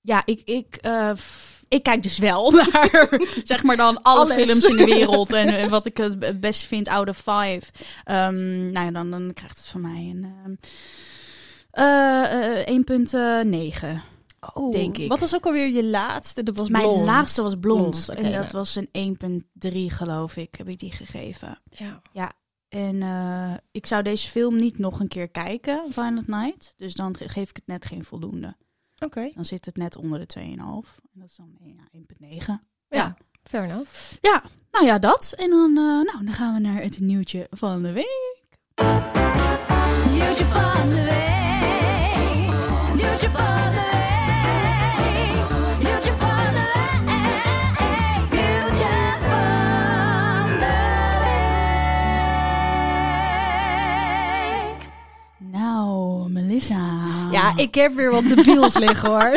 ja, 0.00 0.22
ik, 0.24 0.40
ik, 0.44 0.76
eh, 0.76 1.10
ik 1.70 1.82
kijk 1.82 2.02
dus 2.02 2.18
wel 2.18 2.50
naar, 2.72 3.08
zeg 3.44 3.62
maar 3.62 3.76
dan, 3.76 4.02
alle 4.02 4.20
Alles. 4.20 4.34
films 4.34 4.68
in 4.68 4.76
de 4.76 4.84
wereld. 4.84 5.32
En 5.32 5.48
eh, 5.58 5.68
wat 5.68 5.86
ik 5.86 5.96
het 5.96 6.40
beste 6.40 6.66
vind, 6.66 6.88
out 6.88 7.08
of 7.08 7.16
five. 7.16 7.62
Ehm, 8.04 8.70
nou 8.70 8.86
ja, 8.86 8.90
dan, 8.90 9.10
dan 9.10 9.30
krijgt 9.34 9.56
het 9.58 9.66
van 9.66 9.80
mij 9.80 10.14
een... 10.16 10.58
eh, 11.70 12.60
eh, 12.60 12.66
1,9. 12.66 14.00
Oh, 14.54 14.72
Denk 14.72 14.98
ik. 14.98 15.08
Wat 15.08 15.20
was 15.20 15.34
ook 15.34 15.46
alweer 15.46 15.68
je 15.68 15.84
laatste? 15.84 16.42
Dat 16.42 16.56
was 16.56 16.68
Mijn 16.68 16.82
blond. 16.84 17.04
laagste 17.04 17.42
was 17.42 17.54
blond. 17.60 18.04
Blond, 18.06 18.08
en 18.20 18.32
dat 18.32 18.52
was 18.52 18.76
een 18.92 19.16
1,3 19.58 19.70
geloof 19.86 20.36
ik, 20.36 20.54
heb 20.54 20.68
ik 20.68 20.78
die 20.78 20.92
gegeven. 20.92 21.58
Ja. 22.12 22.32
En 22.68 23.02
eh, 23.02 23.52
ik 23.70 23.86
zou 23.86 24.02
deze 24.02 24.28
film 24.28 24.56
niet 24.56 24.78
nog 24.78 25.00
een 25.00 25.08
keer 25.08 25.28
kijken, 25.28 25.82
Violent 25.88 26.26
Night. 26.26 26.74
Dus 26.76 26.94
dan 26.94 27.16
ge- 27.16 27.28
geef 27.28 27.50
ik 27.50 27.56
het 27.56 27.66
net 27.66 27.84
geen 27.84 28.04
voldoende. 28.04 28.56
Oké, 29.04 29.30
Dan 29.34 29.44
zit 29.44 29.64
het 29.64 29.76
net 29.76 29.96
onder 29.96 30.18
de 30.18 30.26
2,5. 30.40 30.44
En 30.46 30.56
dat 31.12 31.28
is 31.28 31.36
dan 31.36 31.56
eh, 31.60 31.66
ja, 31.74 31.82
1,9. 31.98 32.44
ja. 32.46 32.62
Ja. 32.88 33.16
fair 33.42 33.64
enough. 33.64 34.16
Ja, 34.20 34.42
nou 34.70 34.84
ja, 34.86 34.98
dat. 34.98 35.34
En 35.36 35.50
dan, 35.50 35.70
eh, 35.76 36.12
nou, 36.12 36.24
dan 36.24 36.32
gaan 36.32 36.54
we 36.54 36.60
naar 36.60 36.82
het 36.82 37.00
nieuwtje 37.00 37.46
van 37.50 37.82
de 37.82 37.92
week. 37.92 38.38
Nieuwtje 40.10 40.44
van 40.44 40.88
de 40.90 41.02
week. 41.04 41.28
Nieuwtje 42.94 43.28
van 43.30 43.72
de 43.72 43.88
week. 43.90 45.78
Nieuwtje 45.78 46.12
van 46.12 46.52
de 46.54 46.70
week. 46.72 48.30
Nieuwtje 48.30 48.88
van 49.28 50.58
de 50.58 50.66
week. 54.70 54.88
Nou, 55.50 56.30
Melissa. 56.30 56.89
Ja, 57.42 57.56
ik 57.56 57.74
heb 57.74 57.94
weer 57.94 58.10
wat 58.10 58.24
debiels 58.24 58.74
liggen 58.84 59.08
hoor. 59.08 59.36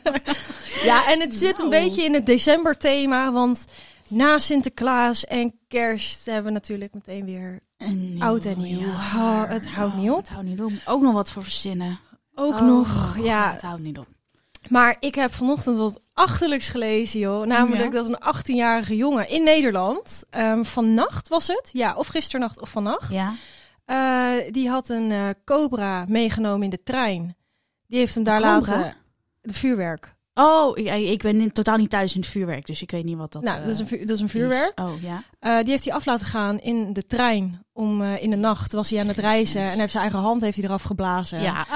ja, 0.90 1.06
en 1.12 1.20
het 1.20 1.34
zit 1.34 1.58
een 1.58 1.68
Nou. 1.68 1.82
beetje 1.84 2.02
in 2.04 2.14
het 2.14 2.26
december-thema, 2.26 3.32
want 3.32 3.64
na 4.08 4.38
Sinterklaas 4.38 5.24
en 5.24 5.54
kerst 5.68 6.26
hebben 6.26 6.44
we 6.44 6.50
natuurlijk 6.50 6.94
meteen 6.94 7.24
weer 7.24 7.60
En 7.76 8.12
nieuw, 8.14 8.22
oud 8.22 8.44
en 8.44 8.60
nieuw. 8.62 8.88
Oh, 8.88 9.42
het 9.48 9.68
houdt 9.68 9.94
niet 9.96 10.10
op. 10.10 10.16
Het 10.18 10.28
houdt 10.28 10.46
niet 10.48 10.60
op. 10.60 10.72
Ook 10.84 11.02
nog 11.02 11.12
wat 11.12 11.30
voor 11.30 11.42
verzinnen. 11.42 11.98
ook 12.34 12.54
Oh, 12.54 12.60
nog. 12.66 13.16
Ja, 13.22 13.50
Het 13.52 13.62
houdt 13.62 13.82
niet 13.82 13.98
op. 13.98 14.06
maar 14.68 14.96
ik 15.00 15.14
heb 15.14 15.34
vanochtend 15.34 15.76
wat 15.78 16.00
achterlijks 16.14 16.68
gelezen, 16.68 17.20
joh. 17.20 17.46
Namelijk 17.46 17.82
Ja? 17.84 17.90
dat 17.90 18.08
een 18.08 18.34
18-jarige 18.36 18.96
jongen 18.96 19.28
in 19.28 19.44
Nederland, 19.44 20.22
ehm, 20.30 20.62
vannacht 20.64 21.28
was 21.28 21.46
het, 21.46 21.68
ja, 21.72 21.94
of 21.96 22.06
gisternacht 22.06 22.60
of 22.60 22.68
vannacht, 22.70 23.10
Ja. 23.12 23.32
Eh, 23.90 24.52
die 24.52 24.68
had 24.68 24.88
een 24.88 25.10
eh, 25.10 25.28
cobra 25.44 26.04
meegenomen 26.08 26.62
in 26.62 26.70
de 26.70 26.82
trein. 26.82 27.36
Die 27.86 27.98
heeft 27.98 28.14
hem 28.14 28.24
daar 28.24 28.40
cobra? 28.40 28.76
laten. 28.78 28.96
De 29.40 29.54
vuurwerk. 29.54 30.18
Oh, 30.34 30.78
ik, 30.78 31.22
ben 31.22 31.40
in- 31.40 31.52
totaal 31.52 31.76
niet 31.76 31.90
thuis 31.90 32.14
in 32.14 32.20
het 32.20 32.30
vuurwerk, 32.30 32.66
dus 32.66 32.82
ik 32.82 32.90
weet 32.90 33.04
niet 33.04 33.16
wat 33.16 33.32
dat 33.32 33.42
nou, 33.42 33.56
eh, 33.58 33.64
dat 33.64 33.74
is 33.74 33.80
een, 33.80 33.86
vu- 33.86 34.04
dat 34.04 34.16
is 34.16 34.20
een 34.22 34.28
vuurwerk. 34.28 34.72
is. 34.78 34.84
Oh, 34.84 35.02
ja. 35.02 35.22
Eh, 35.38 35.58
die 35.58 35.70
heeft 35.70 35.84
hij 35.84 35.94
af 35.94 36.06
laten 36.06 36.26
gaan 36.26 36.58
in 36.60 36.92
de 36.92 37.06
trein. 37.06 37.64
Om 37.72 38.02
eh, 38.02 38.22
in 38.22 38.30
de 38.30 38.36
nacht 38.36 38.72
was 38.72 38.90
hij 38.90 39.00
aan 39.00 39.08
het 39.08 39.18
reizen. 39.18 39.60
En 39.60 39.78
heeft 39.78 39.90
zijn 39.90 40.02
eigen 40.02 40.20
hand 40.20 40.40
heeft 40.40 40.56
hij 40.56 40.64
eraf 40.64 40.82
geblazen. 40.82 41.42
Ja. 41.42 41.66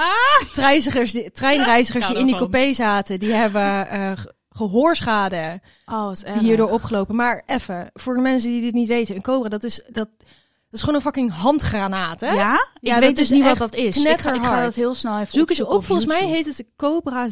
Treinreizigers 0.53 1.11
die, 1.11 1.31
treinreizigers 1.31 2.05
Ja, 2.07 2.11
die 2.11 2.19
in 2.19 2.25
die 2.25 2.35
coupé 2.35 2.73
zaten, 2.73 3.19
die 3.19 3.33
hebben 3.33 3.87
eh, 3.89 4.11
ge- 4.15 4.33
gehoorschade 4.49 5.61
Oh, 5.85 6.11
hierdoor 6.39 6.69
opgelopen. 6.69 7.15
Maar 7.15 7.43
even, 7.45 7.89
voor 7.93 8.15
de 8.15 8.21
mensen 8.21 8.49
die 8.49 8.61
dit 8.61 8.73
niet 8.73 8.87
weten, 8.87 9.15
een 9.15 9.21
cobra, 9.21 9.49
dat 9.49 9.63
is, 9.63 9.83
dat 9.91 10.09
is 10.75 10.79
gewoon 10.79 10.95
een 10.95 11.01
fucking 11.01 11.31
handgranaat, 11.33 12.21
hè? 12.21 12.31
Ja? 12.33 12.53
Ik 12.53 12.87
Ja, 12.87 12.99
weet 12.99 13.15
dus 13.15 13.29
niet 13.29 13.43
wat 13.43 13.57
dat 13.57 13.75
is. 13.75 14.03
Ik 14.05 14.19
ga, 14.19 14.33
ik 14.33 14.43
ga 14.43 14.61
dat 14.63 14.73
heel 14.73 14.95
snel 14.95 15.19
even 15.19 15.33
Zoek 15.33 15.49
eens 15.49 15.61
op, 15.61 15.85
volgens 15.85 16.07
mij 16.07 16.25
heet 16.25 16.45
het 16.45 16.65
Cobra... 16.77 17.27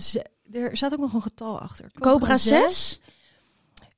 Er 0.51 0.77
staat 0.77 0.93
ook 0.93 0.99
nog 0.99 1.13
een 1.13 1.21
getal 1.21 1.59
achter. 1.59 1.91
Cobra 1.99 2.37
zes. 2.37 2.59
6? 2.59 2.99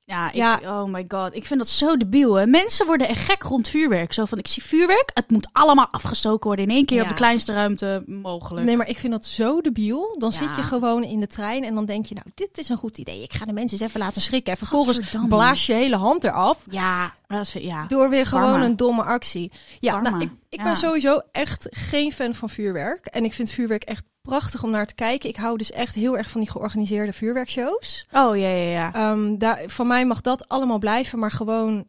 Ja, 0.04 0.28
ik, 0.28 0.34
Ja. 0.34 0.60
oh 0.64 0.84
my 0.84 1.04
god. 1.08 1.34
Ik 1.34 1.46
vind 1.46 1.60
dat 1.60 1.68
zo 1.68 1.96
debiel. 1.96 2.34
Hè? 2.34 2.46
Mensen 2.46 2.86
worden 2.86 3.08
echt 3.08 3.24
gek 3.24 3.42
rond 3.42 3.68
vuurwerk. 3.68 4.12
Zo 4.12 4.24
van, 4.24 4.38
ik 4.38 4.46
zie 4.48 4.62
vuurwerk, 4.62 5.10
het 5.14 5.30
moet 5.30 5.48
allemaal 5.52 5.88
afgestoken 5.90 6.46
worden 6.46 6.64
in 6.64 6.70
één 6.74 6.84
keer 6.84 6.96
Ja. 6.96 7.02
op 7.02 7.08
de 7.08 7.14
kleinste 7.14 7.52
ruimte 7.52 8.02
mogelijk. 8.06 8.66
Nee, 8.66 8.76
maar 8.76 8.88
ik 8.88 8.98
vind 8.98 9.12
dat 9.12 9.26
zo 9.26 9.60
debiel. 9.60 10.14
Dan 10.18 10.30
Ja. 10.30 10.36
zit 10.36 10.56
je 10.56 10.62
gewoon 10.62 11.02
in 11.04 11.18
de 11.18 11.26
trein 11.26 11.64
en 11.64 11.74
dan 11.74 11.84
denk 11.84 12.06
je, 12.06 12.14
nou, 12.14 12.26
dit 12.34 12.58
is 12.58 12.68
een 12.68 12.76
goed 12.76 12.98
idee. 12.98 13.22
Ik 13.22 13.32
ga 13.32 13.44
de 13.44 13.52
mensen 13.52 13.78
eens 13.78 13.88
even 13.88 14.00
laten 14.00 14.22
schrikken. 14.22 14.52
En 14.52 14.58
vervolgens 14.58 14.98
blaas 15.28 15.66
je 15.66 15.72
hele 15.72 15.96
hand 15.96 16.24
eraf. 16.24 16.58
Ja, 16.70 17.14
ja. 17.52 17.86
Door 17.86 18.08
weer 18.10 18.26
gewoon 18.26 18.50
Karma. 18.50 18.64
een 18.64 18.76
domme 18.76 19.02
actie. 19.02 19.52
Ja, 19.80 20.00
nou, 20.00 20.20
ik, 20.20 20.30
ik 20.48 20.58
Ja. 20.58 20.64
ben 20.64 20.76
sowieso 20.76 21.20
echt 21.32 21.66
geen 21.70 22.12
fan 22.12 22.34
van 22.34 22.50
vuurwerk. 22.50 23.06
En 23.06 23.24
ik 23.24 23.32
vind 23.34 23.50
vuurwerk 23.50 23.82
echt 23.82 24.04
prachtig 24.22 24.62
om 24.62 24.70
naar 24.70 24.86
te 24.86 24.94
kijken. 24.94 25.28
Ik 25.28 25.36
hou 25.36 25.56
dus 25.58 25.70
echt 25.72 25.94
heel 25.94 26.16
erg 26.18 26.30
van 26.30 26.40
die 26.40 26.50
georganiseerde 26.50 27.12
vuurwerkshows. 27.12 28.06
Oh, 28.12 28.36
ja, 28.36 28.48
ja, 28.48 28.70
ja. 28.70 28.94
Ehm, 28.94 29.36
daar, 29.38 29.62
van 29.66 29.86
mij 29.86 30.06
mag 30.06 30.20
dat 30.20 30.48
allemaal 30.48 30.78
blijven, 30.78 31.18
maar 31.18 31.30
gewoon... 31.30 31.86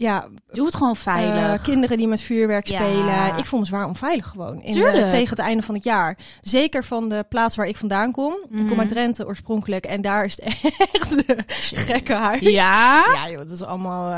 Ja, 0.00 0.26
Doe 0.52 0.64
het 0.66 0.74
gewoon 0.74 0.96
veilig. 0.96 1.34
eh, 1.58 1.62
kinderen 1.62 1.98
die 1.98 2.08
met 2.08 2.22
vuurwerk 2.22 2.66
Ja. 2.66 2.80
spelen. 2.80 3.36
Ik 3.38 3.44
voel 3.44 3.60
me 3.60 3.66
zwaar 3.66 3.86
onveilig 3.86 4.26
gewoon. 4.28 4.62
In, 4.62 4.84
eh, 4.84 5.08
tegen 5.08 5.28
het 5.28 5.38
einde 5.38 5.62
van 5.62 5.74
het 5.74 5.84
jaar. 5.84 6.18
Zeker 6.40 6.84
van 6.84 7.08
de 7.08 7.24
plaats 7.28 7.56
waar 7.56 7.66
ik 7.66 7.76
vandaan 7.76 8.12
kom. 8.12 8.32
Ik 8.32 8.50
Mhm. 8.50 8.68
kom 8.68 8.78
uit 8.80 8.88
Drenthe 8.88 9.26
oorspronkelijk. 9.26 9.84
En 9.84 10.00
daar 10.00 10.24
is 10.24 10.38
het 10.42 10.44
echt 10.92 11.26
gekke 11.72 12.12
huis. 12.14 12.40
ja? 12.40 13.04
Ja 13.14 13.28
joh, 13.30 13.38
dat 13.38 13.50
is 13.50 13.62
allemaal 13.62 14.08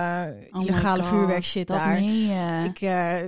my 0.51 0.61
illegale 0.61 1.03
vuurwerk 1.03 1.45
shit 1.45 1.67
daar. 1.67 2.01
Ik, 2.65 2.79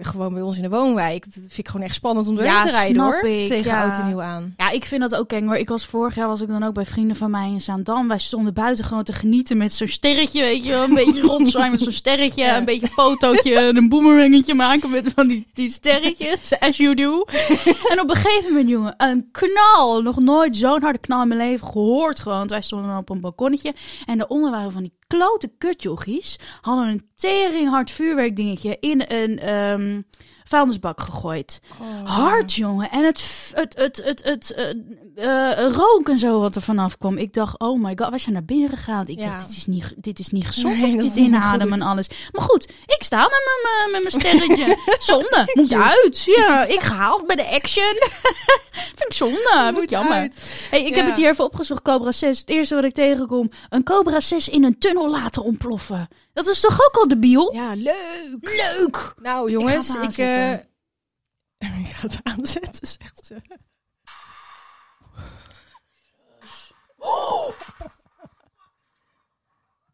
gewoon 0.06 0.32
bij 0.32 0.42
ons 0.42 0.56
in 0.56 0.62
de 0.62 0.68
woonwijk. 0.68 1.24
Dat 1.24 1.32
vind 1.34 1.58
ik 1.58 1.68
gewoon 1.68 1.86
echt 1.86 1.94
spannend 1.94 2.28
om 2.28 2.40
Ja, 2.42 2.64
te 2.64 2.70
rijden 2.70 3.02
hoor. 3.02 3.22
ik, 3.24 3.48
Tegen 3.48 3.70
ja. 3.70 3.82
oud 3.84 3.98
en 3.98 4.06
nieuw 4.06 4.22
aan. 4.22 4.54
Ja, 4.56 4.70
ik 4.70 4.84
vind 4.84 5.00
dat 5.00 5.14
ook 5.16 5.32
eng 5.32 5.46
hoor. 5.46 5.56
Ik 5.56 5.68
was 5.68 5.86
vorig 5.86 6.14
jaar 6.14 6.28
was 6.28 6.40
ik 6.40 6.48
dan 6.48 6.62
ook 6.62 6.74
bij 6.74 6.86
vrienden 6.86 7.16
van 7.16 7.30
mij 7.30 7.48
in 7.48 7.60
Zaandam. 7.60 8.08
Wij 8.08 8.18
stonden 8.18 8.54
buiten 8.54 8.84
gewoon 8.84 9.04
te 9.04 9.12
genieten 9.12 9.56
met 9.56 9.72
zo'n 9.72 9.88
sterretje, 9.88 10.40
weet 10.40 10.64
je 10.64 10.70
wel. 10.70 10.84
Een 10.84 10.94
beetje 10.94 11.20
rondzwaaien 11.30 11.70
met 11.70 11.80
zo'n 11.80 11.92
sterretje. 11.92 12.43
Ja. 12.44 12.56
Een 12.56 12.64
beetje 12.64 12.86
een 12.86 12.92
fotootje 12.92 13.58
en 13.58 13.76
een 13.76 13.88
boemerangetje 13.88 14.54
maken 14.54 14.90
met 14.90 15.12
van 15.14 15.26
die, 15.26 15.46
die 15.52 15.70
sterretjes. 15.70 16.58
As 16.58 16.76
you 16.76 16.94
do. 16.94 17.24
en 17.90 18.00
op 18.00 18.10
een 18.10 18.16
gegeven 18.16 18.48
moment, 18.48 18.68
jongen, 18.68 18.94
een 18.96 19.28
knal. 19.32 20.02
Nog 20.02 20.18
nooit 20.18 20.56
zo'n 20.56 20.82
harde 20.82 20.98
knal 20.98 21.22
in 21.22 21.28
mijn 21.28 21.40
leven 21.40 21.66
gehoord 21.66 22.20
gewoon. 22.20 22.38
Want 22.38 22.50
wij 22.50 22.62
stonden 22.62 22.88
dan 22.88 22.98
op 22.98 23.10
een 23.10 23.20
balkonnetje. 23.20 23.74
En 24.06 24.18
daaronder 24.18 24.50
waren 24.50 24.72
van 24.72 24.82
die 24.82 24.94
klote 25.06 25.52
kutjochies. 25.58 26.38
Hadden 26.60 26.88
een 26.88 27.08
teringhard 27.14 27.90
vuurwerkdingetje 27.90 28.76
in 28.80 29.04
een 29.08 29.38
ehm, 29.38 30.00
vuilnisbak 30.44 31.00
gegooid. 31.00 31.60
Hard, 32.04 32.52
jongen. 32.52 32.90
En 32.90 33.04
het, 33.04 33.52
het, 33.54 33.78
het, 33.78 34.02
het, 34.04 34.24
het, 34.24 34.74
eh, 35.14 35.64
eh, 35.64 35.72
rook 35.72 36.08
en 36.08 36.18
zo 36.18 36.40
wat 36.40 36.56
er 36.56 36.62
vanaf 36.62 36.96
kwam. 36.98 37.16
Ik 37.18 37.32
dacht, 37.32 37.58
oh 37.58 37.80
my 37.82 37.92
god, 37.96 38.08
wij 38.08 38.18
zijn 38.18 38.34
naar 38.34 38.44
binnen 38.44 38.68
gegaan. 38.68 39.06
Ik 39.06 39.18
Ja. 39.20 39.24
dacht, 39.32 39.46
dit 39.48 39.56
is 39.56 39.66
niet, 39.66 39.94
dit 39.96 40.18
is 40.18 40.28
niet 40.28 40.46
gezond 40.46 40.74
Nee, 40.74 40.82
als 40.82 40.92
ik 40.92 41.00
dit 41.00 41.16
inadem 41.16 41.72
en 41.72 41.82
alles. 41.82 42.08
Maar 42.32 42.42
goed, 42.44 42.72
ik 42.86 43.02
sta 43.02 43.18
met 43.22 43.30
mijn- 43.62 43.90
met 43.90 44.00
mijn 44.12 44.22
sterretje. 44.24 44.78
zonde, 45.12 45.50
moet 45.54 45.72
uit. 45.72 46.22
Ja, 46.24 46.64
ik 46.64 46.80
gehaald 46.80 47.26
bij 47.26 47.36
de 47.36 47.48
action. 47.50 47.94
Vind 48.98 49.04
ik 49.04 49.12
zonde, 49.12 49.60
vind 49.64 49.82
ik 49.82 49.90
jammer. 49.90 50.12
uit. 50.12 50.66
Hey, 50.70 50.84
ik 50.84 50.94
heb 50.94 51.06
het 51.06 51.16
hier 51.16 51.30
even 51.30 51.44
opgezocht, 51.44 51.82
Cobra 51.82 52.12
6. 52.12 52.38
Het 52.38 52.50
eerste 52.50 52.74
wat 52.74 52.84
ik 52.84 52.94
tegenkom, 52.94 53.50
een 53.68 53.82
Cobra 53.84 54.20
6 54.20 54.48
in 54.48 54.64
een 54.64 54.78
tunnel 54.78 55.10
laten 55.10 55.42
ontploffen. 55.42 56.08
Dat 56.32 56.46
is 56.46 56.60
toch 56.60 56.80
ook 56.86 56.96
al 56.96 57.08
debiel? 57.08 57.54
Ja, 57.54 57.74
leuk. 57.74 58.38
Leuk! 58.40 59.14
Nou 59.22 59.50
jongens, 59.50 59.94
ik, 59.96 60.18
eh, 60.18 60.52
ik 61.78 61.92
ga 61.92 62.06
het 62.06 62.18
aanzetten, 62.22 62.86
zegt 62.86 63.26
ze. 63.26 63.36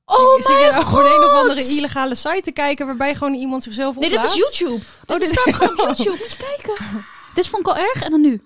Oh 0.05 0.35
Zit 0.37 0.47
je 0.47 0.53
mijn 0.53 0.71
nou 0.73 0.85
gewoon 0.85 1.05
een 1.07 1.25
of 1.25 1.33
andere 1.33 1.61
god! 1.63 1.71
illegale 1.71 2.15
site 2.15 2.41
te 2.43 2.53
kijken 2.53 2.87
waarbij 2.87 3.15
gewoon 3.15 3.35
iemand 3.35 3.63
zichzelf 3.63 3.97
Nee, 3.97 4.11
dit 4.11 4.25
is? 4.25 4.35
YouTube. 4.35 4.85
Oh, 5.07 5.19
dit 5.19 5.31
staat 5.31 5.55
gewoon 5.55 5.81
op 5.81 5.97
YouTube. 5.97 6.17
Moet 6.23 6.31
je 6.31 6.37
kijken. 6.37 7.05
Dit 7.35 7.47
vond 7.49 7.67
ik 7.67 7.73
al 7.73 7.77
erg 7.83 8.03
en 8.03 8.11
dan 8.11 8.21
nu. 8.21 8.45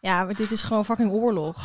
Ja, 0.00 0.24
maar 0.24 0.34
dit 0.34 0.50
is 0.50 0.62
gewoon 0.62 0.84
fucking 0.84 1.12
oorlog. 1.12 1.56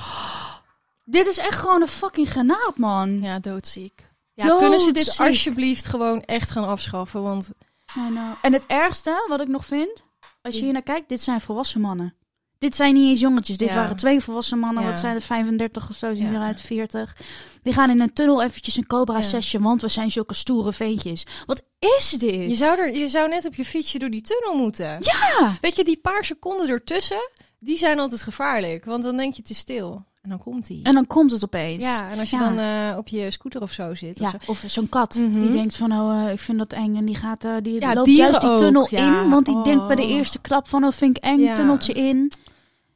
Dit 1.04 1.28
is 1.28 1.38
echt 1.38 1.60
gewoon 1.60 1.82
een 1.82 1.88
fucking 1.88 2.30
granaat, 2.30 2.78
man. 2.78 3.22
Ja, 3.22 3.40
doodziek. 3.40 4.08
Ja, 4.34 4.58
kunnen 4.58 4.80
ze 4.80 4.92
dit 4.92 5.06
Doodziek. 5.06 5.26
alsjeblieft 5.26 5.86
gewoon 5.86 6.24
echt 6.24 6.52
gaan 6.52 6.68
afschaffen? 6.68 7.24
Want 7.24 7.50
I 7.98 8.08
know. 8.10 8.32
En 8.42 8.54
het 8.54 8.66
ergste 8.66 9.26
wat 9.28 9.42
ik 9.42 9.48
nog 9.48 9.66
vind, 9.66 10.04
als 10.42 10.56
je 10.56 10.62
hier 10.62 10.74
naar 10.74 10.82
kijkt, 10.82 11.10
dit 11.10 11.22
zijn 11.22 11.42
volwassen 11.42 11.82
mannen. 11.82 12.14
Dit 12.60 12.76
zijn 12.76 12.94
niet 12.94 13.10
eens 13.10 13.20
jongetjes. 13.20 13.58
Dit 13.58 13.68
Ja. 13.70 13.76
waren 13.76 13.96
twee 13.96 14.22
volwassen 14.22 14.60
mannen. 14.60 14.84
Ja. 14.84 14.90
Wat 14.90 15.00
zijn 15.00 15.16
er? 15.16 15.22
35 15.22 15.90
of 15.90 15.96
zo. 15.96 16.14
Zien 16.14 16.32
Ja. 16.32 16.34
eruit 16.34 16.62
40. 16.62 17.16
Die 17.64 17.74
gaan 17.74 17.90
in 17.90 18.00
een 18.02 18.14
tunnel 18.14 18.44
eventjes 18.44 18.76
een 18.78 18.88
cobra 18.88 19.22
sessie. 19.22 19.60
Want 19.60 19.82
we 19.82 19.88
zijn 19.88 20.12
zulke 20.12 20.34
stoere 20.34 20.74
veentjes. 20.74 21.26
Wat 21.46 21.62
is 21.98 22.10
dit? 22.12 22.50
Je 22.50 22.56
zou, 22.56 22.80
er, 22.80 22.96
je 22.98 23.10
zou 23.10 23.30
net 23.30 23.46
op 23.46 23.56
je 23.56 23.66
fietsje 23.66 24.00
door 24.00 24.10
die 24.10 24.22
tunnel 24.22 24.56
moeten. 24.56 24.98
Ja! 25.00 25.58
Weet 25.62 25.76
je, 25.76 25.84
die 25.84 25.98
paar 26.02 26.26
seconden 26.26 26.70
ertussen, 26.70 27.30
die 27.60 27.78
zijn 27.78 28.00
altijd 28.00 28.22
gevaarlijk. 28.22 28.86
Want 28.86 29.04
dan 29.04 29.18
denk 29.18 29.34
je 29.34 29.42
te 29.42 29.54
stil. 29.56 30.08
En 30.22 30.30
dan 30.30 30.40
komt 30.40 30.68
hij. 30.68 30.80
En 30.84 30.94
dan 30.94 31.08
komt 31.08 31.32
het 31.32 31.44
opeens. 31.44 31.84
Ja, 31.84 32.10
en 32.12 32.20
als 32.20 32.30
je 32.30 32.38
Ja. 32.38 32.50
dan 32.50 32.58
eh, 32.60 32.98
op 32.98 33.08
je 33.08 33.32
scooter 33.32 33.62
of 33.62 33.72
zo 33.72 33.96
zit. 33.96 34.20
Ja, 34.20 34.28
Of 34.36 34.44
zo. 34.44 34.52
of 34.52 34.64
zo'n 34.66 34.90
kat 34.90 35.16
Mhm. 35.16 35.40
die 35.40 35.52
denkt 35.52 35.76
van, 35.76 35.92
oh, 35.92 36.24
eh, 36.26 36.32
ik 36.32 36.40
vind 36.40 36.58
dat 36.58 36.74
eng. 36.74 36.96
En 36.96 37.06
die 37.06 37.16
gaat, 37.16 37.44
eh, 37.46 37.52
die 37.62 37.82
Ja, 37.82 37.94
loopt 37.94 38.10
juist 38.16 38.42
die 38.42 38.50
ook, 38.50 38.58
tunnel 38.58 38.88
in. 38.90 39.30
Want 39.30 39.46
die 39.46 39.62
denkt 39.64 39.88
bij 39.88 39.96
de 39.96 40.02
Oh. 40.02 40.10
eerste 40.10 40.40
klap 40.40 40.68
van, 40.68 40.84
oh, 40.84 40.92
vind 40.92 41.18
ik 41.18 41.24
eng, 41.24 41.56
tunneltje 41.56 41.94
in. 41.94 42.32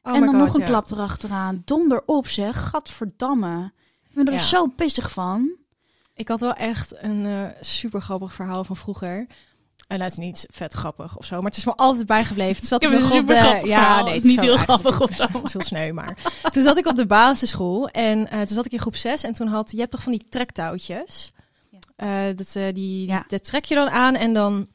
Oh 0.03 0.13
en 0.15 0.19
dan 0.19 0.29
God, 0.29 0.37
nog 0.39 0.53
een 0.53 0.59
ja. 0.61 0.65
klap 0.67 0.91
erachteraan. 0.91 1.61
Donder 1.65 2.03
op 2.05 2.27
zeg, 2.27 2.69
gadverdamme. 2.69 3.71
Ik 4.09 4.15
ben 4.15 4.25
er 4.27 4.33
Ja. 4.33 4.39
zo 4.39 4.67
pissig 4.67 5.11
van. 5.11 5.51
Ik 6.15 6.27
had 6.27 6.39
wel 6.39 6.53
echt 6.53 6.93
een 7.03 7.25
eh 7.25 7.45
super 7.61 8.01
grappig 8.01 8.33
verhaal 8.33 8.63
van 8.63 8.75
vroeger. 8.75 9.27
En 9.87 9.99
dat 9.99 10.11
is 10.11 10.17
niet 10.17 10.45
vet 10.51 10.73
grappig 10.73 11.17
of 11.17 11.25
zo, 11.25 11.35
maar 11.35 11.45
het 11.49 11.57
is 11.57 11.65
me 11.65 11.75
altijd 11.75 12.07
bijgebleven. 12.07 12.55
Toen 12.55 12.67
zat 12.67 12.83
Ik 12.83 12.89
ik, 12.89 12.93
heb 12.93 13.03
een 13.03 13.09
nog 13.09 13.19
op 13.19 13.27
de... 13.27 13.33
supergrappig 13.33 13.71
verhaal. 13.71 14.03
nee, 14.03 14.13
Het 14.13 14.21
het 14.21 14.23
is 14.23 14.29
niet 14.29 14.41
heel 14.41 14.57
grappig 14.57 15.01
of 15.01 15.11
zo. 15.15 15.23
Het 15.33 15.43
is 15.43 15.53
heel 15.53 15.61
sneu, 15.61 15.91
maar... 15.91 16.17
toen 16.51 16.63
zat 16.63 16.77
ik 16.77 16.87
op 16.87 16.95
de 16.95 17.05
basisschool 17.05 17.89
en 17.89 18.29
eh, 18.29 18.37
toen 18.39 18.55
zat 18.55 18.65
ik 18.65 18.71
in 18.71 18.79
groep 18.79 18.95
6 18.95 19.23
en 19.23 19.33
toen 19.33 19.47
had... 19.47 19.71
Je 19.71 19.77
hebt 19.79 19.91
toch 19.91 20.01
van 20.03 20.11
die 20.11 20.25
trektouwtjes? 20.29 21.31
Ja. 21.69 21.79
Eh, 22.29 22.35
dat, 22.35 22.75
die, 22.75 23.07
Ja. 23.07 23.25
dat 23.27 23.43
trek 23.45 23.65
je 23.65 23.75
dan 23.75 23.89
aan 23.89 24.15
en 24.15 24.33
dan 24.33 24.67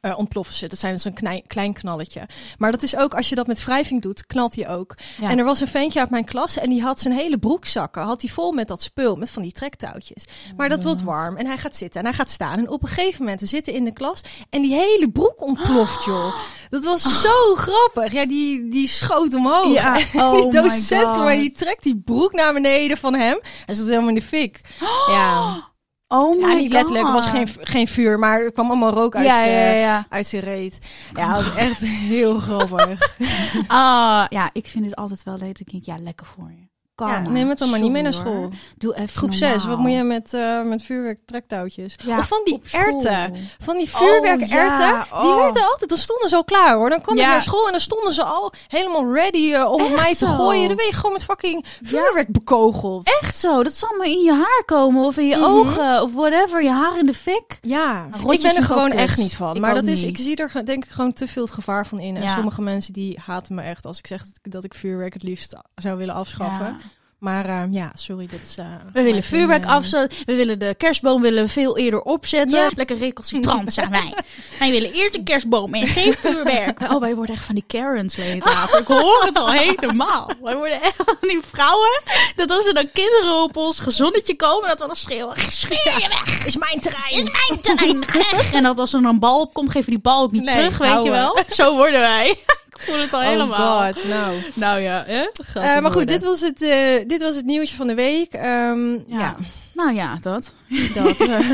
eh, 0.00 0.18
ontploffen 0.18 0.54
ze. 0.54 0.66
Dat 0.66 0.78
zijn 0.78 0.94
dus 0.94 1.04
een 1.04 1.42
klein 1.46 1.72
knalletje. 1.72 2.28
Maar 2.58 2.70
dat 2.72 2.82
is 2.82 2.96
ook, 2.96 3.14
als 3.14 3.28
je 3.28 3.34
dat 3.34 3.46
met 3.46 3.64
wrijving 3.64 4.02
doet, 4.02 4.26
knalt 4.26 4.54
hij 4.54 4.68
ook. 4.68 4.96
Ja. 5.20 5.30
En 5.30 5.38
er 5.38 5.44
was 5.44 5.60
een 5.60 5.68
ventje 5.68 6.00
uit 6.00 6.10
mijn 6.10 6.24
klas 6.24 6.56
en 6.56 6.70
die 6.70 6.82
had 6.82 7.00
zijn 7.00 7.14
hele 7.14 7.38
broekzakken 7.38 8.02
had 8.02 8.20
hij 8.20 8.30
vol 8.30 8.52
met 8.52 8.68
dat 8.68 8.82
spul, 8.82 9.16
met 9.16 9.30
van 9.30 9.42
die 9.42 9.52
trektouwtjes. 9.52 10.24
Maar 10.56 10.68
dat 10.68 10.84
wordt 10.84 11.02
warm 11.02 11.36
en 11.36 11.46
hij 11.46 11.58
gaat 11.58 11.76
zitten 11.76 12.00
en 12.00 12.06
hij 12.06 12.16
gaat 12.16 12.30
staan. 12.30 12.58
En 12.58 12.68
op 12.68 12.82
een 12.82 12.88
gegeven 12.88 13.22
moment, 13.22 13.40
we 13.40 13.46
zitten 13.46 13.72
in 13.72 13.84
de 13.84 13.92
klas 13.92 14.20
en 14.50 14.62
die 14.62 14.74
hele 14.74 15.10
broek 15.10 15.40
ontploft, 15.42 16.04
joh. 16.04 16.34
Dat 16.70 16.84
was 16.84 17.20
zo 17.20 17.54
grappig. 17.54 18.12
Ja, 18.12 18.26
die, 18.26 18.68
die 18.70 18.88
schoot 18.88 19.34
omhoog. 19.34 19.74
Ja, 19.74 19.92
oh 20.14 20.32
die 20.34 20.46
my 20.46 20.50
docent, 20.50 21.16
maar 21.16 21.36
die 21.36 21.50
trekt 21.50 21.82
die 21.82 22.02
broek 22.04 22.32
naar 22.32 22.52
beneden 22.52 22.96
van 22.96 23.14
hem. 23.14 23.40
Hij 23.66 23.74
zat 23.74 23.86
helemaal 23.86 24.08
in 24.08 24.14
de 24.14 24.22
fik. 24.22 24.60
Ja, 25.08 25.68
Oh 26.08 26.38
ja 26.40 26.52
niet 26.54 26.72
letterlijk, 26.72 27.06
er 27.06 27.12
was 27.12 27.26
God. 27.26 27.36
geen, 27.36 27.48
geen 27.66 27.88
vuur, 27.88 28.18
maar 28.18 28.40
er 28.40 28.52
kwam 28.52 28.66
allemaal 28.68 28.92
rook 28.92 29.14
uit, 29.16 29.26
Ja, 29.26 29.40
zijn- 29.40 29.52
ja, 29.52 29.70
ja. 29.70 30.06
uit 30.08 30.26
zijn 30.26 30.42
reet. 30.42 30.78
Ja, 31.14 31.34
dat 31.34 31.44
was 31.44 31.54
echt 31.54 31.80
heel 31.86 32.38
grappig. 32.38 33.16
Ah, 33.68 34.24
ja, 34.28 34.50
ik 34.52 34.66
vind 34.66 34.84
het 34.84 34.96
altijd 34.96 35.22
wel 35.22 35.38
leuk. 35.38 35.58
Ik 35.58 35.70
denk, 35.70 35.84
ja, 35.84 35.98
lekker 35.98 36.26
voor 36.26 36.50
je. 36.50 36.67
Ja, 37.06 37.20
neem 37.20 37.48
het 37.48 37.58
dan 37.58 37.70
maar 37.70 37.80
niet 37.80 37.90
mee 37.92 38.02
naar 38.02 38.12
school. 38.12 38.34
hoor. 38.34 38.50
Doe 38.76 38.94
even 38.94 39.08
Groep 39.08 39.30
normaal. 39.30 39.50
6, 39.50 39.64
wat 39.66 39.78
moet 39.78 39.92
je 39.92 40.02
met, 40.02 40.34
eh, 40.34 40.62
met 40.62 40.82
vuurwerk 40.82 41.18
trektouwtjes? 41.26 41.94
Ja, 42.04 42.18
of 42.18 42.28
van 42.28 42.40
die 42.44 42.60
erten. 42.72 43.34
Van 43.58 43.76
die 43.76 43.88
Oh, 43.92 44.00
vuurwerkerten. 44.00 44.56
ja, 44.86 45.02
Die 45.02 45.12
oh. 45.30 45.36
werden 45.42 45.62
altijd, 45.70 45.88
dan 45.90 45.98
stonden 45.98 46.28
ze 46.28 46.36
al 46.36 46.44
klaar 46.44 46.74
hoor. 46.74 46.90
Dan 46.90 47.00
kwam 47.00 47.16
ik 47.16 47.22
naar 47.22 47.42
school 47.42 47.64
en 47.66 47.70
dan 47.72 47.80
stonden 47.80 48.12
ze 48.12 48.22
al 48.24 48.52
helemaal 48.68 49.12
ready 49.14 49.52
eh, 49.52 49.70
om 49.72 49.80
Echt 49.80 49.94
mij 49.94 50.12
te 50.14 50.26
zo? 50.26 50.32
gooien. 50.32 50.66
Dan 50.68 50.76
ben 50.76 50.86
je 50.86 50.92
gewoon 50.92 51.12
met 51.12 51.24
fucking 51.24 51.64
vuurwerk 51.82 52.28
bekogeld. 52.32 53.16
Echt 53.22 53.38
zo, 53.38 53.62
dat 53.62 53.72
zal 53.72 53.96
maar 53.98 54.06
in 54.06 54.22
je 54.22 54.32
haar 54.32 54.62
komen 54.66 55.04
of 55.04 55.16
in 55.16 55.26
je 55.26 55.36
Mhm. 55.36 55.44
ogen 55.44 56.02
of 56.02 56.12
whatever. 56.12 56.62
Je 56.62 56.70
haar 56.70 56.98
in 56.98 57.06
de 57.06 57.14
fik. 57.14 57.58
Ja, 57.62 58.08
ik 58.30 58.40
ben 58.42 58.56
er 58.56 58.62
gewoon 58.62 58.90
echt 58.90 59.18
niet 59.18 59.34
van. 59.36 59.54
Ik 59.54 59.60
maar 59.60 59.74
dat 59.74 59.86
is, 59.86 60.02
ik 60.04 60.16
zie 60.18 60.36
er 60.36 60.64
denk 60.64 60.84
ik 60.84 60.90
gewoon 60.90 61.12
te 61.12 61.28
veel 61.28 61.42
het 61.42 61.52
gevaar 61.52 61.86
van 61.86 61.98
in. 61.98 62.16
En 62.16 62.30
sommige 62.32 62.62
mensen 62.62 62.92
die 62.92 63.18
haten 63.24 63.54
me 63.54 63.62
echt 63.62 63.86
als 63.86 63.98
ik 63.98 64.06
zeg 64.06 64.18
dat 64.20 64.38
ik, 64.42 64.52
dat 64.52 64.64
ik 64.64 64.74
vuurwerk 64.74 65.12
het 65.12 65.22
liefst 65.22 65.56
zou 65.74 65.96
willen 65.96 66.14
afschaffen. 66.14 66.76
Maar 67.18 67.46
eh, 67.46 67.62
ja, 67.70 67.90
sorry, 67.94 68.28
is... 68.42 68.56
eh, 68.56 68.64
We 68.92 69.02
willen 69.02 69.22
vuurwerk 69.22 69.60
mening. 69.60 69.76
afzetten. 69.78 70.18
We 70.26 70.34
willen 70.34 70.58
de 70.58 70.74
kerstboom 70.78 71.22
willen 71.22 71.48
veel 71.48 71.78
eerder 71.78 72.02
opzetten. 72.02 72.58
Ja. 72.60 72.70
Lekker 72.76 72.98
recalcitrant 72.98 73.72
zijn 73.72 73.90
wij. 73.90 74.14
Wij 74.58 74.70
willen 74.70 74.92
eerst 74.92 75.14
een 75.14 75.24
kerstboom 75.24 75.74
en 75.74 75.86
geen 75.86 76.14
vuurwerk. 76.22 76.78
Oh, 76.92 77.00
wij 77.00 77.14
worden 77.14 77.34
echt 77.34 77.44
van 77.44 77.54
die 77.54 77.64
Karens 77.66 78.16
later. 78.38 78.80
Ik 78.80 78.86
hoor 78.86 79.22
het 79.24 79.36
al 79.38 79.50
helemaal. 79.52 80.30
Wij 80.42 80.56
worden 80.56 80.82
echt 80.82 80.94
van 80.96 81.16
die 81.20 81.40
vrouwen. 81.50 82.00
Dat 82.36 82.50
als 82.50 82.66
er 82.66 82.74
dan 82.74 82.88
kinderen 82.92 83.42
op 83.42 83.56
ons 83.56 83.80
gezonnetje 83.80 84.36
komen, 84.36 84.68
dat 84.68 84.80
we 84.80 84.86
dan 84.86 84.96
schreeuwen. 84.96 85.34
Schreeuw 85.48 85.98
je 85.98 86.08
weg. 86.08 86.46
Is 86.46 86.56
mijn 86.56 86.80
terrein! 86.80 87.10
Is 87.26 87.48
mijn 87.48 87.60
terrein. 87.60 88.04
Weg. 88.12 88.52
En 88.52 88.62
dat 88.62 88.78
als 88.78 88.92
er 88.92 89.02
dan 89.02 89.10
een 89.12 89.18
bal 89.18 89.40
op 89.40 89.54
komt, 89.54 89.66
geven 89.70 89.84
we 89.84 89.90
die 89.90 90.00
bal 90.00 90.22
ook 90.22 90.32
niet 90.32 90.42
Nee, 90.42 90.54
terug, 90.54 90.78
weet 90.78 91.02
je 91.04 91.10
wel. 91.10 91.38
Zo 91.48 91.76
worden 91.76 92.00
wij. 92.00 92.38
Ik 92.78 92.84
voel 92.84 93.00
het 93.00 93.12
al 93.14 93.20
helemaal. 93.20 93.80
Oh 93.80 93.86
god, 93.86 94.04
nou. 94.04 94.42
Nou 94.54 94.80
ja, 94.80 95.04
hè? 95.06 95.20
Het 95.20 95.54
maar 95.54 95.82
goed, 95.82 95.92
worden. 95.92 96.06
dit 96.06 96.22
was, 96.22 96.40
het, 96.40 96.62
eh, 96.62 97.06
dit 97.06 97.22
was 97.22 97.36
het 97.36 97.44
nieuwtje 97.44 97.76
van 97.76 97.86
de 97.86 97.94
week. 97.94 98.32
Ehm, 98.32 98.92
ja. 98.92 99.18
Ja. 99.18 99.36
Nou 99.72 99.94
ja, 99.94 100.18
dat. 100.20 100.54
dat. 100.94 101.20
eh, 101.28 101.50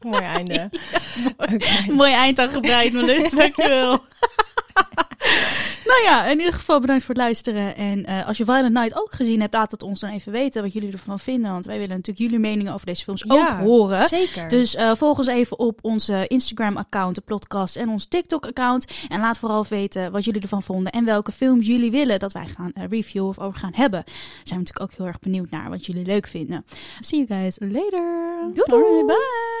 mooi 0.10 0.22
einde. 0.22 0.70
Oké. 1.36 1.92
Mooi 1.92 2.12
eind 2.12 2.38
aan 2.38 2.50
gebreid, 2.50 2.92
Melus. 2.92 3.30
Dankjewel. 3.40 4.04
Nou 5.92 6.04
ja, 6.04 6.26
in 6.26 6.38
ieder 6.38 6.52
geval 6.52 6.80
bedankt 6.80 7.04
voor 7.04 7.14
het 7.14 7.24
luisteren. 7.24 7.76
En 7.76 8.04
eh, 8.04 8.26
als 8.26 8.36
je 8.36 8.44
Violent 8.44 8.72
Night 8.72 8.94
ook 8.94 9.12
gezien 9.12 9.40
hebt, 9.40 9.54
laat 9.54 9.70
het 9.70 9.82
ons 9.82 10.00
dan 10.00 10.10
even 10.10 10.32
weten 10.32 10.62
wat 10.62 10.72
jullie 10.72 10.92
ervan 10.92 11.18
vinden. 11.18 11.52
Want 11.52 11.66
wij 11.66 11.78
willen 11.78 11.96
natuurlijk 11.96 12.18
jullie 12.18 12.38
meningen 12.38 12.72
over 12.72 12.86
deze 12.86 13.04
films 13.04 13.30
ook 13.30 13.48
horen. 13.48 14.08
Zeker. 14.08 14.48
Dus 14.48 14.74
eh, 14.74 14.94
volg 14.94 15.18
ons 15.18 15.26
even 15.26 15.58
op 15.58 15.78
onze 15.82 16.26
Instagram-account, 16.26 17.14
de 17.14 17.20
podcast 17.20 17.76
en 17.76 17.88
ons 17.88 18.06
TikTok-account. 18.06 18.86
En 19.08 19.20
laat 19.20 19.38
vooral 19.38 19.66
weten 19.68 20.12
wat 20.12 20.24
jullie 20.24 20.42
ervan 20.42 20.62
vonden 20.62 20.92
en 20.92 21.04
welke 21.04 21.32
films 21.32 21.66
jullie 21.66 21.90
willen 21.90 22.18
dat 22.18 22.32
wij 22.32 22.46
gaan 22.46 22.70
eh, 22.74 22.84
reviewen 22.90 23.28
of 23.28 23.38
over 23.38 23.58
gaan 23.58 23.74
hebben. 23.74 24.02
Daar 24.04 24.14
zijn 24.42 24.58
we 24.58 24.64
natuurlijk 24.64 24.92
ook 24.92 24.98
heel 24.98 25.06
erg 25.06 25.18
benieuwd 25.18 25.50
naar 25.50 25.70
wat 25.70 25.86
jullie 25.86 26.06
leuk 26.06 26.26
vinden. 26.26 26.64
See 27.00 27.26
you 27.26 27.40
guys 27.40 27.56
later. 27.60 28.50
Doei 28.54 28.70
doei. 28.70 29.06
Bye. 29.06 29.51